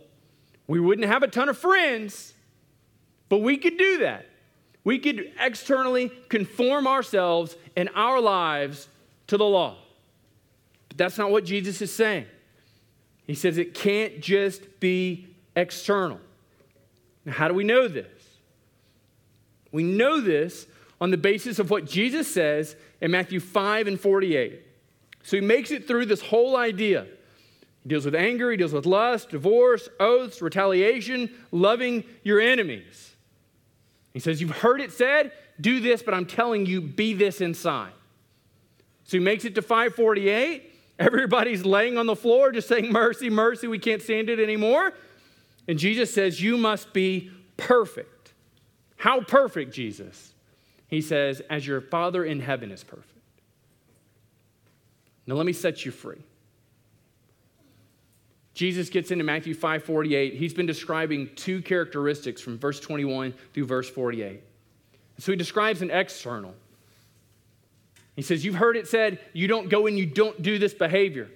We 0.66 0.81
wouldn't 0.81 1.07
have 1.07 1.22
a 1.22 1.29
ton 1.29 1.48
of 1.48 1.57
friends, 1.57 2.35
but 3.29 3.38
we 3.38 3.57
could 3.57 3.79
do 3.79 3.98
that. 3.98 4.26
We 4.85 4.98
could 4.98 5.33
externally 5.40 6.11
conform 6.29 6.87
ourselves 6.87 7.57
and 7.76 7.88
our 7.94 8.20
lives 8.20 8.88
to 9.29 9.37
the 9.37 9.44
law. 9.44 9.76
But 10.88 10.98
that's 10.98 11.18
not 11.18 11.31
what 11.31 11.44
Jesus 11.44 11.83
is 11.83 11.92
saying. 11.92 12.26
He 13.26 13.35
says 13.35 13.59
it 13.59 13.74
can't 13.74 14.20
just 14.20 14.79
be 14.79 15.26
external. 15.57 16.20
Now, 17.24 17.33
how 17.33 17.48
do 17.48 17.55
we 17.55 17.64
know 17.64 17.88
this? 17.88 18.15
We 19.76 19.82
know 19.82 20.22
this 20.22 20.66
on 21.02 21.10
the 21.10 21.18
basis 21.18 21.58
of 21.58 21.68
what 21.68 21.84
Jesus 21.84 22.32
says 22.32 22.76
in 23.02 23.10
Matthew 23.10 23.40
5 23.40 23.88
and 23.88 24.00
48. 24.00 24.62
So 25.22 25.36
he 25.36 25.42
makes 25.42 25.70
it 25.70 25.86
through 25.86 26.06
this 26.06 26.22
whole 26.22 26.56
idea. 26.56 27.06
He 27.82 27.90
deals 27.90 28.06
with 28.06 28.14
anger, 28.14 28.50
he 28.50 28.56
deals 28.56 28.72
with 28.72 28.86
lust, 28.86 29.28
divorce, 29.28 29.86
oaths, 30.00 30.40
retaliation, 30.40 31.28
loving 31.52 32.04
your 32.24 32.40
enemies. 32.40 33.14
He 34.14 34.18
says, 34.18 34.40
You've 34.40 34.50
heard 34.50 34.80
it 34.80 34.92
said, 34.92 35.30
do 35.60 35.78
this, 35.80 36.02
but 36.02 36.14
I'm 36.14 36.24
telling 36.24 36.64
you, 36.64 36.80
be 36.80 37.12
this 37.12 37.42
inside. 37.42 37.92
So 39.04 39.18
he 39.18 39.22
makes 39.22 39.44
it 39.44 39.54
to 39.56 39.62
548. 39.62 40.72
Everybody's 40.98 41.66
laying 41.66 41.98
on 41.98 42.06
the 42.06 42.16
floor 42.16 42.50
just 42.50 42.66
saying, 42.66 42.90
Mercy, 42.90 43.28
mercy, 43.28 43.66
we 43.66 43.78
can't 43.78 44.00
stand 44.00 44.30
it 44.30 44.40
anymore. 44.40 44.94
And 45.68 45.78
Jesus 45.78 46.14
says, 46.14 46.40
You 46.40 46.56
must 46.56 46.94
be 46.94 47.30
perfect. 47.58 48.15
How 48.96 49.20
perfect, 49.20 49.74
Jesus? 49.74 50.32
He 50.88 51.00
says, 51.00 51.40
As 51.50 51.66
your 51.66 51.80
Father 51.80 52.24
in 52.24 52.40
heaven 52.40 52.70
is 52.70 52.82
perfect. 52.82 53.11
Now 55.26 55.35
let 55.35 55.46
me 55.46 55.52
set 55.52 55.85
you 55.85 55.90
free. 55.90 56.22
Jesus 58.54 58.88
gets 58.88 59.11
into 59.11 59.24
Matthew 59.24 59.54
5:48. 59.54 60.35
He's 60.35 60.54
been 60.54 60.66
describing 60.66 61.28
two 61.35 61.61
characteristics 61.61 62.40
from 62.40 62.59
verse 62.59 62.80
21 62.80 63.35
through 63.52 63.66
verse 63.66 63.90
48. 63.90 64.40
So 65.18 65.32
he 65.32 65.37
describes 65.37 65.82
an 65.82 65.90
external. 65.90 66.54
He 68.16 68.22
says, 68.22 68.44
You've 68.44 68.54
heard 68.54 68.76
it 68.76 68.88
said, 68.88 69.20
you 69.35 69.46
don't 69.46 69.68
go 69.68 69.87
and 69.87 69.98
you 69.98 70.06
don't 70.06 70.40
do 70.40 70.59
this 70.59 70.72
behavior. 70.72 71.28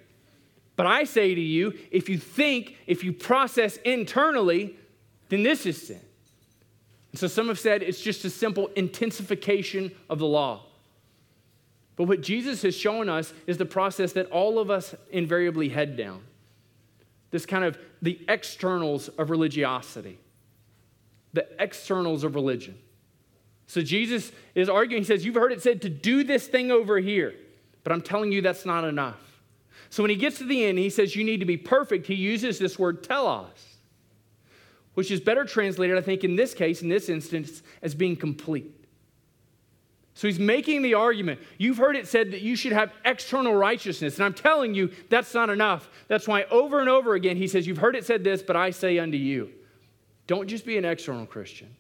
But 0.77 0.87
I 0.87 1.05
say 1.05 1.35
to 1.35 1.40
you, 1.40 1.75
if 1.90 2.09
you 2.09 2.16
think, 2.16 2.77
if 2.87 3.05
you 3.05 3.12
process 3.12 3.77
internally, 3.79 4.77
then 5.29 5.42
this 5.42 5.66
is 5.66 5.87
sin. 5.87 6.01
So 7.14 7.27
some 7.27 7.49
have 7.49 7.59
said 7.59 7.83
it's 7.83 8.01
just 8.01 8.25
a 8.25 8.31
simple 8.31 8.70
intensification 8.77 9.90
of 10.09 10.18
the 10.18 10.27
law. 10.27 10.62
But 11.96 12.05
what 12.05 12.20
Jesus 12.20 12.62
has 12.62 12.75
shown 12.77 13.09
us 13.09 13.35
is 13.46 13.59
the 13.59 13.66
process 13.66 14.12
that 14.12 14.31
all 14.31 14.59
of 14.59 14.70
us 14.70 14.94
invariably 15.11 15.68
head 15.68 15.96
down 15.96 16.23
this 17.31 17.46
kind 17.46 17.64
of 17.64 17.79
the 18.03 18.18
externals 18.29 19.09
of 19.09 19.31
religiosity, 19.31 20.18
the 21.33 21.46
externals 21.62 22.25
of 22.25 22.35
religion. 22.35 22.77
So 23.66 23.83
Jesus 23.83 24.33
is 24.55 24.68
arguing, 24.68 25.03
he 25.03 25.07
says, 25.07 25.25
You've 25.25 25.37
heard 25.37 25.53
it 25.53 25.62
said 25.62 25.83
to 25.83 25.88
do 25.88 26.25
this 26.25 26.49
thing 26.49 26.70
over 26.70 26.99
here. 26.99 27.35
But 27.85 27.92
I'm 27.92 28.03
telling 28.03 28.33
you, 28.33 28.42
that's 28.42 28.66
not 28.66 28.85
enough. 28.85 29.20
So 29.90 30.03
when 30.03 30.11
he 30.11 30.16
gets 30.16 30.38
to 30.38 30.44
the 30.44 30.64
end, 30.64 30.79
he 30.79 30.90
says, 30.90 31.14
You 31.14 31.25
need 31.25 31.38
to 31.38 31.46
be 31.46 31.57
perfect. 31.57 32.07
He 32.07 32.14
uses 32.14 32.59
this 32.59 32.79
word 32.79 33.05
telos, 33.05 33.69
which 34.94 35.11
is 35.11 35.20
better 35.20 35.44
translated, 35.44 35.96
I 35.96 36.00
think, 36.00 36.24
in 36.24 36.37
this 36.37 36.55
case, 36.55 36.83
in 36.83 36.88
this 36.88 37.09
instance, 37.09 37.62
as 37.83 37.94
being 37.94 38.16
complete. 38.16 38.74
So 40.14 40.29
he's 40.29 40.38
making 40.38 40.83
the 40.83 40.94
argument. 40.94 41.40
You've 41.57 41.79
heard 41.79 41.96
it 41.96 42.07
said 42.07 42.33
that 42.33 42.42
you 42.42 42.57
should 42.57 42.72
have 42.72 42.92
external 43.05 43.55
righteousness. 43.55 44.16
And 44.16 44.24
I'm 44.24 44.35
telling 44.35 44.74
you, 44.74 44.90
that's 45.09 45.33
not 45.33 45.48
enough. 45.48 45.88
That's 46.09 46.29
why 46.29 46.44
over 46.50 46.81
and 46.81 46.88
over 46.88 47.14
again 47.14 47.37
he 47.37 47.48
says, 47.48 47.66
You've 47.66 47.79
heard 47.79 47.96
it 47.96 48.05
said 48.05 48.22
this, 48.24 48.42
but 48.42 48.57
I 48.57 48.70
say 48.70 48.98
unto 48.98 49.16
you. 49.16 49.50
Don't 50.26 50.46
just 50.46 50.66
be 50.66 50.76
an 50.76 50.85
external 50.85 51.26
Christian, 51.26 51.74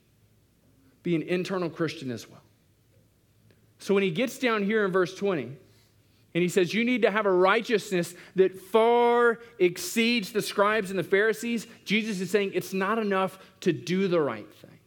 be 1.02 1.14
an 1.14 1.22
internal 1.22 1.68
Christian 1.68 2.10
as 2.10 2.28
well. 2.28 2.40
So 3.78 3.94
when 3.94 4.02
he 4.02 4.10
gets 4.10 4.38
down 4.38 4.64
here 4.64 4.84
in 4.84 4.90
verse 4.92 5.14
20, 5.14 5.56
and 6.34 6.42
he 6.42 6.48
says, 6.48 6.72
You 6.72 6.84
need 6.84 7.02
to 7.02 7.10
have 7.10 7.26
a 7.26 7.32
righteousness 7.32 8.14
that 8.36 8.60
far 8.60 9.40
exceeds 9.58 10.32
the 10.32 10.42
scribes 10.42 10.90
and 10.90 10.98
the 10.98 11.04
Pharisees. 11.04 11.66
Jesus 11.84 12.20
is 12.20 12.30
saying 12.30 12.52
it's 12.54 12.72
not 12.72 12.98
enough 12.98 13.38
to 13.60 13.72
do 13.72 14.08
the 14.08 14.20
right 14.20 14.50
thing, 14.54 14.78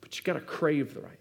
but 0.00 0.16
you 0.16 0.24
got 0.24 0.34
to 0.34 0.40
crave 0.40 0.94
the 0.94 1.00
right 1.00 1.10
thing. 1.10 1.20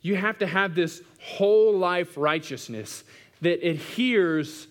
You 0.00 0.16
have 0.16 0.38
to 0.38 0.46
have 0.46 0.74
this 0.74 1.02
whole 1.20 1.76
life 1.76 2.16
righteousness 2.16 3.04
that 3.42 3.66
adheres 3.66 4.68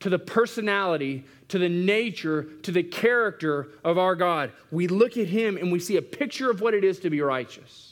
to 0.00 0.08
the 0.08 0.18
personality, 0.18 1.24
to 1.48 1.58
the 1.58 1.68
nature, 1.68 2.44
to 2.62 2.72
the 2.72 2.82
character 2.82 3.68
of 3.84 3.98
our 3.98 4.16
God. 4.16 4.50
We 4.70 4.88
look 4.88 5.16
at 5.16 5.28
him 5.28 5.56
and 5.56 5.70
we 5.70 5.78
see 5.78 5.96
a 5.96 6.02
picture 6.02 6.50
of 6.50 6.60
what 6.60 6.74
it 6.74 6.84
is 6.84 6.98
to 7.00 7.10
be 7.10 7.20
righteous. 7.20 7.91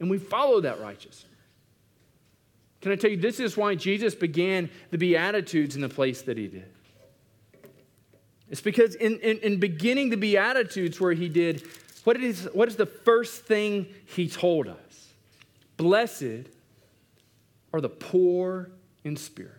And 0.00 0.10
we 0.10 0.18
follow 0.18 0.60
that 0.60 0.80
righteousness. 0.80 1.24
Can 2.80 2.92
I 2.92 2.96
tell 2.96 3.10
you, 3.10 3.16
this 3.16 3.40
is 3.40 3.56
why 3.56 3.74
Jesus 3.74 4.14
began 4.14 4.70
the 4.90 4.98
Beatitudes 4.98 5.74
in 5.74 5.82
the 5.82 5.88
place 5.88 6.22
that 6.22 6.36
he 6.36 6.46
did. 6.46 6.70
It's 8.50 8.60
because 8.60 8.94
in, 8.94 9.18
in, 9.18 9.38
in 9.38 9.60
beginning 9.60 10.10
the 10.10 10.16
Beatitudes 10.16 11.00
where 11.00 11.12
he 11.12 11.28
did, 11.28 11.64
what 12.04 12.16
is, 12.16 12.48
what 12.52 12.68
is 12.68 12.76
the 12.76 12.86
first 12.86 13.44
thing 13.44 13.86
he 14.06 14.28
told 14.28 14.68
us? 14.68 15.12
Blessed 15.76 16.48
are 17.72 17.80
the 17.80 17.88
poor 17.88 18.70
in 19.04 19.16
spirit. 19.16 19.52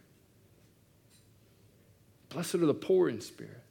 Blessed 2.30 2.56
are 2.56 2.66
the 2.66 2.74
poor 2.74 3.10
in 3.10 3.22
spirit. 3.22 3.62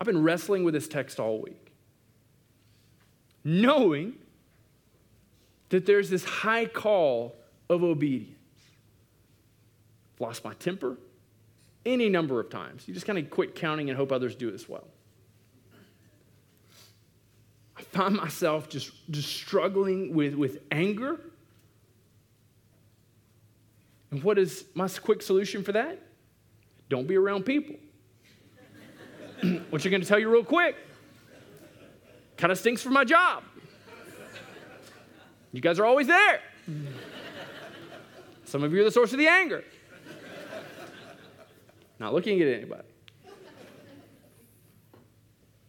I've 0.00 0.06
been 0.06 0.22
wrestling 0.22 0.64
with 0.64 0.74
this 0.74 0.88
text 0.88 1.18
all 1.18 1.40
week, 1.40 1.65
knowing 3.46 4.12
that 5.68 5.86
there's 5.86 6.10
this 6.10 6.24
high 6.24 6.66
call 6.66 7.36
of 7.70 7.84
obedience. 7.84 8.34
Lost 10.18 10.44
my 10.44 10.52
temper 10.54 10.98
any 11.84 12.08
number 12.08 12.40
of 12.40 12.50
times. 12.50 12.88
You 12.88 12.92
just 12.94 13.06
kind 13.06 13.18
of 13.20 13.30
quit 13.30 13.54
counting 13.54 13.88
and 13.88 13.96
hope 13.96 14.10
others 14.10 14.34
do 14.34 14.52
as 14.52 14.68
well. 14.68 14.88
I 17.76 17.82
find 17.82 18.16
myself 18.16 18.68
just, 18.68 18.90
just 19.12 19.28
struggling 19.28 20.12
with, 20.12 20.34
with 20.34 20.58
anger 20.72 21.20
and 24.10 24.24
what 24.24 24.38
is 24.38 24.64
my 24.74 24.88
quick 24.88 25.22
solution 25.22 25.62
for 25.62 25.72
that? 25.72 26.00
Don't 26.88 27.06
be 27.06 27.16
around 27.16 27.44
people. 27.44 27.76
what 29.70 29.84
you're 29.84 29.90
going 29.90 30.02
to 30.02 30.08
tell 30.08 30.18
you 30.18 30.30
real 30.30 30.42
quick 30.42 30.76
kind 32.36 32.52
of 32.52 32.58
stinks 32.58 32.82
for 32.82 32.90
my 32.90 33.04
job. 33.04 33.42
You 35.52 35.60
guys 35.60 35.78
are 35.78 35.86
always 35.86 36.06
there. 36.06 36.40
Some 38.44 38.62
of 38.62 38.72
you 38.72 38.80
are 38.80 38.84
the 38.84 38.90
source 38.90 39.12
of 39.12 39.18
the 39.18 39.28
anger. 39.28 39.64
Not 41.98 42.12
looking 42.12 42.40
at 42.42 42.48
anybody. 42.48 42.82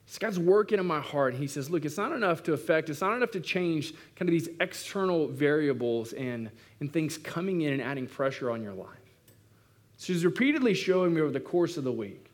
This 0.06 0.18
God's 0.18 0.40
working 0.40 0.80
in 0.80 0.86
my 0.86 1.00
heart. 1.00 1.36
He 1.36 1.48
says, 1.48 1.70
Look, 1.70 1.86
it's 1.86 1.98
not 1.98 2.12
enough 2.12 2.44
to 2.44 2.54
affect, 2.54 2.90
it's 2.90 3.02
not 3.02 3.16
enough 3.16 3.32
to 3.32 3.40
change 3.40 3.94
kind 4.16 4.28
of 4.28 4.32
these 4.32 4.50
external 4.60 5.28
variables 5.28 6.14
and, 6.14 6.50
and 6.80 6.92
things 6.92 7.18
coming 7.18 7.62
in 7.62 7.74
and 7.74 7.82
adding 7.82 8.08
pressure 8.08 8.52
on 8.52 8.62
your 8.62 8.74
life. 8.74 8.88
So 9.98 10.14
he's 10.14 10.26
repeatedly 10.26 10.74
showing 10.74 11.14
me 11.14 11.22
over 11.22 11.32
the 11.32 11.40
course 11.40 11.78
of 11.78 11.84
the 11.84 11.92
week. 11.92 12.32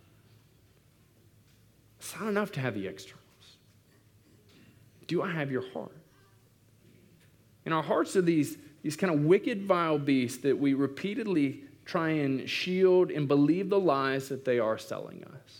It's 2.00 2.13
not 2.19 2.30
enough 2.30 2.52
to 2.54 2.60
have 2.60 2.74
the 2.74 2.88
externals. 2.88 3.22
Do 5.13 5.21
I 5.21 5.30
have 5.30 5.52
your 5.52 5.62
heart? 5.73 5.95
And 7.65 7.73
our 7.73 7.84
hearts 7.84 8.15
are 8.15 8.21
these, 8.23 8.58
these 8.82 8.95
kind 8.95 9.13
of 9.13 9.19
wicked, 9.19 9.63
vile 9.63 9.99
beasts 9.99 10.39
that 10.39 10.58
we 10.58 10.73
repeatedly 10.73 11.65
try 11.86 12.10
and 12.10 12.49
shield 12.49 13.12
and 13.12 13.28
believe 13.28 13.69
the 13.69 13.80
lies 13.80 14.28
that 14.30 14.43
they 14.43 14.58
are 14.58 14.80
selling 14.80 15.23
us. 15.23 15.60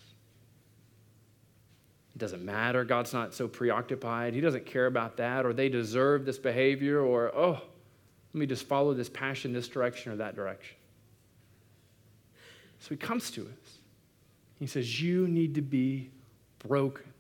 It 2.16 2.18
doesn't 2.18 2.44
matter. 2.44 2.84
God's 2.84 3.14
not 3.14 3.36
so 3.36 3.48
preoccupied. 3.48 4.34
He 4.34 4.42
doesn't 4.42 4.66
care 4.66 4.88
about 4.88 5.18
that, 5.18 5.46
or 5.46 5.54
they 5.54 5.70
deserve 5.70 6.26
this 6.26 6.40
behavior, 6.40 7.00
or, 7.00 7.32
oh, 7.36 7.52
let 7.52 8.40
me 8.40 8.48
just 8.48 8.66
follow 8.66 8.96
this 8.96 9.08
passion 9.08 9.54
this 9.54 9.68
direction 9.68 10.14
or 10.14 10.16
that 10.16 10.36
direction. 10.36 10.78
So 12.80 12.90
he 12.90 12.96
comes 12.96 13.30
to 13.30 13.44
us. 13.44 13.78
He 14.58 14.66
says, 14.66 15.00
You 15.00 15.28
need 15.28 15.54
to 15.54 15.62
be 15.62 16.10
broken. 16.58 17.13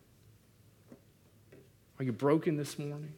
Are 2.03 2.05
you 2.05 2.11
broken 2.11 2.57
this 2.57 2.77
morning? 2.77 3.13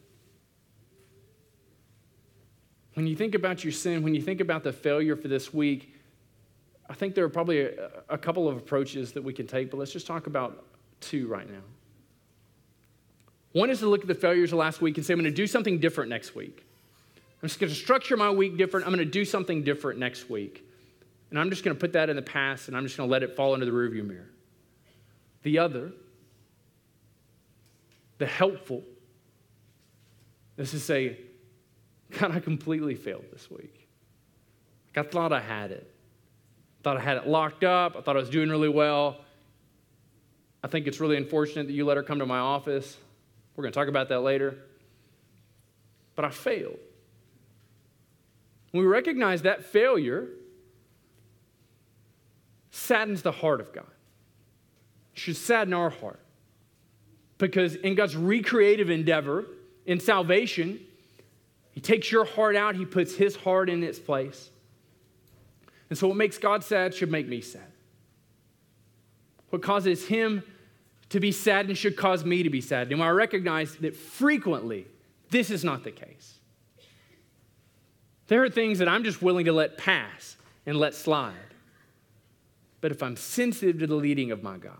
When 2.94 3.08
you 3.08 3.16
think 3.16 3.34
about 3.34 3.64
your 3.64 3.72
sin, 3.72 4.04
when 4.04 4.14
you 4.14 4.22
think 4.22 4.40
about 4.40 4.62
the 4.62 4.72
failure 4.72 5.16
for 5.16 5.26
this 5.26 5.52
week, 5.52 5.92
I 6.88 6.94
think 6.94 7.16
there 7.16 7.24
are 7.24 7.28
probably 7.28 7.62
a, 7.62 7.90
a 8.08 8.16
couple 8.16 8.48
of 8.48 8.56
approaches 8.56 9.10
that 9.14 9.24
we 9.24 9.32
can 9.32 9.48
take, 9.48 9.72
but 9.72 9.78
let's 9.78 9.90
just 9.90 10.06
talk 10.06 10.28
about 10.28 10.64
two 11.00 11.26
right 11.26 11.50
now. 11.50 11.62
One 13.50 13.70
is 13.70 13.80
to 13.80 13.88
look 13.88 14.02
at 14.02 14.06
the 14.06 14.14
failures 14.14 14.52
of 14.52 14.60
last 14.60 14.80
week 14.80 14.98
and 14.98 15.04
say, 15.04 15.14
I'm 15.14 15.18
going 15.18 15.24
to 15.28 15.36
do 15.36 15.48
something 15.48 15.80
different 15.80 16.08
next 16.08 16.36
week. 16.36 16.64
I'm 17.42 17.48
just 17.48 17.58
going 17.58 17.72
to 17.72 17.76
structure 17.76 18.16
my 18.16 18.30
week 18.30 18.56
different. 18.56 18.86
I'm 18.86 18.94
going 18.94 19.04
to 19.04 19.10
do 19.10 19.24
something 19.24 19.64
different 19.64 19.98
next 19.98 20.30
week. 20.30 20.64
And 21.30 21.40
I'm 21.40 21.50
just 21.50 21.64
going 21.64 21.76
to 21.76 21.80
put 21.80 21.94
that 21.94 22.08
in 22.08 22.14
the 22.14 22.22
past 22.22 22.68
and 22.68 22.76
I'm 22.76 22.84
just 22.84 22.96
going 22.96 23.08
to 23.08 23.10
let 23.10 23.24
it 23.24 23.34
fall 23.34 23.54
into 23.54 23.66
the 23.66 23.72
rearview 23.72 24.06
mirror. 24.06 24.30
The 25.42 25.58
other, 25.58 25.90
the 28.18 28.26
helpful, 28.26 28.82
This 30.56 30.72
is 30.72 30.82
say, 30.82 31.18
God, 32.18 32.34
I 32.34 32.40
completely 32.40 32.94
failed 32.94 33.24
this 33.32 33.50
week. 33.50 33.88
I 34.96 35.02
thought 35.02 35.32
I 35.32 35.40
had 35.40 35.70
it. 35.70 35.92
I 36.80 36.82
thought 36.82 36.96
I 36.96 37.00
had 37.00 37.18
it 37.18 37.26
locked 37.26 37.64
up. 37.64 37.96
I 37.96 38.00
thought 38.00 38.16
I 38.16 38.20
was 38.20 38.30
doing 38.30 38.48
really 38.48 38.68
well. 38.68 39.18
I 40.64 40.68
think 40.68 40.86
it's 40.86 40.98
really 40.98 41.16
unfortunate 41.16 41.66
that 41.66 41.74
you 41.74 41.84
let 41.84 41.98
her 41.98 42.02
come 42.02 42.20
to 42.20 42.26
my 42.26 42.38
office. 42.38 42.96
We're 43.54 43.62
going 43.62 43.72
to 43.72 43.78
talk 43.78 43.88
about 43.88 44.08
that 44.08 44.20
later. 44.20 44.56
But 46.14 46.24
I 46.24 46.30
failed. 46.30 46.78
When 48.70 48.82
we 48.82 48.88
recognize 48.88 49.42
that 49.42 49.64
failure 49.64 50.28
saddens 52.70 53.22
the 53.22 53.32
heart 53.32 53.60
of 53.60 53.72
God. 53.72 53.86
It 55.14 55.18
should 55.18 55.36
sadden 55.36 55.72
our 55.72 55.90
heart. 55.90 56.20
Because 57.38 57.74
in 57.74 57.94
God's 57.94 58.16
recreative 58.16 58.90
endeavor, 58.90 59.46
in 59.84 60.00
salvation, 60.00 60.80
He 61.72 61.80
takes 61.80 62.10
your 62.10 62.24
heart 62.24 62.56
out, 62.56 62.76
He 62.76 62.84
puts 62.84 63.14
His 63.14 63.36
heart 63.36 63.68
in 63.68 63.82
its 63.82 63.98
place. 63.98 64.50
And 65.88 65.98
so, 65.98 66.08
what 66.08 66.16
makes 66.16 66.38
God 66.38 66.64
sad 66.64 66.94
should 66.94 67.10
make 67.10 67.28
me 67.28 67.40
sad. 67.40 67.72
What 69.50 69.62
causes 69.62 70.06
Him 70.06 70.42
to 71.10 71.20
be 71.20 71.30
saddened 71.30 71.78
should 71.78 71.96
cause 71.96 72.24
me 72.24 72.42
to 72.42 72.50
be 72.50 72.60
sad. 72.60 72.90
And 72.90 73.02
I 73.02 73.10
recognize 73.10 73.76
that 73.76 73.94
frequently 73.94 74.86
this 75.30 75.50
is 75.50 75.62
not 75.62 75.84
the 75.84 75.92
case. 75.92 76.34
There 78.28 78.42
are 78.42 78.50
things 78.50 78.80
that 78.80 78.88
I'm 78.88 79.04
just 79.04 79.22
willing 79.22 79.44
to 79.44 79.52
let 79.52 79.78
pass 79.78 80.36
and 80.66 80.78
let 80.78 80.94
slide. 80.94 81.34
But 82.80 82.90
if 82.90 83.02
I'm 83.02 83.16
sensitive 83.16 83.78
to 83.78 83.86
the 83.86 83.94
leading 83.94 84.32
of 84.32 84.42
my 84.42 84.58
God, 84.58 84.78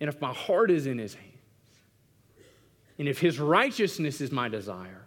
and 0.00 0.08
if 0.08 0.20
my 0.20 0.32
heart 0.32 0.70
is 0.70 0.86
in 0.86 0.98
His 0.98 1.14
hands, 1.14 1.26
and 2.98 3.06
if 3.06 3.20
His 3.20 3.38
righteousness 3.38 4.20
is 4.20 4.32
my 4.32 4.48
desire, 4.48 5.06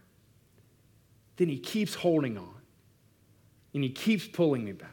then 1.37 1.49
He 1.49 1.57
keeps 1.57 1.95
holding 1.95 2.37
on 2.37 2.61
and 3.73 3.83
He 3.83 3.89
keeps 3.89 4.27
pulling 4.27 4.63
me 4.63 4.71
back. 4.71 4.89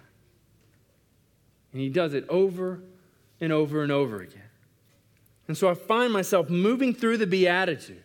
And 1.72 1.80
He 1.80 1.88
does 1.88 2.14
it 2.14 2.26
over 2.28 2.82
and 3.40 3.53
over 3.53 3.82
and 3.82 3.92
over 3.92 4.20
again. 4.20 4.42
And 5.48 5.57
so 5.57 5.68
I 5.68 5.74
find 5.74 6.12
myself 6.12 6.48
moving 6.48 6.94
through 6.94 7.18
the 7.18 7.26
Beatitudes. 7.26 8.01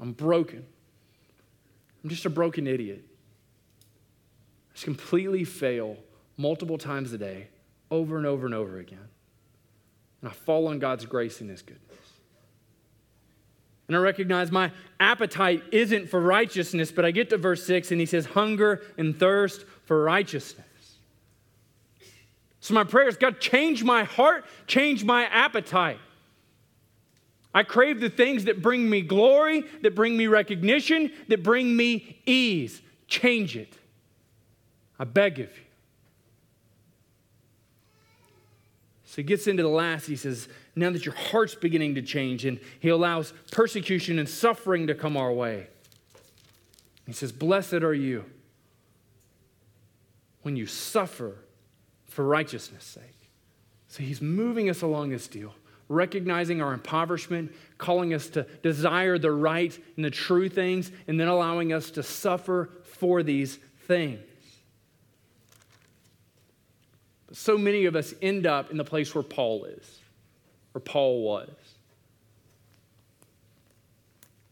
I'm 0.00 0.12
broken. 0.12 0.64
I'm 2.02 2.10
just 2.10 2.24
a 2.26 2.30
broken 2.30 2.66
idiot. 2.66 3.04
I 4.70 4.74
just 4.74 4.84
completely 4.84 5.44
fail 5.44 5.96
multiple 6.36 6.78
times 6.78 7.12
a 7.12 7.18
day, 7.18 7.48
over 7.90 8.16
and 8.16 8.26
over 8.26 8.46
and 8.46 8.54
over 8.54 8.78
again. 8.78 9.08
And 10.20 10.30
I 10.30 10.32
fall 10.32 10.66
on 10.68 10.78
God's 10.78 11.06
grace 11.06 11.40
and 11.40 11.48
His 11.50 11.62
goodness. 11.62 11.88
And 13.88 13.96
I 13.96 14.00
recognize 14.00 14.52
my 14.52 14.70
appetite 15.00 15.62
isn't 15.72 16.10
for 16.10 16.20
righteousness, 16.20 16.92
but 16.92 17.06
I 17.06 17.10
get 17.10 17.30
to 17.30 17.38
verse 17.38 17.64
6 17.64 17.90
and 17.90 17.98
he 17.98 18.06
says, 18.06 18.26
hunger 18.26 18.82
and 18.98 19.18
thirst 19.18 19.64
for 19.86 20.04
righteousness. 20.04 20.66
So 22.60 22.74
my 22.74 22.84
prayer 22.84 23.08
is 23.08 23.16
God, 23.16 23.40
change 23.40 23.82
my 23.82 24.04
heart, 24.04 24.44
change 24.66 25.04
my 25.04 25.24
appetite. 25.24 25.98
I 27.54 27.62
crave 27.62 27.98
the 28.00 28.10
things 28.10 28.44
that 28.44 28.60
bring 28.60 28.90
me 28.90 29.00
glory, 29.00 29.64
that 29.80 29.94
bring 29.94 30.18
me 30.18 30.26
recognition, 30.26 31.10
that 31.28 31.42
bring 31.42 31.74
me 31.74 32.20
ease. 32.26 32.82
Change 33.06 33.56
it. 33.56 33.72
I 34.98 35.04
beg 35.04 35.40
of 35.40 35.48
you. 35.56 35.64
He 39.18 39.24
gets 39.24 39.48
into 39.48 39.64
the 39.64 39.68
last, 39.68 40.06
he 40.06 40.14
says, 40.14 40.46
now 40.76 40.90
that 40.90 41.04
your 41.04 41.14
heart's 41.16 41.56
beginning 41.56 41.96
to 41.96 42.02
change, 42.02 42.44
and 42.44 42.60
he 42.78 42.88
allows 42.88 43.32
persecution 43.50 44.16
and 44.20 44.28
suffering 44.28 44.86
to 44.86 44.94
come 44.94 45.16
our 45.16 45.32
way. 45.32 45.66
He 47.04 47.12
says, 47.12 47.32
Blessed 47.32 47.82
are 47.82 47.92
you 47.92 48.24
when 50.42 50.54
you 50.54 50.66
suffer 50.66 51.34
for 52.06 52.24
righteousness' 52.24 52.84
sake. 52.84 53.28
So 53.88 54.04
he's 54.04 54.22
moving 54.22 54.70
us 54.70 54.82
along 54.82 55.10
this 55.10 55.26
deal, 55.26 55.52
recognizing 55.88 56.62
our 56.62 56.72
impoverishment, 56.72 57.52
calling 57.76 58.14
us 58.14 58.28
to 58.28 58.44
desire 58.62 59.18
the 59.18 59.32
right 59.32 59.76
and 59.96 60.04
the 60.04 60.12
true 60.12 60.48
things, 60.48 60.92
and 61.08 61.18
then 61.18 61.26
allowing 61.26 61.72
us 61.72 61.90
to 61.90 62.04
suffer 62.04 62.70
for 62.84 63.24
these 63.24 63.58
things. 63.88 64.20
But 67.28 67.36
so 67.36 67.56
many 67.56 67.84
of 67.84 67.94
us 67.94 68.14
end 68.20 68.46
up 68.46 68.70
in 68.70 68.76
the 68.76 68.84
place 68.84 69.14
where 69.14 69.22
Paul 69.22 69.64
is, 69.64 70.00
or 70.74 70.80
Paul 70.80 71.22
was. 71.22 71.50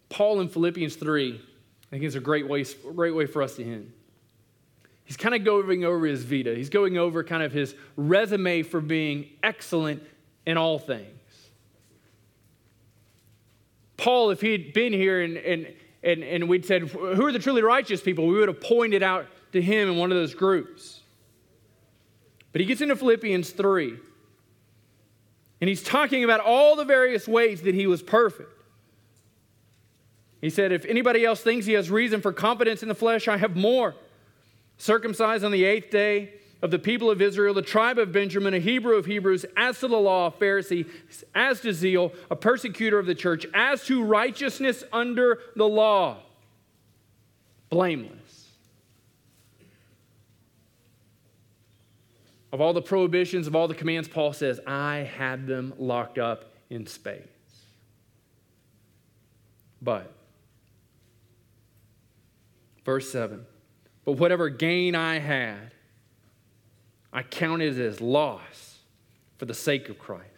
Paul 0.09 0.41
in 0.41 0.49
Philippians 0.49 0.97
3, 0.97 1.35
I 1.35 1.91
think 1.91 2.05
is 2.05 2.14
a 2.14 2.20
great 2.20 2.49
way, 2.49 2.64
great 2.95 3.14
way 3.14 3.27
for 3.27 3.43
us 3.43 3.57
to 3.57 3.64
end. 3.64 3.93
He's 5.05 5.16
kind 5.16 5.35
of 5.35 5.45
going 5.45 5.85
over 5.85 6.07
his 6.07 6.24
vita. 6.24 6.55
He's 6.55 6.68
going 6.68 6.99
over 6.99 7.22
kind 7.22 7.43
of 7.43 7.53
his 7.53 7.74
resume 7.97 8.62
for 8.62 8.81
being 8.81 9.29
excellent 9.43 10.03
in 10.47 10.57
all 10.57 10.79
things. 10.79 11.07
Paul, 13.97 14.31
if 14.31 14.41
he'd 14.41 14.72
been 14.72 14.93
here 14.93 15.22
and, 15.22 15.37
and, 15.37 15.72
and, 16.03 16.22
and 16.22 16.49
we'd 16.49 16.64
said, 16.64 16.83
Who 16.89 17.24
are 17.24 17.33
the 17.33 17.39
truly 17.39 17.62
righteous 17.62 18.01
people? 18.01 18.27
we 18.27 18.35
would 18.35 18.49
have 18.49 18.61
pointed 18.61 19.03
out 19.03 19.27
to 19.53 19.62
him 19.62 19.89
in 19.91 19.97
one 19.97 20.11
of 20.11 20.18
those 20.18 20.35
groups. 20.35 20.95
But 22.57 22.62
he 22.62 22.66
gets 22.66 22.80
into 22.80 22.96
Philippians 22.96 23.50
3, 23.50 23.98
and 25.61 25.68
he's 25.68 25.82
talking 25.82 26.24
about 26.24 26.40
all 26.40 26.74
the 26.74 26.86
various 26.86 27.28
ways 27.28 27.61
that 27.61 27.74
he 27.74 27.86
was 27.86 28.02
perfect. 28.02 28.50
He 30.40 30.48
said, 30.48 30.72
If 30.72 30.86
anybody 30.86 31.22
else 31.26 31.42
thinks 31.42 31.66
he 31.66 31.74
has 31.74 31.90
reason 31.90 32.22
for 32.22 32.32
confidence 32.32 32.82
in 32.82 32.88
the 32.88 32.94
flesh, 32.94 33.28
I 33.28 33.36
have 33.36 33.57
more. 33.57 33.94
Circumcised 34.78 35.44
on 35.44 35.52
the 35.52 35.64
eighth 35.64 35.90
day 35.90 36.32
of 36.62 36.70
the 36.70 36.78
people 36.78 37.11
of 37.11 37.20
Israel, 37.20 37.52
the 37.52 37.61
tribe 37.61 37.98
of 37.98 38.11
Benjamin, 38.11 38.54
a 38.54 38.59
Hebrew 38.59 38.96
of 38.96 39.04
Hebrews, 39.04 39.44
as 39.54 39.78
to 39.80 39.88
the 39.88 39.98
law, 39.98 40.28
a 40.28 40.30
Pharisee, 40.30 40.88
as 41.34 41.61
to 41.61 41.74
zeal, 41.74 42.11
a 42.30 42.36
persecutor 42.36 42.98
of 42.98 43.04
the 43.04 43.14
church, 43.14 43.44
as 43.52 43.84
to 43.84 44.02
righteousness 44.02 44.82
under 44.94 45.40
the 45.57 45.68
law, 45.68 46.22
blameless. 47.68 48.26
Of 52.53 52.61
all 52.61 52.72
the 52.72 52.82
prohibitions, 52.82 53.47
of 53.47 53.57
all 53.57 53.68
the 53.68 53.74
commands, 53.74 54.09
Paul 54.09 54.32
says, 54.32 54.61
I 54.66 54.99
had 54.99 55.47
them 55.47 55.74
locked 55.78 56.18
up 56.18 56.44
in 56.70 56.86
space. 56.86 57.26
But, 59.82 60.12
verse 62.84 63.11
7 63.11 63.44
But 64.05 64.12
whatever 64.12 64.49
gain 64.49 64.94
I 64.94 65.18
had, 65.18 65.72
I 67.12 67.22
counted 67.22 67.78
as 67.80 68.01
loss 68.01 68.78
for 69.38 69.44
the 69.44 69.55
sake 69.55 69.88
of 69.88 69.99
Christ. 69.99 70.30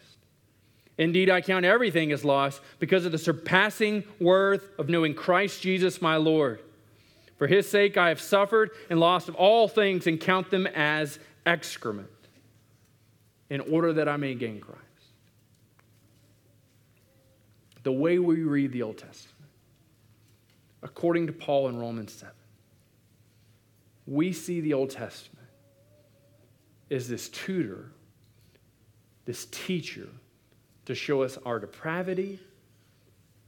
Indeed, 0.97 1.29
I 1.29 1.39
count 1.39 1.63
everything 1.63 2.11
as 2.11 2.25
loss 2.25 2.59
because 2.79 3.05
of 3.05 3.13
the 3.13 3.17
surpassing 3.17 4.03
worth 4.19 4.69
of 4.77 4.89
knowing 4.89 5.13
Christ 5.13 5.61
Jesus 5.61 6.01
my 6.01 6.17
Lord. 6.17 6.61
For 7.37 7.47
his 7.47 7.69
sake 7.69 7.95
I 7.95 8.09
have 8.09 8.19
suffered 8.19 8.71
and 8.89 8.99
lost 8.99 9.29
of 9.29 9.35
all 9.35 9.69
things 9.69 10.07
and 10.07 10.19
count 10.19 10.51
them 10.51 10.67
as 10.67 11.17
excrement 11.45 12.09
in 13.49 13.61
order 13.61 13.93
that 13.93 14.07
I 14.07 14.17
may 14.17 14.35
gain 14.35 14.59
Christ. 14.59 14.83
The 17.83 17.91
way 17.91 18.19
we 18.19 18.43
read 18.43 18.71
the 18.71 18.83
Old 18.83 18.97
Testament, 18.97 19.49
according 20.83 21.27
to 21.27 21.33
Paul 21.33 21.69
in 21.69 21.79
Romans 21.79 22.13
7, 22.13 22.33
we 24.05 24.33
see 24.33 24.61
the 24.61 24.73
Old 24.73 24.89
Testament 24.89 25.47
as 26.91 27.07
this 27.07 27.29
tutor, 27.29 27.91
this 29.25 29.45
teacher 29.45 30.07
to 30.85 30.95
show 30.95 31.21
us 31.21 31.37
our 31.45 31.59
depravity 31.59 32.39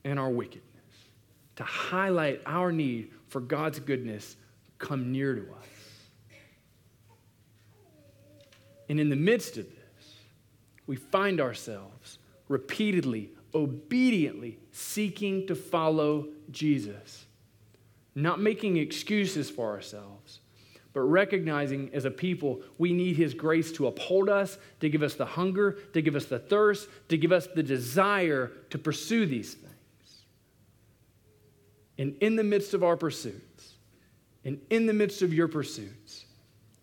and 0.03 0.19
our 0.19 0.29
wickedness, 0.29 0.65
to 1.55 1.63
highlight 1.63 2.41
our 2.45 2.71
need 2.71 3.11
for 3.27 3.41
God's 3.41 3.79
goodness 3.79 4.35
come 4.77 5.11
near 5.11 5.35
to 5.35 5.41
us. 5.41 5.80
And 8.91 8.99
in 8.99 9.07
the 9.07 9.15
midst 9.15 9.55
of 9.55 9.67
this, 9.69 10.15
we 10.85 10.97
find 10.97 11.39
ourselves 11.39 12.19
repeatedly, 12.49 13.29
obediently 13.55 14.59
seeking 14.73 15.47
to 15.47 15.55
follow 15.55 16.27
Jesus, 16.51 17.25
not 18.15 18.41
making 18.41 18.75
excuses 18.75 19.49
for 19.49 19.69
ourselves, 19.69 20.41
but 20.91 21.03
recognizing 21.03 21.89
as 21.93 22.03
a 22.03 22.11
people 22.11 22.63
we 22.77 22.91
need 22.91 23.15
His 23.15 23.33
grace 23.33 23.71
to 23.71 23.87
uphold 23.87 24.27
us, 24.27 24.57
to 24.81 24.89
give 24.89 25.03
us 25.03 25.13
the 25.13 25.25
hunger, 25.25 25.77
to 25.93 26.01
give 26.01 26.17
us 26.17 26.25
the 26.25 26.39
thirst, 26.39 26.89
to 27.07 27.17
give 27.17 27.31
us 27.31 27.47
the 27.47 27.63
desire 27.63 28.51
to 28.71 28.77
pursue 28.77 29.25
these 29.25 29.53
things. 29.53 30.17
And 31.97 32.17
in 32.19 32.35
the 32.35 32.43
midst 32.43 32.73
of 32.73 32.83
our 32.83 32.97
pursuits, 32.97 33.75
and 34.43 34.59
in 34.69 34.85
the 34.85 34.93
midst 34.93 35.21
of 35.21 35.33
your 35.33 35.47
pursuits, 35.47 36.25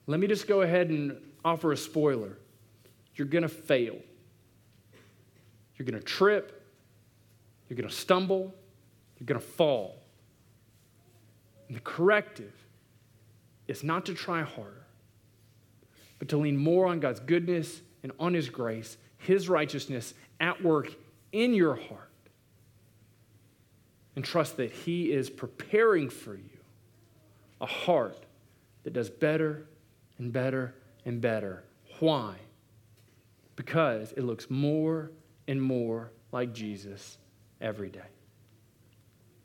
let 0.06 0.18
me 0.18 0.26
just 0.26 0.48
go 0.48 0.62
ahead 0.62 0.88
and 0.88 1.18
offer 1.44 1.72
a 1.72 1.76
spoiler. 1.76 2.36
You're 3.14 3.26
going 3.26 3.42
to 3.42 3.48
fail. 3.48 3.96
You're 5.76 5.86
going 5.86 5.98
to 5.98 6.04
trip. 6.04 6.62
You're 7.68 7.76
going 7.76 7.88
to 7.88 7.94
stumble. 7.94 8.54
You're 9.18 9.26
going 9.26 9.40
to 9.40 9.46
fall. 9.46 9.96
And 11.68 11.76
the 11.76 11.80
corrective 11.80 12.52
is 13.66 13.84
not 13.84 14.06
to 14.06 14.14
try 14.14 14.42
harder, 14.42 14.86
but 16.18 16.28
to 16.28 16.38
lean 16.38 16.56
more 16.56 16.86
on 16.86 17.00
God's 17.00 17.20
goodness 17.20 17.82
and 18.02 18.12
on 18.18 18.34
His 18.34 18.48
grace, 18.48 18.96
His 19.18 19.48
righteousness 19.48 20.14
at 20.40 20.62
work 20.62 20.94
in 21.32 21.54
your 21.54 21.74
heart. 21.74 22.10
And 24.16 24.24
trust 24.24 24.56
that 24.56 24.72
He 24.72 25.12
is 25.12 25.30
preparing 25.30 26.08
for 26.08 26.34
you 26.34 26.58
a 27.60 27.66
heart 27.66 28.24
that 28.84 28.92
does 28.92 29.10
better 29.10 29.66
and 30.18 30.32
better 30.32 30.74
and 31.08 31.20
better. 31.22 31.64
Why? 32.00 32.36
Because 33.56 34.12
it 34.12 34.24
looks 34.24 34.50
more 34.50 35.10
and 35.48 35.60
more 35.60 36.12
like 36.32 36.52
Jesus 36.52 37.16
every 37.62 37.88
day. 37.88 38.02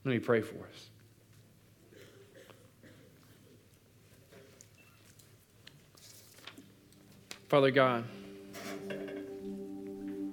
Let 0.03 0.11
me 0.11 0.19
pray 0.19 0.41
for 0.41 0.57
us. 0.57 0.89
Father 7.47 7.71
God, 7.71 8.03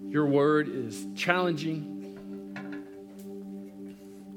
your 0.08 0.26
word 0.26 0.68
is 0.68 1.06
challenging. 1.14 1.96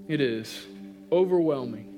It 0.08 0.22
is 0.22 0.68
overwhelming. 1.12 1.90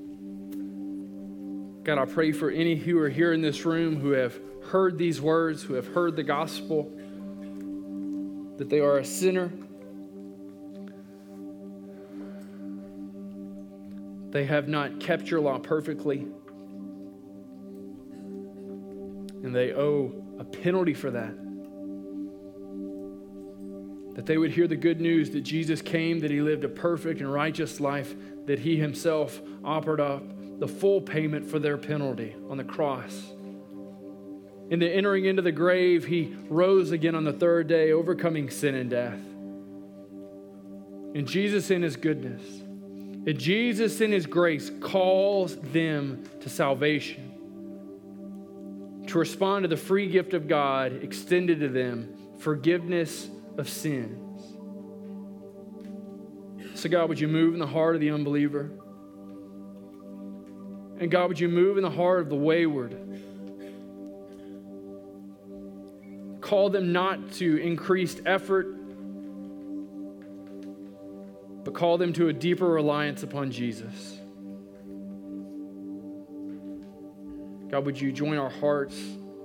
God, 1.84 1.98
I 1.98 2.06
pray 2.06 2.32
for 2.32 2.50
any 2.50 2.78
who 2.78 2.98
are 3.00 3.10
here 3.10 3.34
in 3.34 3.41
this 3.41 3.66
room 3.66 3.98
who 3.98 4.12
have 4.12 4.39
heard 4.68 4.97
these 4.97 5.22
words, 5.22 5.63
who 5.63 5.74
have 5.76 5.88
heard 5.88 6.16
the 6.16 6.24
gospel, 6.24 6.91
that 8.57 8.70
they 8.70 8.80
are 8.80 8.97
a 8.97 9.05
sinner. 9.05 9.51
They 14.32 14.45
have 14.45 14.68
not 14.68 14.99
kept 14.99 15.30
your 15.30 15.39
law 15.39 15.59
perfectly. 15.59 16.28
And 19.43 19.55
they 19.55 19.74
owe 19.74 20.13
a 20.39 20.43
penalty 20.43 20.93
for 20.93 21.11
that. 21.11 21.34
That 24.16 24.26
they 24.26 24.38
would 24.38 24.51
hear 24.51 24.68
the 24.68 24.76
good 24.76 25.01
news 25.01 25.30
that 25.32 25.41
Jesus 25.41 25.82
came, 25.82 26.20
that 26.20 26.32
he 26.32 26.41
lived 26.41 26.63
a 26.63 26.70
perfect 26.70 27.20
and 27.20 27.32
righteous 27.32 27.80
life, 27.80 28.16
that 28.45 28.59
he 28.59 28.78
himself 28.78 29.41
offered 29.63 29.99
up 29.99 30.24
the 30.59 30.68
full 30.68 31.01
payment 31.01 31.49
for 31.49 31.59
their 31.59 31.78
penalty 31.78 32.36
on 32.49 32.57
the 32.57 32.63
cross. 32.63 33.35
In 34.70 34.80
the 34.80 34.89
entering 34.89 35.26
into 35.26 35.41
the 35.43 35.51
grave, 35.51 36.05
he 36.05 36.36
rose 36.49 36.91
again 36.91 37.13
on 37.13 37.24
the 37.24 37.34
third 37.34 37.68
day, 37.68 37.91
overcoming 37.91 38.49
sin 38.49 38.74
and 38.76 38.89
death. 38.89 39.20
And 41.13 41.28
Jesus, 41.28 41.70
in 41.70 41.84
his 41.84 41.95
goodness, 41.95 42.41
and 43.28 43.39
Jesus, 43.39 44.01
in 44.01 44.11
his 44.11 44.26
grace, 44.26 44.72
calls 44.82 45.55
them 45.57 46.24
to 46.41 46.49
salvation, 46.49 47.32
to 49.07 49.20
respond 49.20 49.63
to 49.63 49.68
the 49.68 49.78
free 49.78 50.09
gift 50.09 50.34
of 50.34 50.47
God 50.47 51.03
extended 51.03 51.59
to 51.59 51.70
them 51.70 52.16
forgiveness 52.39 53.30
of 53.57 53.70
sins. 53.70 54.22
So, 56.74 56.89
God, 56.89 57.07
would 57.09 57.20
you 57.20 57.28
move 57.28 57.53
in 57.53 57.59
the 57.59 57.68
heart 57.68 57.95
of 57.95 58.01
the 58.01 58.11
unbeliever? 58.11 58.72
And 60.99 61.09
God, 61.09 61.30
would 61.30 61.39
you 61.39 61.49
move 61.49 61.78
in 61.78 61.84
the 61.84 61.89
heart 61.89 62.22
of 62.22 62.30
the 62.30 62.36
wayward? 62.36 62.97
Call 66.46 66.70
them 66.70 66.93
not 66.93 67.32
to 67.34 67.58
increased 67.58 68.22
effort, 68.28 68.68
but 71.64 71.74
call 71.74 71.98
them 71.98 72.14
to 72.14 72.28
a 72.28 72.34
deeper 72.34 72.68
reliance 72.68 73.24
upon 73.24 73.50
Jesus. 73.50 74.20
God, 77.72 77.84
would 77.88 78.00
you 78.00 78.12
join 78.12 78.38
our 78.38 78.52
hearts 78.52 78.96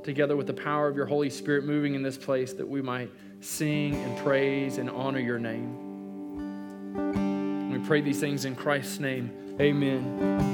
together 0.03 0.37
with 0.37 0.47
the 0.47 0.53
power 0.53 0.89
of 0.89 0.97
your 0.97 1.07
Holy 1.07 1.31
Spirit 1.31 1.65
moving 1.65 1.95
in 1.95 2.03
this 2.03 2.19
place 2.19 2.53
that 2.53 2.69
we 2.69 2.83
might 2.83 3.11
sing 3.41 3.95
and 3.95 4.19
praise 4.19 4.77
and 4.77 4.91
honor 4.91 5.21
your 5.21 5.39
name? 5.39 5.89
We 7.73 7.79
pray 7.79 8.03
these 8.03 8.21
things 8.21 8.45
in 8.45 8.55
Christ's 8.55 9.01
name. 9.01 9.57
Amen. 9.59 10.49